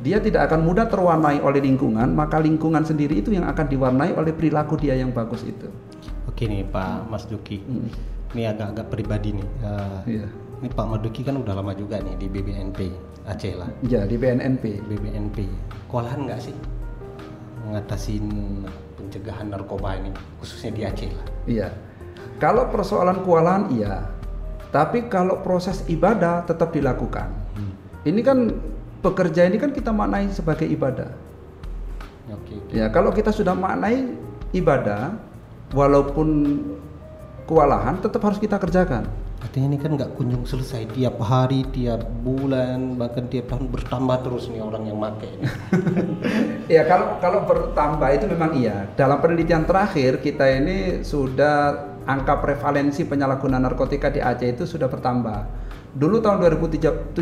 Dia 0.00 0.16
tidak 0.16 0.48
akan 0.48 0.64
mudah 0.64 0.88
terwarnai 0.88 1.44
oleh 1.44 1.60
lingkungan, 1.60 2.16
maka 2.16 2.40
lingkungan 2.40 2.80
sendiri 2.88 3.20
itu 3.20 3.36
yang 3.36 3.44
akan 3.44 3.68
diwarnai 3.68 4.16
oleh 4.16 4.32
perilaku 4.32 4.80
dia 4.80 4.96
yang 4.96 5.12
bagus 5.12 5.44
itu. 5.44 5.68
Oke 6.24 6.48
nih 6.48 6.64
Pak 6.64 7.08
Mas 7.12 7.28
Duki. 7.28 7.60
Hmm. 7.60 7.92
Ini 8.32 8.48
agak-agak 8.54 8.86
pribadi 8.88 9.36
nih. 9.36 9.48
Eh, 9.60 10.00
Iya. 10.20 10.26
ini 10.60 10.68
Pak 10.72 10.86
Maduki 10.86 11.24
kan 11.24 11.36
udah 11.40 11.56
lama 11.56 11.72
juga 11.72 12.00
nih 12.00 12.16
di 12.20 12.28
BBNP 12.28 12.92
Aceh 13.28 13.52
lah. 13.56 13.68
Ya 13.84 14.04
di 14.08 14.16
BNNP. 14.16 14.84
BBNP. 14.88 15.48
Kewalahan 15.90 16.28
nggak 16.28 16.40
sih 16.40 16.56
mengatasi 17.66 18.20
pencegahan 18.96 19.52
narkoba 19.52 20.00
ini 20.00 20.12
khususnya 20.40 20.70
di 20.72 20.82
Aceh 20.86 21.10
lah? 21.12 21.26
Iya. 21.44 21.68
Kalau 22.40 22.68
persoalan 22.72 23.20
kewalahan 23.20 23.68
iya. 23.72 24.04
Tapi 24.70 25.10
kalau 25.10 25.42
proses 25.42 25.82
ibadah 25.90 26.46
tetap 26.46 26.70
dilakukan. 26.70 27.39
Ini 28.00 28.20
kan 28.24 28.38
pekerja 29.04 29.44
ini 29.44 29.60
kan 29.60 29.72
kita 29.72 29.92
maknai 29.92 30.32
sebagai 30.32 30.64
ibadah. 30.64 31.10
Oke. 32.32 32.56
Okay, 32.70 32.80
Ya, 32.80 32.86
kalau 32.88 33.10
kita 33.12 33.34
sudah 33.34 33.52
maknai 33.52 34.16
ibadah 34.56 35.16
walaupun 35.74 36.58
kewalahan 37.44 37.98
tetap 37.98 38.22
harus 38.22 38.38
kita 38.38 38.56
kerjakan. 38.56 39.04
Artinya 39.40 39.72
ini 39.72 39.78
kan 39.80 39.96
nggak 39.96 40.20
kunjung 40.20 40.44
selesai 40.44 40.92
tiap 40.92 41.16
hari, 41.24 41.64
tiap 41.72 42.04
bulan, 42.20 43.00
bahkan 43.00 43.24
tiap 43.32 43.48
tahun 43.48 43.72
bertambah 43.72 44.16
terus 44.20 44.52
nih 44.52 44.60
orang 44.60 44.84
yang 44.84 45.00
make. 45.00 45.32
ya 46.76 46.84
kalau 46.84 47.16
kalau 47.24 47.48
bertambah 47.48 48.08
itu 48.12 48.28
memang 48.28 48.52
iya. 48.60 48.84
Dalam 49.00 49.16
penelitian 49.24 49.64
terakhir 49.64 50.20
kita 50.20 50.44
ini 50.44 51.00
sudah 51.00 51.88
angka 52.04 52.36
prevalensi 52.36 53.08
penyalahgunaan 53.08 53.64
narkotika 53.64 54.12
di 54.12 54.20
Aceh 54.20 54.44
itu 54.44 54.68
sudah 54.68 54.92
bertambah. 54.92 55.69
Dulu 55.90 56.22
tahun 56.22 56.38
2017 56.60 57.18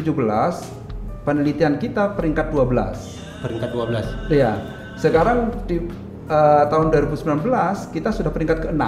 penelitian 1.25 1.81
kita 1.81 2.13
peringkat 2.13 2.53
12. 2.53 3.41
Peringkat 3.41 3.71
12. 3.73 4.29
Iya. 4.29 4.53
Sekarang 5.01 5.53
di 5.65 5.89
uh, 6.29 6.65
tahun 6.69 6.93
2019 6.93 7.49
kita 7.95 8.13
sudah 8.13 8.29
peringkat 8.29 8.69
ke-6 8.69 8.85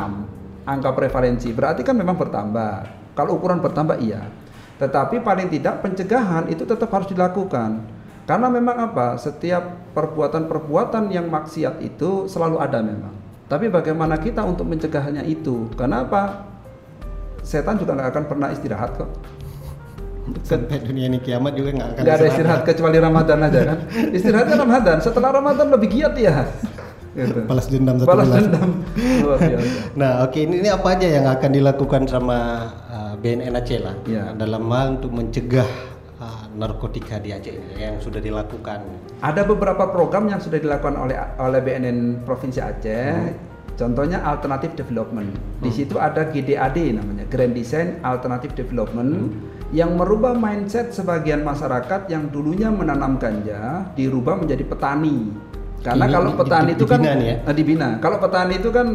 angka 0.69 0.91
prevalensi. 0.93 1.49
Berarti 1.57 1.81
kan 1.81 1.97
memang 1.97 2.21
bertambah. 2.21 2.75
Kalau 3.17 3.41
ukuran 3.41 3.65
bertambah 3.65 3.97
iya. 4.05 4.29
Tetapi 4.77 5.21
paling 5.25 5.49
tidak 5.49 5.81
pencegahan 5.81 6.49
itu 6.53 6.65
tetap 6.69 6.93
harus 6.93 7.09
dilakukan. 7.09 7.81
Karena 8.29 8.53
memang 8.53 8.77
apa? 8.93 9.17
Setiap 9.17 9.93
perbuatan-perbuatan 9.97 11.09
yang 11.09 11.29
maksiat 11.33 11.81
itu 11.81 12.29
selalu 12.29 12.61
ada 12.61 12.85
memang. 12.85 13.13
Tapi 13.51 13.67
bagaimana 13.67 14.21
kita 14.21 14.47
untuk 14.47 14.71
mencegahnya 14.71 15.27
itu? 15.27 15.67
Karena 15.75 16.07
apa? 16.07 16.47
Setan 17.43 17.81
juga 17.81 17.97
nggak 17.99 18.11
akan 18.15 18.25
pernah 18.31 18.49
istirahat 18.55 18.95
kok. 18.95 19.11
Sampai 20.43 20.83
dunia 20.83 21.07
ini 21.11 21.19
kiamat 21.21 21.53
juga 21.55 21.71
nggak 21.77 21.89
akan 21.95 22.03
Gak 22.05 22.17
ada 22.17 22.27
istirahat 22.27 22.63
kecuali 22.67 22.99
Ramadan 22.99 23.39
aja 23.47 23.61
kan. 23.75 23.79
Istirahatnya 24.17 24.57
Ramadan. 24.57 24.97
Setelah 24.99 25.31
Ramadan 25.35 25.67
lebih 25.71 25.89
giat 25.91 26.15
ya. 26.17 26.47
Gitu. 27.11 27.43
Balas 27.43 27.67
dendam 27.67 27.99
satu 27.99 28.07
Balas 28.07 28.29
dendam. 28.31 28.71
nah, 30.01 30.23
oke 30.23 30.31
okay. 30.31 30.47
ini, 30.47 30.63
ini 30.63 30.71
apa 30.71 30.95
aja 30.95 31.07
yang 31.11 31.27
akan 31.27 31.51
dilakukan 31.51 32.03
sama 32.07 32.71
uh, 32.87 33.15
BNN 33.19 33.59
Aceh 33.59 33.83
lah 33.83 33.95
ya. 34.07 34.31
dalam 34.39 34.71
hal 34.71 35.03
untuk 35.03 35.11
mencegah 35.11 35.67
uh, 36.23 36.47
narkotika 36.55 37.19
di 37.19 37.35
Aceh 37.35 37.51
ini 37.51 37.83
yang 37.83 37.99
sudah 37.99 38.23
dilakukan. 38.23 38.87
Ada 39.27 39.43
beberapa 39.43 39.91
program 39.91 40.31
yang 40.31 40.39
sudah 40.39 40.63
dilakukan 40.63 40.95
oleh 40.95 41.19
oleh 41.43 41.59
BNN 41.59 42.23
Provinsi 42.23 42.63
Aceh. 42.63 43.11
Hmm. 43.11 43.35
Contohnya 43.75 44.23
alternative 44.23 44.79
development. 44.79 45.35
Hmm. 45.35 45.63
Di 45.67 45.71
situ 45.75 45.99
ada 45.99 46.31
GDAD 46.31 46.95
namanya, 46.95 47.27
Grand 47.27 47.51
Design 47.51 47.99
Alternative 48.07 48.55
Development. 48.55 49.13
Hmm 49.19 49.59
yang 49.71 49.95
merubah 49.95 50.35
mindset 50.35 50.91
sebagian 50.91 51.47
masyarakat 51.47 52.11
yang 52.11 52.27
dulunya 52.31 52.71
menanam 52.75 53.19
ganja 53.23 53.87
dirubah 53.95 54.39
menjadi 54.43 54.67
petani 54.67 55.31
karena 55.81 56.05
Ini, 56.07 56.13
kalau 56.13 56.31
petani 56.37 56.73
di, 56.73 56.77
itu 56.77 56.85
kan 56.85 57.01
ya? 57.01 57.15
Eh, 57.41 57.55
dibina. 57.57 57.89
Kalau 58.05 58.21
petani 58.21 58.55
itu 58.61 58.69
kan 58.69 58.87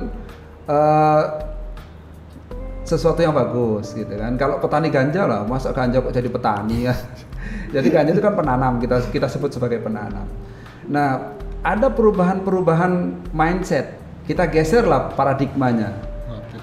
uh, 0.70 1.22
sesuatu 2.86 3.26
yang 3.26 3.34
bagus 3.34 3.98
gitu 3.98 4.14
kan. 4.14 4.38
Kalau 4.38 4.62
petani 4.62 4.94
ganja 4.94 5.26
lah, 5.26 5.42
masa 5.50 5.74
ganja 5.74 5.98
kok 5.98 6.14
jadi 6.14 6.30
petani 6.30 6.86
ya. 6.86 6.94
jadi 7.76 7.88
ganja 7.90 8.12
itu 8.14 8.22
kan 8.22 8.38
penanam 8.38 8.78
kita 8.78 9.02
kita 9.10 9.26
sebut 9.26 9.50
sebagai 9.50 9.82
penanam. 9.82 10.30
Nah, 10.86 11.34
ada 11.66 11.90
perubahan-perubahan 11.90 13.26
mindset. 13.34 13.98
Kita 14.30 14.46
geser 14.50 14.86
lah 14.86 15.14
paradigmanya. 15.14 15.94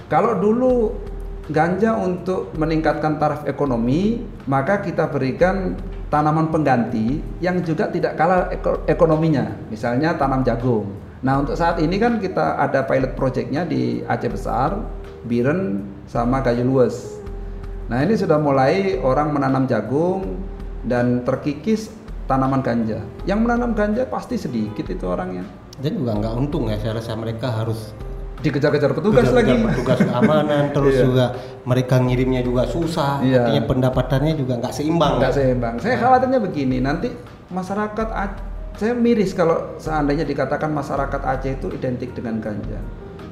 Kalau 0.07 0.39
dulu 0.39 0.95
ganja 1.51 1.99
untuk 1.99 2.55
meningkatkan 2.55 3.19
taraf 3.19 3.43
ekonomi, 3.51 4.23
maka 4.47 4.79
kita 4.79 5.11
berikan 5.11 5.75
tanaman 6.13 6.53
pengganti 6.53 7.19
yang 7.43 7.65
juga 7.67 7.91
tidak 7.91 8.15
kalah 8.15 8.53
ekonominya, 8.87 9.51
misalnya 9.73 10.15
tanam 10.15 10.47
jagung. 10.47 10.87
Nah 11.23 11.43
untuk 11.43 11.55
saat 11.59 11.79
ini 11.83 11.99
kan 11.99 12.19
kita 12.19 12.59
ada 12.59 12.87
pilot 12.87 13.15
projectnya 13.19 13.67
di 13.67 14.03
Aceh 14.07 14.31
Besar, 14.31 14.75
Biren 15.27 15.87
sama 16.07 16.43
Kayu 16.43 16.67
Lues. 16.67 17.19
Nah 17.91 18.03
ini 18.03 18.15
sudah 18.15 18.39
mulai 18.39 18.99
orang 19.03 19.35
menanam 19.35 19.67
jagung 19.67 20.39
dan 20.87 21.27
terkikis 21.27 21.91
tanaman 22.27 22.63
ganja. 22.63 23.03
Yang 23.27 23.39
menanam 23.43 23.71
ganja 23.75 24.07
pasti 24.07 24.39
sedikit 24.39 24.87
itu 24.91 25.07
orangnya. 25.07 25.47
Dan 25.79 25.99
juga 25.99 26.19
nggak 26.19 26.35
untung 26.39 26.71
ya, 26.71 26.79
saya 26.79 26.99
rasa 26.99 27.17
mereka 27.19 27.49
harus 27.51 27.95
dikejar-kejar 28.43 28.91
petugas 28.93 29.31
Kejar 29.31 29.39
lagi. 29.39 29.55
petugas 29.63 29.99
keamanan 30.03 30.65
terus 30.77 30.95
iya. 30.99 31.05
juga 31.07 31.27
mereka 31.63 31.95
ngirimnya 32.03 32.43
juga 32.43 32.67
susah 32.67 33.23
iya. 33.23 33.47
artinya 33.47 33.63
pendapatannya 33.71 34.35
juga 34.35 34.59
nggak 34.59 34.75
seimbang 34.75 35.23
nggak 35.23 35.33
seimbang. 35.33 35.75
Saya 35.79 35.97
khawatirnya 36.03 36.41
begini 36.43 36.83
nanti 36.83 37.09
masyarakat 37.55 38.07
saya 38.77 38.93
miris 38.97 39.37
kalau 39.37 39.77
seandainya 39.79 40.27
dikatakan 40.27 40.73
masyarakat 40.73 41.21
Aceh 41.23 41.53
itu 41.61 41.71
identik 41.71 42.17
dengan 42.17 42.43
ganja. 42.43 42.81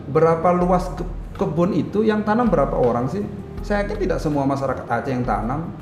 Berapa 0.06 0.52
luas 0.54 0.86
ke 0.94 1.04
kebun 1.40 1.74
itu 1.74 2.06
yang 2.06 2.22
tanam 2.22 2.46
berapa 2.52 2.76
orang 2.76 3.08
sih? 3.08 3.24
Saya 3.64 3.84
yakin 3.84 4.08
tidak 4.08 4.18
semua 4.20 4.44
masyarakat 4.46 4.84
Aceh 4.86 5.10
yang 5.10 5.24
tanam. 5.24 5.74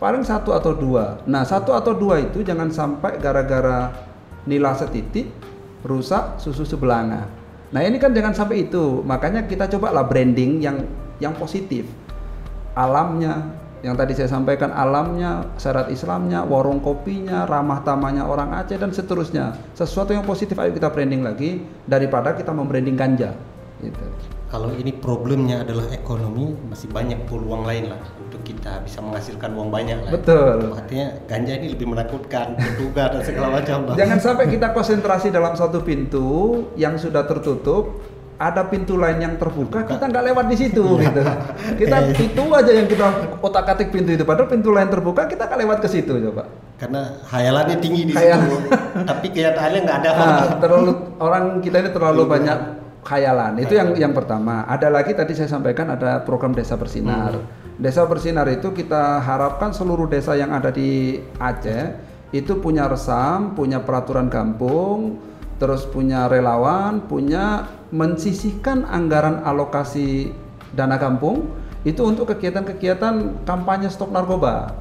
Paling 0.00 0.24
satu 0.24 0.56
atau 0.56 0.72
dua. 0.72 1.20
Nah 1.28 1.44
satu 1.44 1.76
atau 1.76 1.92
dua 1.92 2.22
itu 2.24 2.40
jangan 2.40 2.72
sampai 2.72 3.20
gara-gara 3.20 3.92
nila 4.48 4.72
setitik 4.72 5.28
rusak 5.84 6.40
susu 6.40 6.64
sebelanga 6.64 7.39
Nah 7.70 7.86
ini 7.86 8.02
kan 8.02 8.10
jangan 8.10 8.34
sampai 8.34 8.66
itu, 8.66 9.02
makanya 9.06 9.46
kita 9.46 9.70
coba 9.70 9.94
lah 9.94 10.04
branding 10.06 10.58
yang 10.58 10.82
yang 11.22 11.34
positif. 11.38 11.86
Alamnya, 12.74 13.46
yang 13.86 13.94
tadi 13.94 14.12
saya 14.12 14.26
sampaikan 14.26 14.74
alamnya, 14.74 15.46
syarat 15.54 15.88
Islamnya, 15.88 16.42
warung 16.42 16.82
kopinya, 16.82 17.46
ramah 17.46 17.80
tamanya 17.86 18.26
orang 18.26 18.52
Aceh 18.58 18.74
dan 18.74 18.90
seterusnya. 18.90 19.54
Sesuatu 19.78 20.10
yang 20.10 20.26
positif 20.26 20.58
ayo 20.58 20.74
kita 20.74 20.90
branding 20.90 21.22
lagi 21.22 21.62
daripada 21.86 22.34
kita 22.34 22.50
membranding 22.50 22.98
ganja. 22.98 23.38
Gitu 23.78 24.39
kalau 24.50 24.74
ini 24.74 24.90
problemnya 24.90 25.62
adalah 25.62 25.86
ekonomi 25.94 26.50
masih 26.66 26.90
banyak 26.90 27.22
peluang 27.30 27.62
lain 27.62 27.94
lah 27.94 28.02
untuk 28.18 28.42
kita 28.42 28.82
bisa 28.82 28.98
menghasilkan 28.98 29.54
uang 29.54 29.70
banyak 29.70 30.02
lah. 30.02 30.10
Betul. 30.10 30.74
Artinya 30.74 31.06
ganja 31.30 31.54
ini 31.54 31.70
lebih 31.70 31.86
menakutkan, 31.86 32.58
petugas 32.74 33.14
dan 33.14 33.22
segala 33.22 33.62
macam 33.62 33.86
lah. 33.86 33.94
Jangan 33.94 34.18
sampai 34.18 34.50
kita 34.50 34.74
konsentrasi 34.74 35.30
dalam 35.30 35.54
satu 35.54 35.86
pintu 35.86 36.66
yang 36.74 36.98
sudah 36.98 37.30
tertutup, 37.30 38.02
ada 38.42 38.66
pintu 38.66 38.98
lain 38.98 39.22
yang 39.22 39.34
terbuka, 39.38 39.86
kita 39.86 40.10
nggak 40.10 40.24
lewat 40.34 40.44
di 40.50 40.56
situ 40.58 40.82
gitu. 40.98 41.22
Kita 41.78 41.96
itu 42.26 42.42
aja 42.50 42.72
yang 42.74 42.88
kita 42.90 43.06
otak-atik 43.38 43.94
pintu 43.94 44.18
itu, 44.18 44.26
padahal 44.26 44.50
pintu 44.50 44.74
lain 44.74 44.90
terbuka 44.90 45.30
kita 45.30 45.46
nggak 45.46 45.60
lewat 45.62 45.78
ke 45.78 45.88
situ 45.94 46.18
coba. 46.26 46.50
Karena 46.74 47.22
hayalannya 47.28 47.76
tinggi 47.78 48.08
di 48.08 48.12
Hayal. 48.18 48.40
situ, 48.40 48.56
tapi 49.06 49.26
kenyataannya 49.30 49.80
nggak 49.86 49.98
ada. 50.02 50.10
Nah, 50.16 50.46
terlalu 50.58 50.90
orang 51.22 51.44
kita 51.60 51.76
ini 51.86 51.90
terlalu 51.92 52.22
iya. 52.24 52.32
banyak 52.32 52.79
khayalan. 53.04 53.60
Itu 53.60 53.76
yang 53.76 53.96
yang 53.96 54.12
pertama. 54.12 54.64
Ada 54.68 54.92
lagi 54.92 55.16
tadi 55.16 55.32
saya 55.36 55.48
sampaikan 55.48 55.92
ada 55.92 56.20
program 56.22 56.52
Desa 56.52 56.76
Bersinar. 56.76 57.36
Hmm. 57.36 57.46
Desa 57.80 58.04
Bersinar 58.04 58.44
itu 58.52 58.76
kita 58.76 59.24
harapkan 59.24 59.72
seluruh 59.72 60.04
desa 60.04 60.36
yang 60.36 60.52
ada 60.52 60.68
di 60.68 61.16
Aceh 61.40 61.96
itu 62.30 62.60
punya 62.60 62.86
resam, 62.86 63.56
punya 63.58 63.82
peraturan 63.82 64.30
kampung, 64.30 65.18
terus 65.58 65.88
punya 65.88 66.30
relawan, 66.30 67.02
punya 67.08 67.66
mensisihkan 67.90 68.86
anggaran 68.86 69.42
alokasi 69.42 70.30
dana 70.70 70.94
kampung 70.94 71.50
itu 71.82 72.04
untuk 72.06 72.30
kegiatan-kegiatan 72.30 73.42
kampanye 73.48 73.88
stop 73.90 74.14
narkoba. 74.14 74.76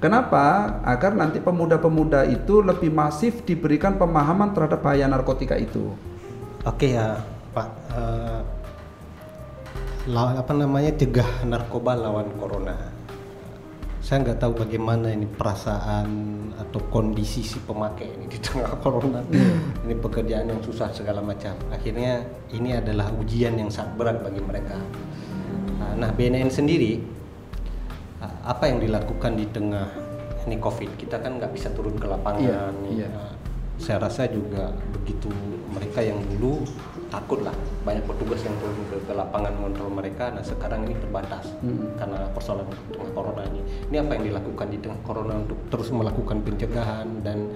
Kenapa? 0.00 0.80
Agar 0.82 1.12
nanti 1.12 1.38
pemuda-pemuda 1.38 2.24
itu 2.28 2.64
lebih 2.64 2.88
masif 2.88 3.44
diberikan 3.44 4.00
pemahaman 4.00 4.56
terhadap 4.56 4.80
bahaya 4.80 5.04
narkotika 5.04 5.60
itu. 5.60 5.92
Oke 6.64 6.96
ya, 6.96 7.20
Pak 7.50 7.68
uh, 7.94 8.40
apa 10.10 10.52
namanya 10.56 10.90
cegah 10.96 11.44
narkoba 11.44 11.94
lawan 11.98 12.30
corona. 12.40 12.76
Saya 14.00 14.24
nggak 14.24 14.40
tahu 14.40 14.64
bagaimana 14.64 15.12
ini 15.12 15.28
perasaan 15.28 16.08
atau 16.56 16.80
kondisi 16.88 17.44
si 17.44 17.60
pemakai 17.60 18.16
ini 18.16 18.26
di 18.26 18.38
tengah 18.40 18.74
corona. 18.84 19.20
Hmm. 19.22 19.86
Ini 19.86 19.94
pekerjaan 20.00 20.48
yang 20.48 20.60
susah 20.64 20.88
segala 20.90 21.20
macam. 21.20 21.52
Akhirnya 21.68 22.24
ini 22.50 22.74
adalah 22.74 23.12
ujian 23.12 23.60
yang 23.60 23.68
sangat 23.68 23.92
berat 24.00 24.18
bagi 24.24 24.40
mereka. 24.40 24.80
Nah, 26.00 26.12
BNN 26.16 26.48
sendiri 26.48 27.00
apa 28.44 28.68
yang 28.68 28.80
dilakukan 28.80 29.36
di 29.36 29.46
tengah 29.52 29.88
ini 30.48 30.56
COVID? 30.56 30.96
Kita 30.96 31.20
kan 31.20 31.36
nggak 31.36 31.52
bisa 31.52 31.68
turun 31.76 31.96
ke 32.00 32.08
lapangan. 32.08 32.72
Iya, 32.88 33.04
iya. 33.04 33.10
saya 33.80 33.96
rasa 33.96 34.28
juga 34.28 34.76
begitu 34.92 35.32
mereka 35.72 36.04
yang 36.04 36.20
dulu 36.20 36.64
takut 37.10 37.42
lah 37.42 37.52
banyak 37.82 38.06
petugas 38.06 38.40
yang 38.46 38.54
turun 38.62 38.78
ke, 38.86 38.96
ke 39.04 39.12
lapangan 39.12 39.50
mengontrol 39.58 39.90
mereka 39.90 40.30
nah 40.30 40.40
sekarang 40.40 40.86
ini 40.86 40.94
terbatas 40.96 41.50
Hmm. 41.60 41.92
karena 41.98 42.30
persoalan 42.32 42.64
tengah 42.94 43.10
corona 43.12 43.42
ini 43.50 43.60
ini 43.90 43.96
apa 43.98 44.16
yang 44.16 44.24
dilakukan 44.32 44.66
di 44.70 44.78
tengah 44.80 45.00
corona 45.04 45.34
untuk 45.42 45.58
terus 45.68 45.90
melakukan 45.90 46.40
pencegahan 46.40 47.20
dan 47.20 47.50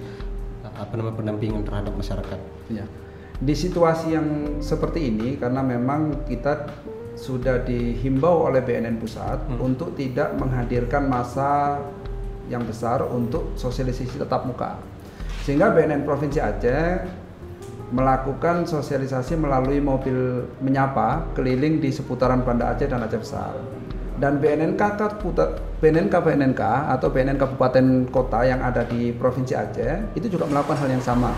uh, 0.67 0.75
apa 0.77 0.93
namanya 0.99 1.17
pendampingan 1.17 1.63
terhadap 1.63 1.95
masyarakat 1.95 2.41
Ya. 2.69 2.85
Di 3.35 3.53
situasi 3.53 4.15
yang 4.15 4.29
seperti 4.63 5.11
ini 5.11 5.37
karena 5.37 5.61
memang 5.61 6.25
kita 6.25 6.71
sudah 7.15 7.63
dihimbau 7.63 8.47
oleh 8.51 8.63
BNN 8.63 8.99
pusat 8.99 9.39
Hmm. 9.47 9.61
untuk 9.63 9.95
tidak 9.95 10.35
menghadirkan 10.35 11.07
masa 11.07 11.79
yang 12.51 12.63
besar 12.65 13.01
untuk 13.05 13.55
sosialisasi 13.57 14.19
tetap 14.19 14.45
muka. 14.45 14.77
Sehingga 15.45 15.73
BNN 15.73 16.05
Provinsi 16.05 16.41
Aceh 16.41 17.05
melakukan 17.95 18.67
sosialisasi 18.67 19.39
melalui 19.39 19.79
mobil 19.79 20.51
menyapa 20.59 21.31
keliling 21.39 21.79
di 21.79 21.95
seputaran 21.95 22.43
Banda 22.43 22.75
Aceh 22.75 22.91
dan 22.91 23.07
Aceh 23.07 23.23
Besar. 23.23 23.55
Dan 24.19 24.43
BNNK 24.43 24.83
Kabupaten- 24.99 25.79
BNNK 25.79 26.15
BNNK 26.19 26.63
atau 26.91 27.11
BNN 27.11 27.39
Kabupaten 27.39 28.11
Kota 28.11 28.43
yang 28.43 28.63
ada 28.63 28.83
di 28.83 29.15
Provinsi 29.15 29.55
Aceh 29.55 30.19
itu 30.19 30.27
juga 30.27 30.51
melakukan 30.51 30.83
hal 30.83 30.91
yang 30.91 31.05
sama. 31.05 31.31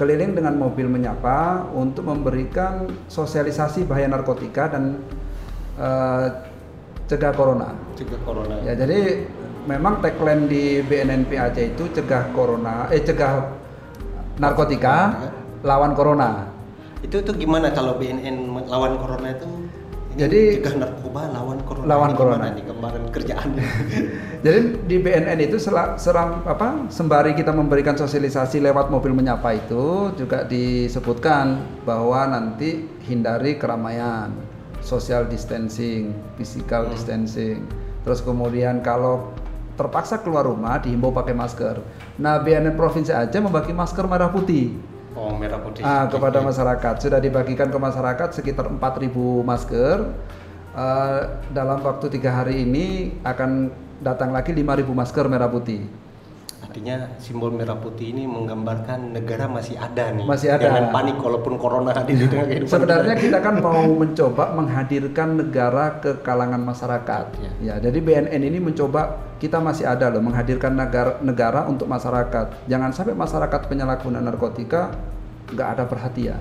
Keliling 0.00 0.32
dengan 0.32 0.56
mobil 0.56 0.88
menyapa 0.88 1.68
untuk 1.76 2.08
memberikan 2.08 2.88
sosialisasi 3.12 3.84
bahaya 3.84 4.08
narkotika 4.08 4.72
dan 4.72 5.04
eh, 5.76 6.26
cegah 7.04 7.36
corona. 7.36 7.76
cegah 7.92 8.20
corona 8.24 8.56
Ya, 8.64 8.72
jadi 8.72 9.28
memang 9.68 10.00
tagline 10.00 10.48
di 10.48 10.80
BNNP 10.80 11.36
Aceh 11.36 11.64
itu 11.76 11.84
cegah 11.92 12.32
corona, 12.32 12.88
eh 12.88 13.04
cegah 13.04 13.52
narkotika, 14.40 15.28
lawan 15.62 15.92
corona. 15.92 16.48
itu 17.00 17.16
itu 17.16 17.32
gimana 17.32 17.72
kalau 17.72 17.96
BNN 17.96 18.44
lawan 18.68 19.00
corona 19.00 19.32
itu 19.32 19.48
Jadi- 20.10 20.58
cegah 20.60 20.74
narkoba 20.84 21.30
lawan 21.32 21.62
corona 21.64 21.86
Lawan 21.86 22.12
corona. 22.12 22.46
nih 22.52 22.66
kemarin 22.66 23.04
kerjaannya 23.08 23.64
Jadi 24.44 24.60
di 24.84 24.96
BNN 24.98 25.38
itu 25.40 25.56
seram 25.96 26.44
apa 26.44 26.90
sembari 26.90 27.32
kita 27.32 27.54
memberikan 27.54 27.94
sosialisasi 27.94 28.60
lewat 28.60 28.90
mobil 28.90 29.14
menyapa 29.14 29.54
itu 29.54 30.12
juga 30.18 30.42
disebutkan 30.44 31.62
bahwa 31.86 32.26
nanti 32.26 32.84
hindari 33.06 33.56
keramaian, 33.56 34.34
social 34.82 35.24
distancing, 35.24 36.10
physical 36.36 36.90
distancing. 36.90 37.64
Terus 38.02 38.20
kemudian 38.20 38.82
kalau 38.82 39.30
terpaksa 39.76 40.20
keluar 40.20 40.44
rumah 40.44 40.76
dihimbau 40.76 41.14
pakai 41.14 41.32
masker. 41.32 41.80
Nah, 42.18 42.36
BNN 42.36 42.76
Provinsi 42.76 43.12
Aceh 43.12 43.40
membagi 43.40 43.72
masker 43.72 44.04
merah 44.04 44.28
putih. 44.28 44.76
Oh 45.16 45.32
merah 45.34 45.58
putih 45.62 45.82
Ah, 45.82 46.06
kepada 46.06 46.38
masyarakat 46.42 46.94
sudah 47.02 47.20
dibagikan 47.22 47.68
ke 47.70 47.78
masyarakat 47.78 48.28
sekitar 48.34 48.70
4.000 48.70 49.42
masker. 49.42 49.96
Eh, 50.70 51.22
dalam 51.50 51.82
waktu 51.82 52.06
tiga 52.14 52.30
hari 52.30 52.62
ini 52.62 53.18
akan 53.26 53.74
datang 54.00 54.30
lagi 54.30 54.54
5.000 54.54 54.94
masker 54.94 55.26
merah 55.26 55.50
putih. 55.50 55.82
Artinya 56.70 57.18
simbol 57.18 57.50
merah 57.50 57.74
putih 57.74 58.14
ini 58.14 58.30
menggambarkan 58.30 59.10
negara 59.10 59.50
masih 59.50 59.74
ada 59.74 60.14
nih. 60.14 60.22
Masih 60.22 60.54
ada. 60.54 60.70
Jangan 60.70 60.94
panik 60.94 61.18
walaupun 61.18 61.58
corona 61.58 61.90
hadir 61.90 62.14
di 62.14 62.26
tengah 62.30 62.46
kehidupan. 62.46 62.70
Sebenarnya 62.70 63.16
kita 63.18 63.38
kan 63.42 63.58
mau 63.58 63.90
mencoba 63.90 64.54
menghadirkan 64.54 65.28
negara 65.34 65.98
ke 65.98 66.22
kalangan 66.22 66.62
masyarakat. 66.62 67.26
Ya. 67.42 67.52
Ya, 67.58 67.74
jadi 67.90 67.98
BNN 67.98 68.38
ini 68.46 68.62
mencoba 68.62 69.18
kita 69.42 69.58
masih 69.58 69.82
ada 69.82 70.14
loh 70.14 70.22
menghadirkan 70.22 70.78
negara 70.78 71.18
negara 71.26 71.66
untuk 71.66 71.90
masyarakat. 71.90 72.70
Jangan 72.70 72.94
sampai 72.94 73.18
masyarakat 73.18 73.60
penyalahgunaan 73.66 74.22
narkotika 74.30 74.94
nggak 75.50 75.68
ada 75.74 75.84
perhatian. 75.90 76.38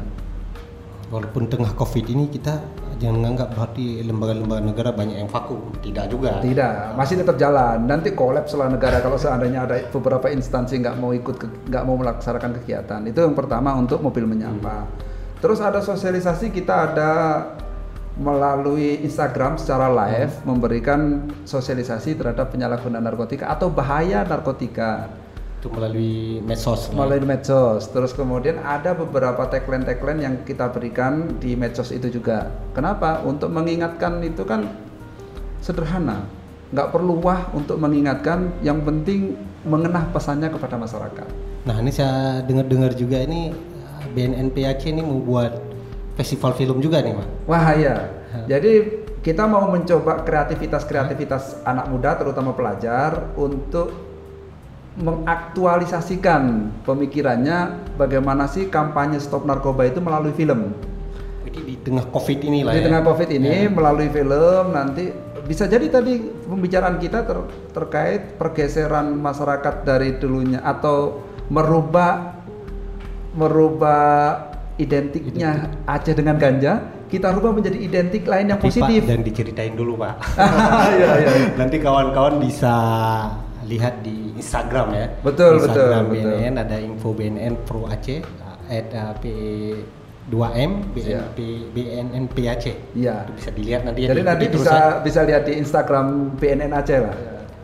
Walaupun 1.09 1.49
tengah 1.49 1.73
covid 1.73 2.05
ini 2.05 2.29
kita 2.29 2.61
jangan 2.99 3.15
menganggap 3.23 3.55
berarti 3.55 4.03
lembaga-lembaga 4.03 4.61
negara 4.61 4.89
banyak 4.91 5.17
yang 5.23 5.29
vakum. 5.31 5.71
Tidak 5.79 6.05
juga. 6.11 6.43
Tidak, 6.43 6.99
masih 6.99 7.23
tetap 7.23 7.39
jalan. 7.39 7.87
Nanti 7.87 8.11
kolaps 8.11 8.53
lah 8.59 8.67
negara 8.67 8.99
kalau 8.99 9.15
seandainya 9.15 9.65
ada 9.65 9.75
beberapa 9.89 10.27
instansi 10.27 10.83
nggak 10.83 10.99
mau 10.99 11.15
ikut, 11.15 11.65
nggak 11.71 11.83
mau 11.87 11.95
melaksanakan 11.95 12.59
kegiatan. 12.61 13.01
Itu 13.07 13.23
yang 13.23 13.33
pertama 13.33 13.73
untuk 13.79 14.03
mobil 14.03 14.27
menyapa. 14.27 14.85
Terus 15.39 15.63
ada 15.63 15.79
sosialisasi 15.79 16.51
kita 16.51 16.91
ada 16.91 17.11
melalui 18.19 18.99
Instagram 19.07 19.55
secara 19.55 19.87
live 19.87 20.43
memberikan 20.43 21.31
sosialisasi 21.47 22.19
terhadap 22.19 22.51
penyalahgunaan 22.51 22.99
narkotika 22.99 23.47
atau 23.47 23.71
bahaya 23.71 24.27
narkotika 24.27 25.07
Itu 25.59 25.67
melalui 25.75 26.39
medsos. 26.39 26.87
melalui 26.95 27.19
medsos. 27.27 27.91
Terus 27.91 28.15
kemudian 28.15 28.63
ada 28.63 28.95
beberapa 28.95 29.43
tagline-tagline 29.43 30.23
yang 30.23 30.35
kita 30.47 30.71
berikan 30.71 31.35
di 31.35 31.59
medsos 31.59 31.91
itu 31.91 32.07
juga. 32.07 32.47
Kenapa? 32.71 33.19
Untuk 33.27 33.51
mengingatkan 33.51 34.23
itu 34.23 34.47
kan 34.47 34.71
sederhana, 35.59 36.23
nggak 36.71 36.95
perlu 36.95 37.19
wah 37.19 37.51
untuk 37.51 37.75
mengingatkan. 37.75 38.55
Yang 38.63 38.79
penting 38.87 39.19
mengenah 39.67 40.07
pesannya 40.15 40.47
kepada 40.47 40.79
masyarakat. 40.79 41.27
Nah 41.67 41.75
ini 41.83 41.91
saya 41.91 42.39
dengar-dengar 42.39 42.95
juga 42.95 43.19
ini 43.19 43.51
uh, 43.51 44.07
BNNPAC 44.15 44.87
ini 44.87 45.03
membuat 45.03 45.59
festival 46.15 46.55
film 46.55 46.79
juga 46.79 47.03
nih, 47.03 47.19
Pak. 47.19 47.27
Wah 47.51 47.67
ya. 47.75 47.95
Jadi 48.47 49.03
kita 49.19 49.43
mau 49.43 49.67
mencoba 49.67 50.23
kreativitas-kreativitas 50.23 51.67
anak 51.67 51.91
muda, 51.91 52.15
terutama 52.15 52.55
pelajar, 52.55 53.35
untuk 53.35 54.08
mengaktualisasikan 54.99 56.71
pemikirannya 56.83 57.87
bagaimana 57.95 58.51
sih 58.51 58.67
kampanye 58.67 59.17
stop 59.17 59.47
narkoba 59.47 59.87
itu 59.87 60.03
melalui 60.03 60.35
film. 60.35 60.75
Jadi 61.47 61.59
di 61.63 61.75
tengah 61.79 62.05
covid 62.11 62.39
ini 62.43 62.67
lah 62.67 62.75
di 62.75 62.83
ya. 62.83 62.85
tengah 62.91 63.03
covid 63.07 63.29
ini 63.31 63.71
melalui 63.71 64.11
film 64.11 64.75
nanti 64.75 65.09
bisa 65.47 65.65
jadi 65.65 65.87
tadi 65.89 66.19
pembicaraan 66.45 67.01
kita 67.01 67.25
ter- 67.25 67.49
terkait 67.73 68.37
pergeseran 68.37 69.17
masyarakat 69.17 69.87
dari 69.87 70.19
dulunya 70.19 70.61
atau 70.61 71.25
merubah 71.49 72.37
merubah 73.33 74.45
identiknya 74.77 75.73
Aceh 75.89 76.13
dengan 76.13 76.37
ganja 76.37 76.99
kita 77.09 77.33
rubah 77.33 77.51
menjadi 77.57 77.77
identik 77.81 78.29
lain 78.29 78.53
yang 78.53 78.61
Tapi, 78.61 78.69
positif 78.69 79.01
Pak, 79.01 79.09
dan 79.09 79.19
diceritain 79.25 79.73
dulu 79.73 79.97
Pak. 79.97 80.13
Iya, 80.93 81.09
iya. 81.25 81.29
Nanti 81.57 81.81
kawan-kawan 81.81 82.37
bisa 82.37 82.77
lihat 83.69 84.01
di 84.01 84.33
Instagram 84.33 84.87
ya. 84.91 85.05
Betul, 85.21 85.61
Instagram 85.61 86.09
betul, 86.09 86.17
betul. 86.17 86.33
BNN 86.41 86.53
ada 86.57 86.77
info 86.77 87.09
BNN 87.13 87.53
Pro 87.63 87.85
Aceh 87.85 88.25
at 88.67 88.89
uh, 88.91 89.13
P2M 89.21 90.71
BNP 90.93 91.37
BNN 91.71 92.23
PAC. 92.27 92.65
Iya. 92.93 93.15
Itu 93.23 93.31
bisa 93.37 93.49
dilihat 93.51 93.81
nanti 93.83 93.99
ya. 94.03 94.07
jadi 94.09 94.21
diikuti 94.21 94.29
nanti 94.29 94.45
bisa 94.49 94.73
ya. 94.73 94.85
bisa 94.99 95.19
lihat 95.23 95.43
di 95.45 95.53
Instagram 95.55 96.05
BNN 96.35 96.73
Aceh 96.73 96.99
lah 96.99 97.15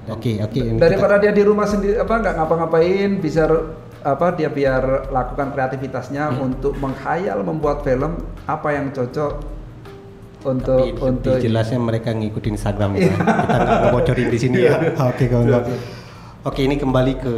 Oke, 0.06 0.38
oke. 0.38 0.78
daripada 0.78 1.18
dia 1.18 1.34
di 1.34 1.42
rumah 1.42 1.66
sendiri 1.66 1.98
apa 1.98 2.22
nggak 2.22 2.38
ngapa-ngapain 2.38 3.10
bisa 3.18 3.50
apa 4.06 4.38
dia 4.38 4.54
biar 4.54 5.10
lakukan 5.10 5.50
kreativitasnya 5.50 6.30
Hmm. 6.30 6.54
untuk 6.54 6.78
menghayal 6.78 7.42
membuat 7.42 7.82
film 7.82 8.22
apa 8.46 8.70
yang 8.70 8.94
cocok 8.94 9.34
untuk 10.46 10.78
Tapi 10.78 11.02
untuk 11.02 11.42
jelasnya 11.42 11.82
mereka 11.82 12.14
ngikutin 12.14 12.54
Instagram 12.54 13.02
ya. 13.02 13.10
Kita 13.18 13.58
nggak 13.58 13.78
ngebocorin 13.82 14.28
di 14.30 14.38
sini 14.38 14.58
ya. 14.62 14.78
Oke 15.10 15.26
kawan-kawan. 15.26 15.74
Oke 16.46 16.62
ini 16.62 16.78
kembali 16.78 17.14
ke 17.18 17.36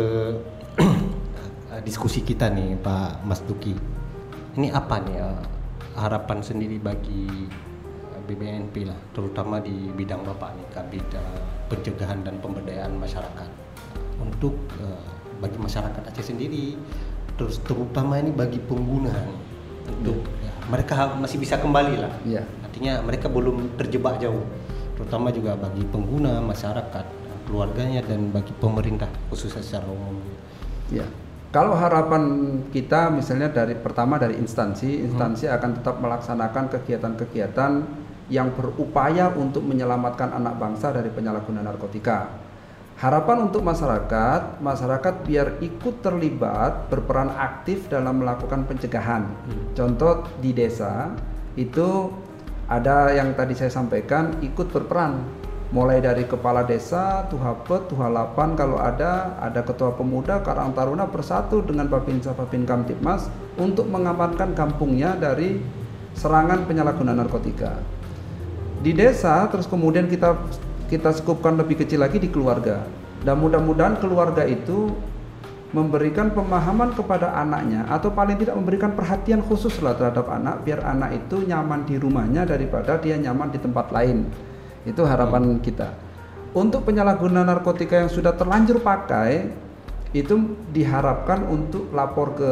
diskusi 1.88 2.28
kita 2.28 2.52
nih 2.52 2.76
Pak 2.76 3.24
Mas 3.24 3.40
Duki. 3.40 3.72
Ini 4.60 4.68
apa 4.76 5.00
nih 5.00 5.16
eh, 5.16 5.44
harapan 5.96 6.44
sendiri 6.44 6.76
bagi 6.76 7.48
eh, 8.12 8.22
BBNP 8.28 8.84
lah, 8.84 9.00
terutama 9.16 9.64
di 9.64 9.72
bidang 9.96 10.28
Bapak 10.28 10.60
nih, 10.60 10.68
Kabit 10.76 11.08
pencegahan 11.72 12.20
dan 12.28 12.36
pemberdayaan 12.44 13.00
masyarakat 13.00 13.48
untuk 14.20 14.60
eh, 14.84 15.08
bagi 15.40 15.56
masyarakat 15.56 16.12
Aceh 16.12 16.28
sendiri, 16.28 16.76
terus 17.40 17.64
terutama 17.64 18.20
ini 18.20 18.36
bagi 18.36 18.60
pengguna 18.60 19.16
nih, 19.16 19.40
untuk 19.88 20.20
ya, 20.44 20.52
mereka 20.68 21.16
masih 21.16 21.40
bisa 21.40 21.56
kembali 21.56 21.96
lah. 21.96 22.12
Iya. 22.28 22.44
Artinya 22.60 23.00
mereka 23.08 23.32
belum 23.32 23.80
terjebak 23.80 24.20
jauh, 24.20 24.44
terutama 25.00 25.32
juga 25.32 25.56
bagi 25.56 25.88
pengguna, 25.88 26.44
masyarakat, 26.44 27.27
keluarganya 27.48 28.04
dan 28.04 28.30
bagi 28.30 28.52
pemerintah 28.60 29.08
khususnya 29.32 29.64
secara 29.64 29.88
umum. 29.88 30.20
Ya. 30.92 31.08
Kalau 31.48 31.74
harapan 31.80 32.24
kita 32.76 33.08
misalnya 33.08 33.48
dari 33.48 33.74
pertama 33.74 34.20
dari 34.20 34.36
instansi, 34.36 35.08
instansi 35.08 35.48
akan 35.48 35.80
tetap 35.80 35.96
melaksanakan 36.04 36.68
kegiatan-kegiatan 36.76 37.72
yang 38.28 38.52
berupaya 38.52 39.32
untuk 39.32 39.64
menyelamatkan 39.64 40.36
anak 40.36 40.60
bangsa 40.60 40.92
dari 40.92 41.08
penyalahgunaan 41.08 41.64
narkotika. 41.64 42.28
Harapan 43.00 43.48
untuk 43.48 43.64
masyarakat, 43.64 44.60
masyarakat 44.60 45.14
biar 45.24 45.62
ikut 45.64 46.02
terlibat, 46.04 46.92
berperan 46.92 47.30
aktif 47.30 47.88
dalam 47.88 48.26
melakukan 48.26 48.68
pencegahan. 48.68 49.24
Contoh 49.78 50.28
di 50.42 50.52
desa 50.52 51.14
itu 51.56 52.12
ada 52.68 53.16
yang 53.16 53.32
tadi 53.38 53.56
saya 53.56 53.72
sampaikan 53.72 54.44
ikut 54.44 54.68
berperan 54.74 55.24
mulai 55.68 56.00
dari 56.00 56.24
kepala 56.24 56.64
desa, 56.64 57.28
Tuhapet, 57.28 57.92
Tuhalapan 57.92 58.56
kalau 58.56 58.80
ada, 58.80 59.36
ada 59.44 59.60
ketua 59.60 59.92
pemuda, 59.92 60.40
Karang 60.40 60.72
Taruna 60.72 61.04
bersatu 61.08 61.60
dengan 61.60 61.92
Babinsa 61.92 62.32
Babin 62.32 62.64
Kamtipmas 62.64 63.28
untuk 63.60 63.92
mengamankan 63.92 64.56
kampungnya 64.56 65.20
dari 65.20 65.60
serangan 66.16 66.64
penyalahgunaan 66.64 67.20
narkotika. 67.20 67.84
Di 68.80 68.96
desa 68.96 69.44
terus 69.52 69.68
kemudian 69.68 70.08
kita 70.08 70.40
kita 70.88 71.12
skupkan 71.12 71.60
lebih 71.60 71.84
kecil 71.84 72.00
lagi 72.00 72.22
di 72.22 72.32
keluarga. 72.32 72.88
Dan 73.18 73.44
mudah-mudahan 73.44 74.00
keluarga 74.00 74.48
itu 74.48 74.94
memberikan 75.76 76.32
pemahaman 76.32 76.96
kepada 76.96 77.36
anaknya 77.36 77.84
atau 77.92 78.08
paling 78.08 78.40
tidak 78.40 78.56
memberikan 78.56 78.96
perhatian 78.96 79.44
khusus 79.44 79.84
lah 79.84 80.00
terhadap 80.00 80.32
anak 80.32 80.64
biar 80.64 80.80
anak 80.80 81.28
itu 81.28 81.44
nyaman 81.44 81.84
di 81.84 82.00
rumahnya 82.00 82.48
daripada 82.48 82.96
dia 82.96 83.20
nyaman 83.20 83.52
di 83.52 83.60
tempat 83.60 83.92
lain 83.92 84.32
itu 84.88 85.04
harapan 85.04 85.60
hmm. 85.60 85.62
kita. 85.62 85.90
Untuk 86.56 86.88
penyalahguna 86.88 87.44
narkotika 87.44 88.02
yang 88.02 88.10
sudah 88.10 88.34
terlanjur 88.34 88.82
pakai 88.82 89.52
itu 90.16 90.58
diharapkan 90.72 91.46
untuk 91.46 91.92
lapor 91.92 92.34
ke 92.34 92.52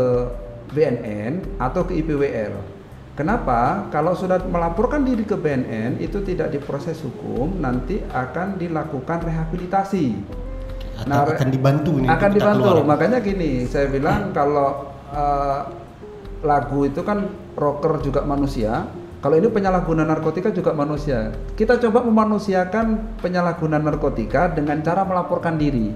BNN 0.75 1.57
atau 1.57 1.88
ke 1.88 1.95
IPWR. 2.03 2.75
Kenapa? 3.15 3.88
Kalau 3.95 4.11
sudah 4.11 4.43
melaporkan 4.43 5.07
diri 5.07 5.23
ke 5.23 5.39
BNN 5.39 6.03
itu 6.03 6.19
tidak 6.19 6.51
diproses 6.51 6.99
hukum, 6.99 7.63
nanti 7.63 8.03
akan 8.11 8.59
dilakukan 8.59 9.23
rehabilitasi. 9.23 10.19
Atau 10.99 11.07
nah, 11.07 11.23
akan 11.23 11.47
dibantu 11.47 11.91
nih. 12.03 12.09
Akan 12.11 12.31
dibantu. 12.36 12.67
Keluar. 12.75 12.83
Makanya 12.83 13.23
gini, 13.23 13.63
saya 13.71 13.88
bilang 13.88 14.36
kalau 14.36 14.91
uh, 15.15 15.63
lagu 16.43 16.83
itu 16.83 16.99
kan 17.07 17.31
rocker 17.55 18.03
juga 18.03 18.27
manusia, 18.27 18.83
kalau 19.26 19.41
ini 19.41 19.49
penyalahguna 19.49 20.05
narkotika 20.05 20.53
juga 20.53 20.78
manusia. 20.78 21.34
Kita 21.57 21.82
coba 21.82 22.05
memanusiakan 22.05 23.17
penyalahguna 23.26 23.82
narkotika 23.82 24.53
dengan 24.53 24.86
cara 24.86 25.01
melaporkan 25.01 25.57
diri. 25.57 25.89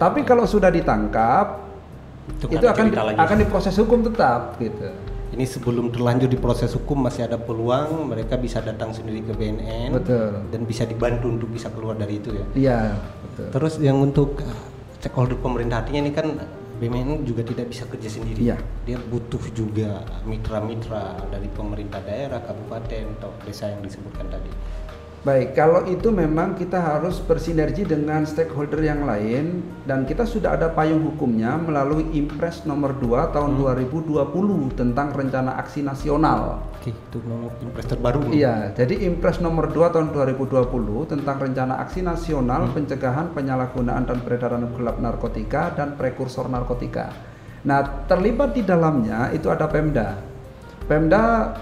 Tapi 0.00 0.24
kalau 0.24 0.48
sudah 0.48 0.72
ditangkap, 0.72 1.60
itu, 2.40 2.56
itu 2.56 2.64
akan 2.64 2.88
akan 3.20 3.36
diproses 3.36 3.76
hukum 3.76 4.00
tetap 4.00 4.56
gitu. 4.56 4.96
Ini 5.36 5.44
sebelum 5.44 5.92
terlanjur 5.92 6.32
diproses 6.32 6.72
hukum 6.72 7.04
masih 7.04 7.28
ada 7.28 7.36
peluang 7.36 8.08
mereka 8.08 8.40
bisa 8.40 8.64
datang 8.64 8.96
sendiri 8.96 9.28
ke 9.28 9.36
BNN 9.36 10.00
betul. 10.00 10.40
dan 10.48 10.60
bisa 10.64 10.88
dibantu 10.88 11.36
untuk 11.36 11.52
bisa 11.52 11.68
keluar 11.68 12.00
dari 12.00 12.16
itu 12.16 12.32
ya. 12.32 12.44
Iya. 12.56 12.80
Terus 13.52 13.76
yang 13.76 14.00
untuk 14.00 14.40
uh, 14.40 14.56
stakeholder 14.96 15.36
pemerintah 15.36 15.84
artinya 15.84 16.00
ini 16.08 16.12
kan 16.16 16.32
BUMN 16.80 17.28
juga 17.28 17.44
tidak 17.44 17.68
bisa 17.68 17.84
kerja 17.84 18.08
sendiri. 18.08 18.40
Ya. 18.40 18.56
Dia 18.88 18.96
butuh 18.96 19.52
juga 19.52 20.00
mitra-mitra 20.24 21.20
dari 21.28 21.44
pemerintah 21.52 22.00
daerah, 22.00 22.40
kabupaten 22.40 23.20
atau 23.20 23.36
desa 23.44 23.68
yang 23.68 23.84
disebutkan 23.84 24.32
tadi. 24.32 24.48
Baik, 25.20 25.52
kalau 25.52 25.84
itu 25.84 26.08
memang 26.08 26.56
kita 26.56 26.80
harus 26.80 27.20
bersinergi 27.20 27.84
dengan 27.84 28.24
stakeholder 28.24 28.80
yang 28.80 29.04
lain 29.04 29.60
dan 29.84 30.08
kita 30.08 30.24
sudah 30.24 30.56
ada 30.56 30.72
payung 30.72 31.04
hukumnya 31.12 31.60
melalui 31.60 32.08
Impres 32.16 32.64
nomor 32.64 32.96
2 32.96 33.28
tahun 33.28 33.52
hmm. 33.52 33.92
2020 33.92 34.80
tentang 34.80 35.12
rencana 35.12 35.60
aksi 35.60 35.84
nasional. 35.84 36.64
Oke, 36.72 36.96
itu 36.96 37.20
nomor 37.28 37.52
Impres 37.60 37.84
terbaru. 37.84 38.32
Iya, 38.32 38.72
jadi 38.72 38.96
Impres 39.12 39.44
nomor 39.44 39.68
2 39.68 39.92
tahun 39.92 40.08
2020 40.16 41.12
tentang 41.12 41.36
rencana 41.36 41.84
aksi 41.84 42.00
nasional 42.00 42.72
hmm. 42.72 42.80
pencegahan 42.80 43.36
penyalahgunaan 43.36 44.08
dan 44.08 44.24
peredaran 44.24 44.72
gelap 44.72 45.04
narkotika 45.04 45.76
dan 45.76 46.00
prekursor 46.00 46.48
narkotika. 46.48 47.12
Nah, 47.68 48.08
terlibat 48.08 48.56
di 48.56 48.64
dalamnya 48.64 49.28
itu 49.36 49.52
ada 49.52 49.68
Pemda. 49.68 50.16
Pemda 50.88 51.52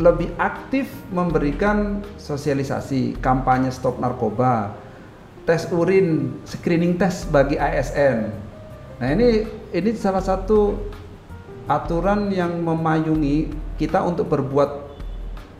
lebih 0.00 0.32
aktif 0.40 0.88
memberikan 1.12 2.00
sosialisasi, 2.16 3.20
kampanye 3.20 3.68
stop 3.68 4.00
narkoba, 4.00 4.72
tes 5.44 5.68
urin, 5.68 6.38
screening 6.48 6.96
tes 6.96 7.28
bagi 7.28 7.60
ASN. 7.60 8.32
Nah, 9.02 9.08
ini 9.12 9.44
ini 9.74 9.90
salah 9.98 10.22
satu 10.22 10.78
aturan 11.66 12.30
yang 12.32 12.62
memayungi 12.62 13.50
kita 13.76 14.00
untuk 14.02 14.30
berbuat 14.30 14.70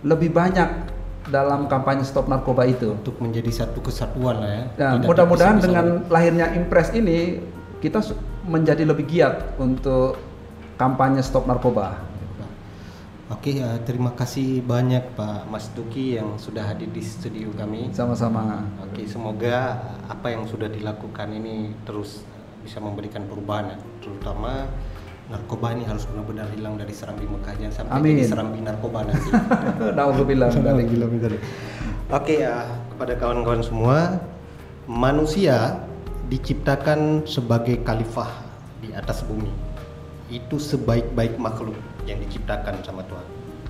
lebih 0.02 0.34
banyak 0.34 0.92
dalam 1.30 1.70
kampanye 1.70 2.02
stop 2.02 2.26
narkoba 2.26 2.66
itu 2.66 2.98
untuk 2.98 3.14
menjadi 3.22 3.66
satu 3.66 3.78
kesatuan 3.78 4.42
lah 4.42 4.50
ya. 4.50 4.64
Nah, 4.78 4.90
mudah-mudahan 5.06 5.62
dengan 5.62 5.86
lahirnya 6.10 6.50
Impres 6.58 6.90
ini 6.94 7.38
kita 7.78 8.02
menjadi 8.46 8.82
lebih 8.86 9.06
giat 9.06 9.54
untuk 9.58 10.18
kampanye 10.78 11.22
stop 11.22 11.46
narkoba. 11.46 12.11
Oke, 13.32 13.64
uh, 13.64 13.80
terima 13.88 14.12
kasih 14.12 14.60
banyak 14.60 15.16
Pak 15.16 15.48
Mas 15.48 15.72
Duki 15.72 16.20
yang 16.20 16.36
sudah 16.36 16.68
hadir 16.68 16.92
di 16.92 17.00
studio 17.00 17.48
kami. 17.56 17.88
Sama-sama. 17.88 18.60
Oke, 18.84 19.08
semoga 19.08 19.80
apa 20.04 20.36
yang 20.36 20.44
sudah 20.44 20.68
dilakukan 20.68 21.32
ini 21.32 21.72
terus 21.88 22.28
bisa 22.60 22.76
memberikan 22.76 23.24
perubahan, 23.24 23.80
terutama 24.04 24.68
narkoba 25.32 25.72
ini 25.72 25.88
harus 25.88 26.04
benar-benar 26.04 26.44
hilang 26.52 26.76
dari 26.76 26.92
Serambi 26.92 27.24
Mekah 27.24 27.56
jangan 27.56 27.72
sampai 27.72 27.92
Amin. 27.96 28.20
jadi 28.20 28.28
Serambi 28.28 28.58
narkoba 28.60 29.00
nanti. 29.08 29.30
Nauzubillah 29.96 30.48
Oke 32.12 32.44
ya, 32.44 32.68
kepada 32.92 33.16
kawan-kawan 33.16 33.64
semua, 33.64 34.20
manusia 34.84 35.80
diciptakan 36.28 37.24
sebagai 37.24 37.80
khalifah 37.80 38.28
di 38.84 38.92
atas 38.92 39.24
bumi. 39.24 39.48
Itu 40.28 40.60
sebaik-baik 40.60 41.40
makhluk 41.40 41.80
yang 42.06 42.18
diciptakan 42.22 42.82
sama 42.82 43.02
Tuhan. 43.06 43.21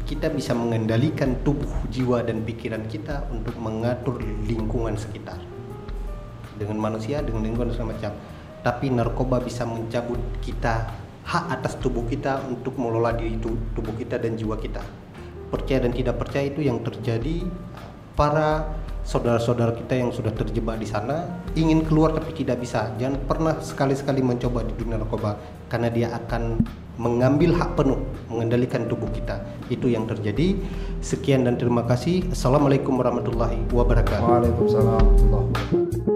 Kita 0.03 0.28
bisa 0.28 0.53
mengendalikan 0.53 1.40
tubuh, 1.46 1.70
jiwa 1.88 2.26
dan 2.26 2.42
pikiran 2.42 2.84
kita 2.90 3.26
untuk 3.30 3.55
mengatur 3.57 4.18
lingkungan 4.44 4.98
sekitar. 4.98 5.38
Dengan 6.59 6.78
manusia, 6.78 7.22
dengan 7.24 7.46
lingkungan 7.46 7.72
semacam. 7.72 8.12
Tapi 8.62 8.86
narkoba 8.94 9.42
bisa 9.42 9.66
mencabut 9.66 10.18
kita 10.42 10.90
hak 11.22 11.44
atas 11.55 11.78
tubuh 11.78 12.03
kita 12.07 12.42
untuk 12.50 12.74
mengelola 12.78 13.14
diri 13.14 13.38
tubuh 13.74 13.94
kita 13.94 14.18
dan 14.18 14.34
jiwa 14.34 14.59
kita. 14.59 14.82
Percaya 15.50 15.86
dan 15.86 15.92
tidak 15.94 16.18
percaya 16.18 16.50
itu 16.50 16.61
yang 16.62 16.82
terjadi 16.82 17.46
para 18.18 18.74
saudara-saudara 19.03 19.74
kita 19.74 19.98
yang 19.98 20.14
sudah 20.14 20.30
terjebak 20.30 20.78
di 20.78 20.86
sana 20.86 21.26
ingin 21.59 21.82
keluar 21.86 22.14
tapi 22.14 22.34
tidak 22.34 22.62
bisa. 22.62 22.90
Jangan 22.98 23.18
pernah 23.26 23.55
sekali-sekali 23.59 24.22
mencoba 24.22 24.62
di 24.66 24.74
dunia 24.78 24.98
narkoba 24.98 25.38
karena 25.73 25.89
dia 25.89 26.12
akan 26.12 26.61
mengambil 27.01 27.57
hak 27.57 27.73
penuh 27.81 28.05
mengendalikan 28.29 28.85
tubuh 28.85 29.09
kita. 29.09 29.41
Itu 29.73 29.89
yang 29.89 30.05
terjadi. 30.05 30.61
Sekian 31.01 31.49
dan 31.49 31.57
terima 31.57 31.89
kasih. 31.89 32.29
Assalamualaikum 32.29 33.01
warahmatullahi 33.01 33.57
wabarakatuh. 33.73 34.29
Waalaikumsalam. 34.29 36.11